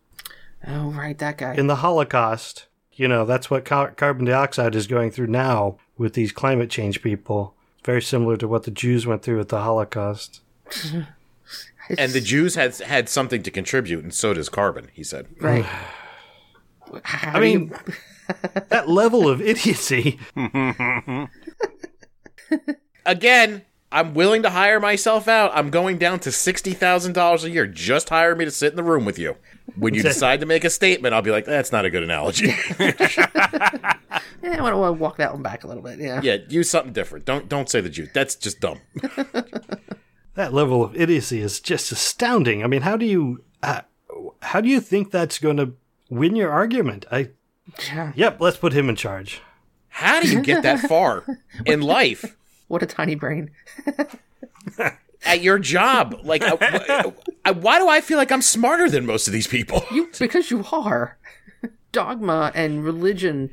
Oh, 0.67 0.91
right, 0.91 1.17
that 1.17 1.37
guy. 1.37 1.55
in 1.55 1.67
the 1.67 1.77
Holocaust. 1.77 2.67
You 2.93 3.07
know, 3.07 3.25
that's 3.25 3.49
what 3.49 3.63
car- 3.65 3.91
carbon 3.91 4.25
dioxide 4.25 4.75
is 4.75 4.85
going 4.85 5.11
through 5.11 5.27
now 5.27 5.77
with 5.97 6.13
these 6.13 6.31
climate 6.33 6.69
change 6.69 7.01
people. 7.01 7.55
Very 7.85 8.01
similar 8.01 8.35
to 8.37 8.47
what 8.47 8.63
the 8.63 8.71
Jews 8.71 9.07
went 9.07 9.21
through 9.23 9.37
with 9.37 9.49
the 9.49 9.61
Holocaust. 9.61 10.41
And 11.97 12.11
the 12.11 12.21
Jews 12.21 12.53
had 12.53 12.77
had 12.77 13.09
something 13.09 13.41
to 13.41 13.49
contribute, 13.49 14.03
and 14.03 14.13
so 14.13 14.35
does 14.35 14.47
carbon. 14.47 14.89
He 14.93 15.03
said. 15.03 15.25
right. 15.41 15.65
I 17.05 17.39
mean, 17.39 17.73
that 18.69 18.87
level 18.87 19.27
of 19.27 19.41
idiocy. 19.41 20.19
Again, 23.05 23.63
I'm 23.91 24.13
willing 24.13 24.43
to 24.43 24.49
hire 24.51 24.79
myself 24.79 25.27
out. 25.27 25.51
I'm 25.53 25.69
going 25.69 25.97
down 25.97 26.19
to 26.21 26.31
sixty 26.31 26.73
thousand 26.73 27.13
dollars 27.13 27.43
a 27.43 27.49
year. 27.49 27.65
Just 27.65 28.09
hire 28.09 28.35
me 28.35 28.45
to 28.45 28.51
sit 28.51 28.71
in 28.71 28.75
the 28.75 28.83
room 28.83 29.05
with 29.05 29.17
you. 29.17 29.35
When 29.75 29.93
you 29.93 30.01
decide 30.03 30.39
to 30.41 30.45
make 30.45 30.63
a 30.63 30.69
statement, 30.69 31.13
I'll 31.13 31.21
be 31.21 31.31
like, 31.31 31.45
"That's 31.45 31.71
not 31.71 31.85
a 31.85 31.89
good 31.89 32.03
analogy." 32.03 32.47
yeah, 32.79 32.95
I 34.43 34.61
want 34.61 34.73
to 34.73 34.91
walk 34.93 35.17
that 35.17 35.33
one 35.33 35.41
back 35.41 35.63
a 35.63 35.67
little 35.67 35.83
bit. 35.83 35.99
Yeah. 35.99 36.21
yeah, 36.23 36.37
use 36.49 36.69
something 36.69 36.93
different. 36.93 37.25
Don't 37.25 37.49
don't 37.49 37.69
say 37.69 37.81
the 37.81 37.89
Jew. 37.89 38.07
That's 38.13 38.35
just 38.35 38.59
dumb. 38.59 38.79
That 40.39 40.53
level 40.53 40.81
of 40.81 40.95
idiocy 40.95 41.41
is 41.41 41.59
just 41.59 41.91
astounding. 41.91 42.63
I 42.63 42.67
mean, 42.67 42.83
how 42.83 42.95
do 42.95 43.05
you, 43.05 43.43
uh, 43.61 43.81
how 44.41 44.61
do 44.61 44.69
you 44.69 44.79
think 44.79 45.11
that's 45.11 45.37
going 45.37 45.57
to 45.57 45.73
win 46.09 46.37
your 46.37 46.49
argument? 46.49 47.05
I, 47.11 47.17
Yeah. 47.17 47.25
Yep, 48.15 48.39
let's 48.39 48.57
put 48.57 48.73
him 48.73 48.89
in 48.89 48.95
charge. 48.95 49.41
How 49.89 50.21
do 50.21 50.29
you 50.29 50.41
get 50.41 50.63
that 50.63 50.79
far 50.87 51.25
in 51.65 51.81
life 51.81 52.35
What 52.67 52.83
a 52.83 52.85
tiny 52.85 53.15
brain. 53.15 53.51
at 55.25 55.41
your 55.41 55.59
job? 55.59 56.19
Like, 56.23 56.41
uh, 56.43 56.57
I- 56.61 56.85
I- 57.45 57.49
uh, 57.49 57.53
why 57.53 57.79
do 57.79 57.87
I 57.87 58.01
feel 58.01 58.17
like 58.17 58.31
I'm 58.31 58.41
smarter 58.41 58.89
than 58.89 59.05
most 59.05 59.27
of 59.27 59.33
these 59.33 59.47
people? 59.47 59.83
You 59.91 60.09
because 60.17 60.51
you 60.51 60.65
are. 60.71 61.17
Dogma 61.91 62.51
and 62.53 62.83
religion 62.85 63.49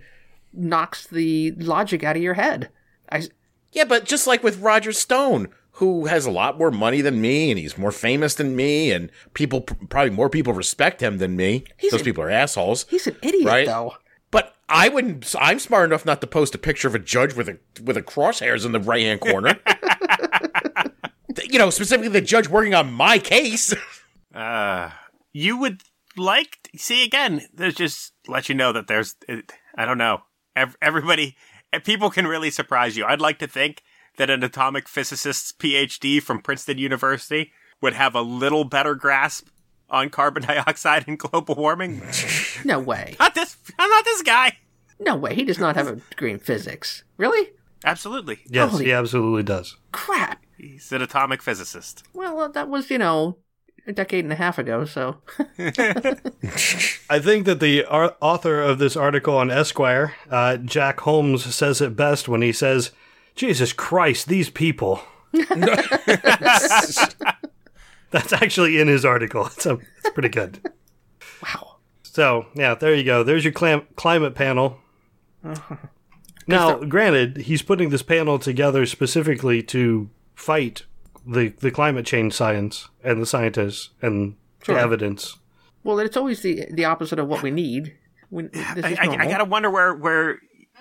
knocks 0.53 1.07
the 1.07 1.53
logic 1.53 2.05
out 2.05 2.17
of 2.17 2.23
your 2.23 2.35
head. 2.35 2.69
I 3.11 3.29
Yeah, 3.73 3.85
but 3.85 4.05
just 4.05 4.27
like 4.27 4.43
with 4.43 4.59
Roger 4.61 4.93
Stone, 4.93 5.49
who 5.73 6.07
has 6.07 6.27
a 6.27 6.31
lot 6.31 6.59
more 6.59 6.71
money 6.71 7.01
than 7.01 7.21
me, 7.21 7.51
and 7.51 7.59
he's 7.59 7.79
more 7.79 7.93
famous 7.93 8.35
than 8.35 8.55
me, 8.57 8.91
and 8.93 9.11
people 9.35 9.63
probably 9.63 10.11
more 10.11 10.29
people 10.31 10.53
respect 10.53 11.01
him 11.01 11.19
than 11.19 11.37
me. 11.37 11.65
He's 11.79 11.93
Those 11.93 12.03
a- 12.03 12.05
people 12.05 12.25
are 12.25 12.31
assholes. 12.31 12.85
he's 12.91 13.07
an 13.07 13.17
idiot 13.23 13.47
Right? 13.47 13.67
though. 13.67 13.95
But 14.37 14.55
I 14.69 14.91
wouldn't. 14.91 15.35
I'm 15.41 15.59
smart 15.59 15.89
enough 15.89 16.05
not 16.05 16.21
to 16.21 16.27
post 16.27 16.55
a 16.55 16.59
picture 16.59 16.89
of 16.89 16.95
a 16.95 16.99
judge 16.99 17.33
with 17.33 17.49
a 17.49 17.59
with 17.83 17.97
a 17.97 18.03
crosshairs 18.03 18.67
in 18.67 18.73
the 18.73 18.79
right 18.79 19.01
hand 19.01 19.23
corner. 19.23 19.59
you 21.51 21.59
know, 21.59 21.71
specifically 21.71 22.11
the 22.11 22.21
judge 22.21 22.47
working 22.47 22.75
on 22.75 22.93
my 22.93 23.19
case. 23.19 23.73
Uh, 24.35 24.91
you 25.33 25.57
would 25.57 25.81
like 26.19 26.69
see 26.77 27.03
again. 27.03 27.47
There's 27.55 27.77
just 27.77 28.13
let 28.29 28.51
you 28.51 28.55
know 28.55 28.75
that 28.75 28.89
there's. 28.89 29.15
It, 29.27 29.51
I 29.75 29.87
don't 29.87 29.97
know. 29.97 30.25
Ev- 30.55 30.77
everybody, 30.83 31.35
eh, 31.73 31.79
people 31.79 32.11
can 32.11 32.27
really 32.27 32.51
surprise 32.51 32.95
you. 32.95 33.07
I'd 33.07 33.23
like 33.23 33.39
to 33.39 33.47
think 33.47 33.83
that 34.19 34.29
an 34.29 34.45
atomic 34.45 34.87
physicist's 34.87 35.51
PhD 35.51 36.23
from 36.23 36.43
Princeton 36.43 36.77
University 36.77 37.53
would 37.81 37.95
have 37.95 38.15
a 38.15 38.21
little 38.21 38.65
better 38.65 38.95
grasp 38.95 39.49
on 39.89 40.11
carbon 40.11 40.43
dioxide 40.47 41.05
and 41.07 41.19
global 41.19 41.55
warming. 41.55 42.03
No 42.65 42.81
way. 42.81 43.17
not 43.19 43.35
this. 43.35 43.57
I'm 43.79 43.91
not 43.91 44.05
this 44.05 44.23
guy. 44.23 44.57
No 44.99 45.17
way. 45.17 45.35
He 45.35 45.45
does 45.45 45.59
not 45.59 45.77
have 45.77 45.89
a 45.89 45.97
degree 45.97 46.33
in 46.33 46.39
physics. 46.39 47.05
Really? 47.19 47.51
Absolutely, 47.85 48.39
Yes, 48.49 48.71
Holy- 48.73 48.87
he 48.87 48.93
absolutely 48.93 49.43
does. 49.43 49.77
Crap. 49.93 50.45
he's 50.57 50.91
an 50.93 51.03
atomic 51.03 51.43
physicist. 51.43 52.03
Well, 52.15 52.49
that 52.51 52.69
was, 52.69 52.91
you 52.91 52.99
know, 52.99 53.37
a 53.87 53.93
decade 53.93 54.25
and 54.25 54.33
a 54.33 54.37
half 54.37 54.59
ago, 54.59 54.85
so. 54.87 55.19
I 55.59 57.21
think 57.21 57.45
that 57.47 57.59
the 57.61 57.85
ar- 57.85 58.17
author 58.21 58.61
of 58.63 58.79
this 58.79 58.97
article 58.97 59.37
on 59.37 59.51
Esquire, 59.51 60.15
uh, 60.31 60.57
Jack 60.57 61.01
Holmes, 61.01 61.45
says 61.55 61.81
it 61.81 61.95
best 61.95 62.29
when 62.29 62.43
he 62.43 62.51
says, 62.53 62.91
Jesus 63.37 63.73
Christ, 63.73 64.27
these 64.29 64.51
people. 64.51 65.03
That's 68.11 68.33
actually 68.33 68.81
in 68.81 68.89
his 68.89 69.05
article. 69.05 69.47
It's, 69.47 69.67
a, 69.67 69.79
it's 69.99 70.11
pretty 70.11 70.31
good. 70.31 70.61
Wow. 71.43 71.76
So, 72.17 72.47
yeah, 72.55 72.75
there 72.75 72.95
you 72.95 73.05
go. 73.05 73.23
There's 73.23 73.45
your 73.45 73.53
clam- 73.53 73.87
climate 73.95 74.35
panel. 74.35 74.79
Now, 76.49 76.79
granted, 76.79 77.39
he's 77.39 77.61
putting 77.61 77.91
this 77.91 78.03
panel 78.05 78.39
together 78.39 78.87
specifically 78.87 79.63
to 79.65 80.09
fight 80.37 80.85
the, 81.27 81.49
the 81.49 81.73
climate 81.73 82.07
change 82.07 82.33
science 82.35 82.89
and 83.03 83.21
the 83.21 83.27
scientists 83.27 83.91
and 84.01 84.37
Sure. 84.63 84.77
the 84.77 84.81
evidence. 84.81 85.37
Well, 85.83 85.99
it's 85.99 86.17
always 86.17 86.41
the 86.43 86.67
the 86.71 86.85
opposite 86.85 87.19
of 87.19 87.27
what 87.29 87.43
we 87.43 87.51
need. 87.51 87.97
We, 88.31 88.45
this 88.45 88.85
I, 88.85 88.91
is 88.93 88.99
I, 88.99 89.03
I 89.03 89.07
normal. 89.07 89.29
gotta 89.29 89.45
wonder 89.45 89.71
where 89.71 89.93
where 89.95 90.39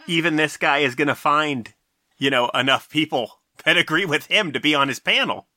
even 0.08 0.36
this 0.36 0.56
guy 0.56 0.80
is 0.80 0.96
gonna 0.96 1.16
find 1.16 1.74
you 2.20 2.30
know 2.30 2.50
enough 2.50 2.88
people 2.90 3.42
that 3.66 3.76
agree 3.76 4.06
with 4.06 4.28
him 4.28 4.52
to 4.54 4.60
be 4.60 4.74
on 4.76 4.88
his 4.88 5.00
panel. 5.00 5.48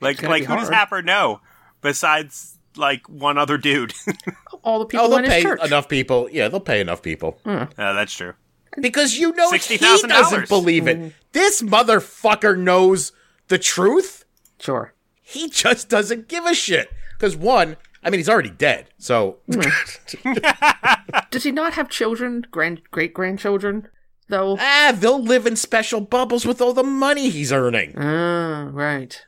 Like 0.00 0.22
like 0.22 0.42
be 0.42 0.46
who 0.46 0.56
does. 0.56 0.70
Happer 0.70 1.02
know 1.02 1.40
besides 1.82 2.57
like 2.76 3.08
one 3.08 3.38
other 3.38 3.58
dude? 3.58 3.92
All 4.62 4.78
the 4.80 4.86
people 4.86 5.06
Oh, 5.06 5.08
they'll 5.08 5.18
in 5.18 5.24
his 5.24 5.32
pay 5.34 5.42
church. 5.42 5.64
enough 5.64 5.88
people. 5.88 6.28
Yeah, 6.30 6.48
they'll 6.48 6.60
pay 6.60 6.80
enough 6.80 7.02
people. 7.02 7.38
uh, 7.44 7.66
that's 7.76 8.12
true. 8.12 8.34
Because 8.80 9.16
you 9.18 9.32
know 9.32 9.50
he 9.50 9.58
$60,000. 9.58 10.08
doesn't 10.08 10.48
believe 10.48 10.86
it. 10.86 11.12
This 11.32 11.62
motherfucker 11.62 12.56
knows 12.58 13.12
the 13.48 13.58
truth. 13.58 14.24
Sure. 14.60 14.94
He 15.22 15.48
just 15.48 15.88
doesn't 15.88 16.28
give 16.28 16.44
a 16.46 16.54
shit. 16.54 16.90
Because 17.16 17.34
one, 17.36 17.76
I 18.04 18.10
mean, 18.10 18.18
he's 18.18 18.28
already 18.28 18.50
dead. 18.50 18.88
So 18.98 19.38
Does 21.30 21.44
he 21.44 21.50
not 21.50 21.74
have 21.74 21.88
children, 21.88 22.46
grand 22.50 22.82
great 22.90 23.12
grandchildren, 23.14 23.88
though? 24.28 24.56
ah, 24.60 24.94
they'll 24.96 25.22
live 25.22 25.46
in 25.46 25.56
special 25.56 26.00
bubbles 26.00 26.46
with 26.46 26.60
all 26.60 26.72
the 26.72 26.82
money 26.84 27.28
he's 27.30 27.52
earning. 27.52 27.94
Ah, 27.98 28.68
right. 28.72 29.24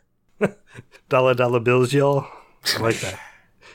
Dollar 1.08 1.34
dollar 1.34 1.58
bills, 1.60 1.92
y'all. 1.92 2.26
I 2.76 2.80
like 2.80 3.00
that. 3.00 3.18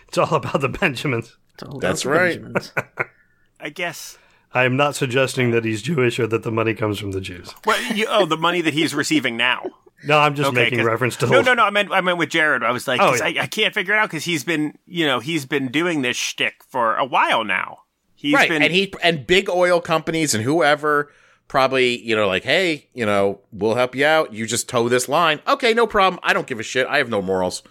It's 0.08 0.18
all 0.18 0.36
about 0.36 0.62
the 0.62 0.70
Benjamins. 0.70 1.36
It's 1.54 1.64
all 1.64 1.80
That's 1.80 2.04
the 2.04 2.10
right. 2.10 2.42
Benjamins. 2.42 2.72
I 3.60 3.70
guess. 3.70 4.18
I 4.54 4.64
am 4.64 4.78
not 4.78 4.96
suggesting 4.96 5.52
that 5.52 5.66
he's 5.66 5.82
Jewish 5.82 6.20
or 6.20 6.28
that 6.28 6.44
the 6.44 6.52
money 6.52 6.74
comes 6.74 7.00
from 7.00 7.12
the 7.12 7.20
Jews. 7.22 7.54
Well, 7.66 7.82
you, 7.94 8.06
oh, 8.10 8.26
the 8.26 8.38
money 8.38 8.62
that 8.62 8.74
he's 8.74 8.96
receiving 8.96 9.36
now. 9.36 9.64
No, 10.06 10.18
I'm 10.20 10.36
just 10.36 10.50
Okay, 10.50 10.64
making 10.64 10.80
'cause- 10.80 10.88
reference 10.88 11.16
to 11.18 11.26
the 11.26 11.32
No, 11.34 11.42
no, 11.42 11.54
no. 11.56 11.64
I 11.64 11.70
meant 11.72 11.92
I 11.92 12.02
meant 12.02 12.18
with 12.18 12.30
Jared. 12.30 12.64
I 12.64 12.72
was 12.72 12.88
like, 12.88 13.02
Oh, 13.02 13.12
'cause 13.12 13.20
yeah. 13.22 13.42
I, 13.42 13.44
I 13.44 13.48
can't 13.48 13.74
figure 13.74 13.94
it 13.94 13.98
out 13.98 14.10
because 14.10 14.24
he's 14.26 14.44
been 14.44 14.78
you 14.86 15.06
know 15.06 15.20
he's 15.20 15.46
been 15.46 15.70
doing 15.72 16.02
this 16.04 16.16
shtick 16.16 16.64
for 16.70 16.96
a 16.96 17.06
while 17.06 17.44
now. 17.44 17.80
He's 18.14 18.34
right. 18.36 18.48
been 18.50 18.62
And 18.62 18.72
he 18.72 18.94
and 19.04 19.26
big 19.26 19.50
oil 19.50 19.82
companies 19.82 20.34
and 20.36 20.44
whoever 20.44 21.12
probably, 21.48 22.00
you 22.02 22.16
know, 22.16 22.28
like, 22.28 22.44
hey, 22.44 22.88
you 22.94 23.06
know, 23.06 23.40
we'll 23.52 23.76
help 23.76 23.96
you 23.96 24.06
out. 24.06 24.34
You 24.34 24.46
just 24.48 24.68
toe 24.70 24.90
this 24.90 25.08
line. 25.10 25.40
Okay, 25.48 25.74
no 25.74 25.86
problem. 25.88 26.20
I 26.24 26.34
don't 26.34 26.48
give 26.48 26.60
a 26.60 26.64
shit. 26.64 26.88
I 26.88 26.98
have 26.98 27.10
no 27.10 27.22
morals. 27.22 27.62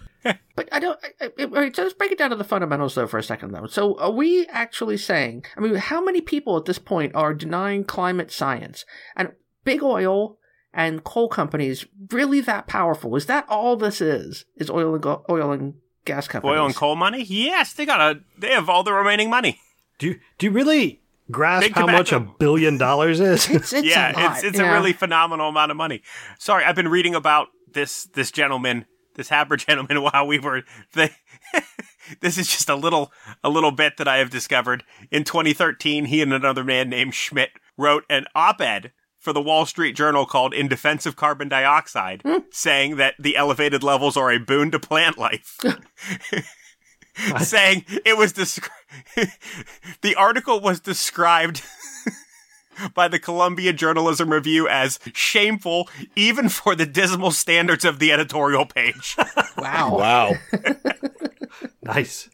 But 0.55 0.69
I 0.71 0.79
don't. 0.79 0.99
I, 1.21 1.31
I, 1.37 1.43
all 1.43 1.49
right, 1.49 1.75
so 1.75 1.83
let's 1.83 1.93
break 1.93 2.11
it 2.11 2.17
down 2.17 2.29
to 2.29 2.35
the 2.35 2.43
fundamentals, 2.43 2.95
though, 2.95 3.07
for 3.07 3.17
a 3.17 3.23
second, 3.23 3.51
though. 3.51 3.67
So, 3.67 3.97
are 3.99 4.11
we 4.11 4.45
actually 4.47 4.97
saying? 4.97 5.45
I 5.57 5.59
mean, 5.59 5.75
how 5.75 6.03
many 6.03 6.21
people 6.21 6.57
at 6.57 6.65
this 6.65 6.79
point 6.79 7.13
are 7.15 7.33
denying 7.33 7.83
climate 7.83 8.31
science 8.31 8.85
and 9.15 9.33
big 9.63 9.83
oil 9.83 10.37
and 10.73 11.03
coal 11.03 11.27
companies 11.27 11.85
really 12.11 12.41
that 12.41 12.67
powerful? 12.67 13.15
Is 13.15 13.25
that 13.25 13.45
all 13.49 13.75
this 13.75 14.01
is? 14.01 14.45
Is 14.55 14.69
oil 14.69 14.93
and 14.93 15.03
go, 15.03 15.25
oil 15.29 15.51
and 15.51 15.75
gas 16.05 16.27
companies? 16.27 16.57
oil 16.57 16.65
and 16.65 16.75
coal 16.75 16.95
money. 16.95 17.23
Yes, 17.23 17.73
they 17.73 17.85
got 17.85 17.99
a 17.99 18.21
they 18.37 18.51
have 18.51 18.69
all 18.69 18.83
the 18.83 18.93
remaining 18.93 19.29
money. 19.29 19.59
Do 19.97 20.07
you, 20.07 20.19
do 20.37 20.47
you 20.47 20.51
really 20.51 21.01
grasp 21.31 21.67
Big 21.67 21.75
how 21.75 21.87
much 21.87 22.11
a 22.11 22.19
billion 22.19 22.77
dollars 22.77 23.19
is? 23.19 23.49
It's, 23.49 23.73
it's 23.73 23.87
yeah, 23.87 24.11
a 24.11 24.13
lot, 24.13 24.35
it's 24.35 24.43
it's 24.43 24.59
yeah. 24.59 24.71
a 24.71 24.73
really 24.73 24.93
phenomenal 24.93 25.49
amount 25.49 25.71
of 25.71 25.77
money. 25.77 26.01
Sorry, 26.39 26.63
I've 26.63 26.75
been 26.75 26.89
reading 26.89 27.15
about 27.15 27.47
this 27.73 28.05
this 28.13 28.31
gentleman, 28.31 28.85
this 29.15 29.29
Happer 29.29 29.57
gentleman, 29.57 30.01
while 30.01 30.27
we 30.27 30.39
were 30.39 30.63
the. 30.93 31.11
this 32.21 32.37
is 32.37 32.47
just 32.47 32.69
a 32.69 32.75
little 32.75 33.11
a 33.43 33.49
little 33.49 33.71
bit 33.71 33.97
that 33.97 34.07
I 34.07 34.17
have 34.17 34.29
discovered. 34.29 34.83
In 35.11 35.23
2013, 35.23 36.05
he 36.05 36.21
and 36.21 36.33
another 36.33 36.63
man 36.63 36.89
named 36.89 37.15
Schmitt 37.15 37.51
wrote 37.77 38.03
an 38.09 38.25
op-ed 38.35 38.91
for 39.19 39.33
the 39.33 39.41
Wall 39.41 39.65
Street 39.65 39.95
Journal 39.95 40.25
called 40.25 40.53
"In 40.53 40.67
Defense 40.67 41.05
of 41.05 41.15
Carbon 41.15 41.49
Dioxide," 41.49 42.21
hmm. 42.23 42.39
saying 42.51 42.97
that 42.97 43.15
the 43.19 43.35
elevated 43.35 43.83
levels 43.83 44.15
are 44.15 44.31
a 44.31 44.39
boon 44.39 44.71
to 44.71 44.79
plant 44.79 45.17
life. 45.17 45.59
saying 47.41 47.85
it 48.05 48.17
was 48.17 48.33
descri- 48.33 48.69
the 50.01 50.15
article 50.15 50.59
was 50.59 50.79
described 50.79 51.63
by 52.93 53.07
the 53.07 53.19
Columbia 53.19 53.73
Journalism 53.73 54.29
Review 54.31 54.67
as 54.67 54.99
shameful 55.13 55.89
even 56.15 56.49
for 56.49 56.75
the 56.75 56.85
dismal 56.85 57.31
standards 57.31 57.85
of 57.85 57.99
the 57.99 58.11
editorial 58.11 58.65
page. 58.65 59.15
Wow. 59.57 59.97
Wow. 59.97 60.31
nice. 61.81 62.29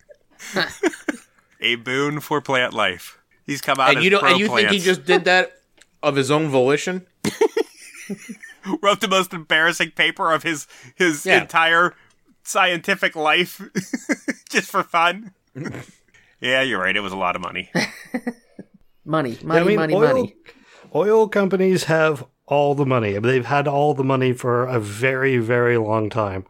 a 1.61 1.75
boon 1.75 2.19
for 2.19 2.41
plant 2.41 2.73
life. 2.73 3.19
He's 3.45 3.61
come 3.61 3.79
out 3.79 3.89
and 3.89 3.99
as 3.99 4.03
you 4.03 4.09
don't 4.09 4.25
and 4.25 4.39
you 4.39 4.47
think 4.47 4.69
he 4.71 4.79
just 4.79 5.05
did 5.05 5.25
that 5.25 5.51
of 6.01 6.15
his 6.15 6.31
own 6.31 6.49
volition? 6.49 7.05
wrote 8.81 9.01
the 9.01 9.07
most 9.07 9.33
embarrassing 9.33 9.91
paper 9.91 10.31
of 10.33 10.41
his 10.43 10.67
his 10.95 11.25
Yeah. 11.25 11.41
entire 11.41 11.95
scientific 12.43 13.15
life 13.15 13.61
just 14.49 14.69
for 14.71 14.83
fun. 14.83 15.33
yeah, 16.39 16.61
you're 16.63 16.81
right. 16.81 16.95
It 16.97 17.01
was 17.01 17.13
a 17.13 17.17
lot 17.17 17.35
of 17.35 17.41
money. 17.43 17.69
Money, 19.03 19.37
money, 19.43 19.59
I 19.59 19.63
mean, 19.63 19.75
money, 19.77 19.93
oil, 19.95 20.07
money. 20.07 20.35
Oil 20.93 21.27
companies 21.27 21.85
have 21.85 22.25
all 22.45 22.75
the 22.75 22.85
money. 22.85 23.17
They've 23.17 23.45
had 23.45 23.67
all 23.67 23.93
the 23.93 24.03
money 24.03 24.33
for 24.33 24.65
a 24.65 24.79
very, 24.79 25.37
very 25.37 25.77
long 25.77 26.09
time. 26.09 26.45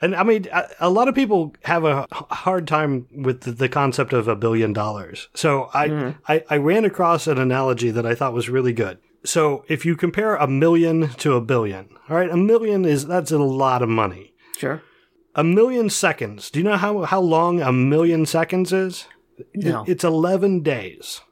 And 0.00 0.14
I 0.14 0.22
mean, 0.24 0.48
a, 0.52 0.68
a 0.80 0.90
lot 0.90 1.08
of 1.08 1.14
people 1.14 1.54
have 1.62 1.84
a 1.84 2.06
hard 2.12 2.66
time 2.66 3.06
with 3.10 3.42
the, 3.42 3.52
the 3.52 3.68
concept 3.68 4.12
of 4.12 4.28
a 4.28 4.36
billion 4.36 4.72
dollars. 4.72 5.28
So 5.34 5.70
I, 5.72 5.88
mm-hmm. 5.88 6.18
I, 6.26 6.44
I 6.50 6.56
ran 6.56 6.84
across 6.84 7.26
an 7.26 7.38
analogy 7.38 7.90
that 7.92 8.04
I 8.04 8.14
thought 8.14 8.34
was 8.34 8.48
really 8.48 8.72
good. 8.72 8.98
So 9.24 9.64
if 9.68 9.86
you 9.86 9.96
compare 9.96 10.34
a 10.36 10.46
million 10.46 11.08
to 11.08 11.34
a 11.34 11.40
billion, 11.40 11.88
all 12.10 12.16
right, 12.16 12.28
a 12.28 12.36
million 12.36 12.84
is 12.84 13.06
that's 13.06 13.32
a 13.32 13.38
lot 13.38 13.80
of 13.80 13.88
money. 13.88 14.34
Sure. 14.58 14.82
A 15.34 15.44
million 15.44 15.88
seconds. 15.88 16.50
Do 16.50 16.58
you 16.58 16.64
know 16.64 16.76
how, 16.76 17.02
how 17.02 17.20
long 17.20 17.62
a 17.62 17.72
million 17.72 18.26
seconds 18.26 18.72
is? 18.72 19.06
No. 19.54 19.84
It's 19.86 20.04
11 20.04 20.60
days. 20.62 21.22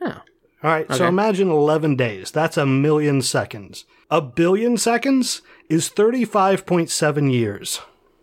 Oh. 0.00 0.22
All 0.62 0.70
right, 0.70 0.92
so 0.92 1.06
imagine 1.06 1.50
11 1.50 1.96
days. 1.96 2.30
That's 2.30 2.58
a 2.58 2.66
million 2.66 3.22
seconds. 3.22 3.86
A 4.10 4.20
billion 4.20 4.76
seconds 4.76 5.40
is 5.70 5.88
35.7 5.88 7.32
years. 7.32 7.80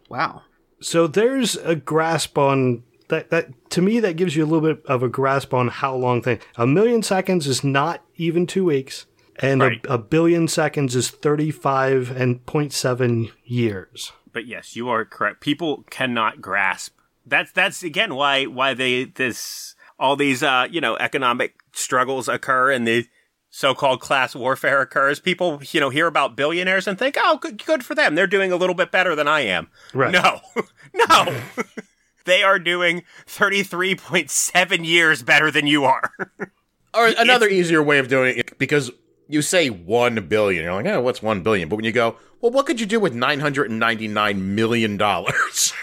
Wow. 0.10 0.44
So 0.80 1.08
there's 1.08 1.56
a 1.56 1.76
grasp 1.76 2.38
on 2.38 2.84
that 3.08 3.30
that 3.32 3.70
to 3.72 3.82
me 3.82 4.00
that 4.02 4.18
gives 4.18 4.36
you 4.36 4.44
a 4.44 4.48
little 4.48 4.74
bit 4.76 4.86
of 4.86 5.02
a 5.02 5.10
grasp 5.10 5.54
on 5.54 5.70
how 5.70 5.96
long 5.96 6.22
thing. 6.22 6.40
A 6.58 6.68
million 6.68 7.02
seconds 7.02 7.48
is 7.48 7.64
not 7.64 8.04
even 8.18 8.46
2 8.46 8.66
weeks 8.66 9.06
and 9.40 9.62
Right. 9.62 9.86
a, 9.86 9.94
a 9.94 9.98
billion 9.98 10.48
seconds 10.48 10.96
is 10.96 11.10
35 11.10 12.12
and 12.12 12.46
0.7 12.46 13.32
years. 13.46 14.12
But 14.32 14.46
yes, 14.46 14.76
you 14.76 14.90
are 14.90 15.06
correct. 15.06 15.42
People 15.42 15.84
cannot 15.90 16.42
grasp. 16.42 16.94
That's 17.26 17.52
that's 17.52 17.82
again 17.82 18.14
why 18.16 18.46
why 18.46 18.74
they 18.76 19.06
this 19.06 19.76
all 20.00 20.16
these 20.16 20.44
uh 20.44 20.68
you 20.70 20.82
know 20.82 20.96
economic 20.98 21.56
struggles 21.74 22.28
occur 22.28 22.72
and 22.72 22.88
the 22.88 23.08
so-called 23.50 24.02
class 24.02 24.36
warfare 24.36 24.82
occurs. 24.82 25.20
People 25.20 25.62
you 25.72 25.80
know 25.80 25.90
hear 25.90 26.08
about 26.08 26.36
billionaires 26.36 26.88
and 26.88 26.98
think, 26.98 27.16
oh, 27.18 27.38
good, 27.38 27.64
good 27.66 27.84
for 27.84 27.96
them. 27.96 28.16
They're 28.16 28.28
doing 28.28 28.52
a 28.52 28.56
little 28.56 28.76
bit 28.76 28.92
better 28.92 29.16
than 29.16 29.28
I 29.28 29.42
am. 29.42 29.70
Right. 29.94 30.12
No, 30.12 30.42
no. 30.94 31.42
they 32.26 32.44
are 32.44 32.60
doing 32.60 33.04
33.7 33.26 34.86
years 34.86 35.24
better 35.24 35.52
than 35.52 35.68
you 35.68 35.86
are. 35.86 36.12
Or 36.94 37.06
another 37.06 37.48
easier 37.48 37.84
way 37.84 38.00
of 38.00 38.08
doing 38.08 38.40
it, 38.40 38.58
because 38.58 38.90
you 39.28 39.44
say 39.44 39.70
one 39.70 40.28
billion, 40.28 40.64
you're 40.64 40.74
like, 40.74 40.88
oh, 40.88 41.02
what's 41.02 41.22
one 41.22 41.44
billion? 41.44 41.70
But 41.70 41.76
when 41.76 41.86
you 41.86 41.92
go, 41.92 42.16
well, 42.42 42.52
what 42.52 42.66
could 42.66 42.80
you 42.80 42.88
do 42.88 43.00
with 43.00 43.14
nine 43.14 43.40
hundred 43.40 43.70
and 43.70 43.80
ninety 43.80 44.08
nine 44.08 44.56
million 44.56 44.98
dollars? 44.98 45.74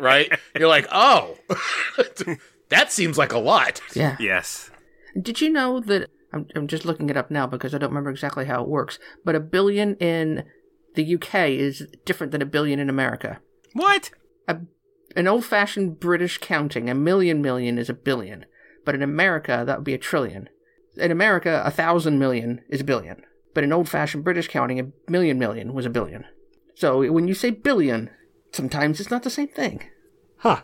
right? 0.00 0.32
You're 0.58 0.68
like, 0.68 0.86
oh, 0.90 1.36
that 2.72 2.92
seems 2.92 3.18
like 3.18 3.32
a 3.32 3.38
lot. 3.38 3.80
Yeah. 3.94 4.16
Yes. 4.18 4.70
Did 5.20 5.40
you 5.40 5.50
know 5.50 5.80
that 5.80 6.10
I'm, 6.32 6.46
I'm 6.54 6.66
just 6.66 6.84
looking 6.84 7.10
it 7.10 7.16
up 7.16 7.30
now 7.30 7.46
because 7.46 7.74
I 7.74 7.78
don't 7.78 7.90
remember 7.90 8.10
exactly 8.10 8.46
how 8.46 8.62
it 8.62 8.68
works, 8.68 8.98
but 9.24 9.34
a 9.34 9.40
billion 9.40 9.96
in 9.96 10.44
the 10.94 11.14
UK 11.14 11.50
is 11.50 11.86
different 12.04 12.32
than 12.32 12.42
a 12.42 12.46
billion 12.46 12.78
in 12.78 12.88
America. 12.88 13.40
What? 13.74 14.10
A, 14.48 14.58
an 15.16 15.28
old 15.28 15.44
fashioned 15.44 16.00
British 16.00 16.38
counting, 16.38 16.88
a 16.88 16.94
million 16.94 17.42
million 17.42 17.78
is 17.78 17.88
a 17.88 17.94
billion, 17.94 18.46
but 18.84 18.94
in 18.94 19.02
America, 19.02 19.64
that 19.66 19.78
would 19.78 19.84
be 19.84 19.94
a 19.94 19.98
trillion. 19.98 20.48
In 20.96 21.10
America, 21.10 21.62
a 21.64 21.70
thousand 21.70 22.18
million 22.18 22.62
is 22.68 22.80
a 22.80 22.84
billion, 22.84 23.22
but 23.54 23.64
in 23.64 23.72
old 23.72 23.88
fashioned 23.88 24.24
British 24.24 24.48
counting, 24.48 24.80
a 24.80 25.10
million 25.10 25.38
million 25.38 25.72
was 25.74 25.86
a 25.86 25.90
billion. 25.90 26.24
So 26.74 27.10
when 27.10 27.28
you 27.28 27.34
say 27.34 27.50
billion, 27.50 28.10
sometimes 28.52 29.00
it's 29.00 29.10
not 29.10 29.22
the 29.22 29.30
same 29.30 29.48
thing. 29.48 29.84
Huh. 30.38 30.62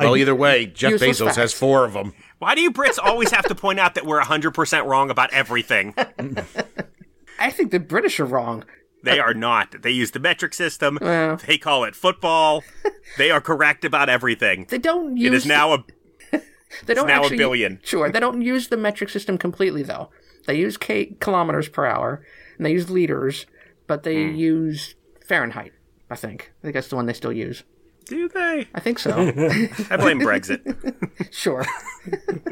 Well, 0.00 0.16
either 0.16 0.34
way, 0.34 0.66
Jeff 0.66 0.92
Useless 0.92 1.20
Bezos 1.20 1.24
facts. 1.26 1.36
has 1.36 1.52
four 1.54 1.84
of 1.84 1.92
them. 1.92 2.12
Why 2.38 2.54
do 2.54 2.60
you 2.62 2.70
Brits 2.72 2.98
always 3.02 3.30
have 3.32 3.44
to 3.46 3.54
point 3.54 3.78
out 3.78 3.94
that 3.94 4.06
we're 4.06 4.20
100% 4.20 4.86
wrong 4.86 5.10
about 5.10 5.32
everything? 5.32 5.94
I 7.38 7.50
think 7.50 7.70
the 7.70 7.80
British 7.80 8.20
are 8.20 8.24
wrong. 8.24 8.64
They 9.02 9.18
are 9.18 9.32
not. 9.34 9.80
They 9.82 9.90
use 9.92 10.10
the 10.10 10.18
metric 10.20 10.52
system. 10.52 10.98
Well. 11.00 11.36
They 11.36 11.56
call 11.58 11.84
it 11.84 11.94
football. 11.96 12.62
they 13.18 13.30
are 13.30 13.40
correct 13.40 13.84
about 13.84 14.08
everything. 14.10 14.66
They 14.68 14.78
don't 14.78 15.16
use 15.16 15.26
It 15.32 15.34
is 15.34 15.46
now 15.46 15.72
a 15.72 15.84
They 16.86 16.94
don't 16.94 17.06
now 17.06 17.20
a 17.20 17.24
actually, 17.24 17.38
billion. 17.38 17.80
Sure, 17.82 18.10
they 18.10 18.20
don't 18.20 18.42
use 18.42 18.68
the 18.68 18.76
metric 18.76 19.08
system 19.10 19.38
completely 19.38 19.82
though. 19.82 20.10
They 20.46 20.54
use 20.58 20.76
K- 20.76 21.16
kilometers 21.20 21.68
per 21.68 21.86
hour 21.86 22.22
and 22.58 22.66
they 22.66 22.72
use 22.72 22.90
liters, 22.90 23.46
but 23.86 24.02
they 24.02 24.28
Hmm. 24.28 24.34
use 24.36 24.94
Fahrenheit. 25.26 25.72
I 26.10 26.16
think. 26.16 26.52
I 26.60 26.62
think 26.62 26.74
that's 26.74 26.88
the 26.88 26.96
one 26.96 27.06
they 27.06 27.12
still 27.14 27.32
use. 27.32 27.62
Do 28.10 28.28
they? 28.28 28.66
I 28.74 28.80
think 28.80 28.98
so. 28.98 29.12
I 29.18 29.96
blame 29.96 30.18
Brexit. 30.18 31.30
sure. 31.30 31.64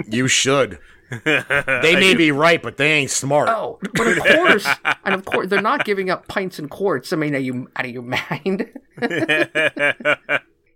You 0.09 0.28
should. 0.28 0.78
They 1.24 1.96
may 1.96 2.14
be 2.14 2.30
right, 2.30 2.62
but 2.62 2.76
they 2.76 2.92
ain't 2.92 3.11
smart. 3.11 3.48
Oh, 3.48 3.80
but 3.94 4.06
of 4.06 4.18
course, 4.22 4.68
and 5.04 5.14
of 5.16 5.24
course, 5.24 5.48
they're 5.48 5.61
not 5.61 5.84
giving 5.84 6.11
up 6.11 6.28
pints 6.28 6.61
and 6.61 6.70
quarts. 6.70 7.12
I 7.12 7.16
mean, 7.16 7.34
are 7.34 7.38
you 7.38 7.68
out 7.74 7.86
of 7.86 7.90
your 7.90 8.02
mind? 8.02 8.70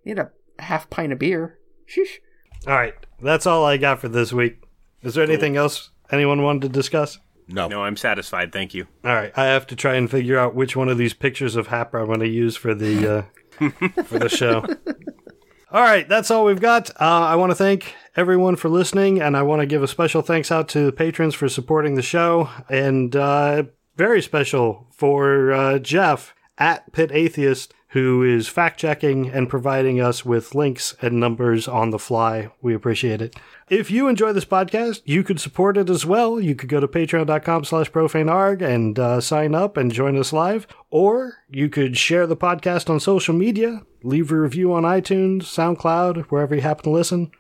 Need 0.05 0.18
a 0.18 0.33
half 0.59 0.91
pint 0.91 1.12
of 1.12 1.20
beer. 1.20 1.61
Sheesh. 1.87 2.18
All 2.66 2.74
right. 2.74 2.95
That's 3.20 3.47
all 3.47 3.64
I 3.64 3.76
got 3.76 4.01
for 4.01 4.09
this 4.09 4.33
week. 4.33 4.64
Is 5.03 5.14
there 5.14 5.22
anything 5.22 5.57
else 5.57 5.91
anyone 6.11 6.43
wanted 6.43 6.62
to 6.62 6.68
discuss? 6.70 7.20
No. 7.47 7.68
No, 7.68 7.85
I'm 7.85 7.97
satisfied. 7.97 8.53
Thank 8.53 8.74
you. 8.74 8.89
All 9.05 9.14
right. 9.14 9.33
I 9.37 9.45
have 9.45 9.68
to 9.68 9.76
try 9.76 9.95
and 9.95 10.11
figure 10.11 10.39
out 10.39 10.57
which 10.57 10.74
one 10.74 10.89
of 10.89 10.99
these 10.99 11.14
pictures 11.14 11.55
of 11.55 11.68
Happer 11.68 12.01
I'm 12.01 12.07
going 12.07 12.18
to 12.18 12.28
use 12.28 12.57
for 12.57 12.74
the 12.74 13.18
uh, 13.18 13.22
for 13.53 14.19
the 14.19 14.29
show. 14.29 14.65
All 15.73 15.81
right, 15.81 16.07
that's 16.07 16.31
all 16.31 16.45
we've 16.45 16.61
got. 16.61 16.91
Uh, 17.01 17.25
I 17.25 17.37
want 17.37 17.51
to 17.51 17.55
thank 17.57 17.95
everyone 18.15 18.57
for 18.57 18.69
listening, 18.69 19.23
and 19.23 19.35
I 19.35 19.43
want 19.43 19.61
to 19.61 19.67
give 19.67 19.83
a 19.83 19.89
special 19.89 20.21
thanks 20.21 20.53
out 20.53 20.69
to 20.71 20.85
the 20.85 20.93
patrons 20.93 21.35
for 21.35 21.49
supporting 21.49 21.95
the 21.95 22.03
show, 22.03 22.51
and 22.69 23.17
uh, 23.17 23.63
very 23.97 24.21
special 24.21 24.87
for 24.91 25.51
uh, 25.51 25.79
Jeff 25.79 26.35
at 26.59 26.93
Pit 26.93 27.11
Atheist, 27.11 27.73
who 27.93 28.22
is 28.22 28.49
fact 28.49 28.80
checking 28.80 29.28
and 29.28 29.51
providing 29.51 30.01
us 30.01 30.24
with 30.24 30.55
links 30.55 30.97
and 31.03 31.20
numbers 31.20 31.68
on 31.68 31.90
the 31.90 31.99
fly. 31.99 32.51
We 32.62 32.74
appreciate 32.74 33.20
it. 33.20 33.36
If 33.68 33.90
you 33.90 34.09
enjoy 34.09 34.32
this 34.32 34.47
podcast, 34.47 35.03
you 35.05 35.22
could 35.22 35.38
support 35.38 35.76
it 35.76 35.90
as 35.90 36.07
well. 36.07 36.40
You 36.40 36.55
could 36.55 36.70
go 36.70 36.80
to 36.80 36.88
patreon.com 36.88 37.64
slash 37.64 37.93
profanearg 37.93 38.62
and 38.62 38.99
uh, 38.99 39.20
sign 39.20 39.55
up 39.55 39.76
and 39.76 39.93
join 39.93 40.18
us 40.18 40.32
live. 40.32 40.66
Or 40.90 41.34
you 41.51 41.68
could 41.68 41.99
share 41.99 42.26
the 42.26 42.36
podcast 42.36 42.88
on 42.88 42.99
social 42.99 43.34
media, 43.34 43.82
leave 44.03 44.32
a 44.32 44.40
review 44.40 44.72
on 44.72 44.84
iTunes, 44.84 45.43
SoundCloud, 45.43 46.24
wherever 46.30 46.55
you 46.55 46.62
happen 46.62 46.84
to 46.84 46.90
listen. 46.90 47.30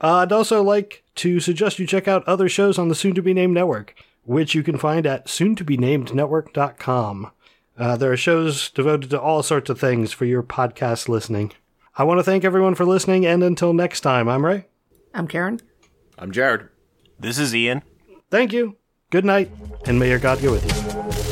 Uh, 0.00 0.16
I'd 0.16 0.32
also 0.32 0.64
like 0.64 1.04
to 1.16 1.38
suggest 1.38 1.78
you 1.78 1.86
check 1.86 2.08
out 2.08 2.26
other 2.26 2.48
shows 2.48 2.76
on 2.76 2.88
the 2.88 2.96
soon 2.96 3.14
to 3.14 3.22
be 3.22 3.34
named 3.34 3.54
network, 3.54 3.94
which 4.24 4.52
you 4.52 4.64
can 4.64 4.78
find 4.78 5.06
at 5.06 5.28
soon 5.28 5.54
to 5.54 5.64
be 5.64 5.76
named 5.76 6.12
network.com. 6.12 7.30
Uh, 7.78 7.96
there 7.96 8.12
are 8.12 8.16
shows 8.16 8.70
devoted 8.70 9.10
to 9.10 9.20
all 9.20 9.42
sorts 9.42 9.70
of 9.70 9.80
things 9.80 10.12
for 10.12 10.24
your 10.24 10.42
podcast 10.42 11.08
listening. 11.08 11.52
I 11.96 12.04
want 12.04 12.18
to 12.18 12.24
thank 12.24 12.44
everyone 12.44 12.74
for 12.74 12.84
listening, 12.84 13.26
and 13.26 13.42
until 13.42 13.72
next 13.72 14.00
time, 14.00 14.28
I'm 14.28 14.44
Ray. 14.44 14.66
I'm 15.14 15.26
Karen. 15.26 15.60
I'm 16.18 16.32
Jared. 16.32 16.68
This 17.18 17.38
is 17.38 17.54
Ian. 17.54 17.82
Thank 18.30 18.52
you, 18.52 18.76
good 19.10 19.24
night, 19.24 19.50
and 19.86 19.98
may 19.98 20.08
your 20.08 20.18
God 20.18 20.40
go 20.40 20.52
with 20.52 20.64
you. 21.26 21.31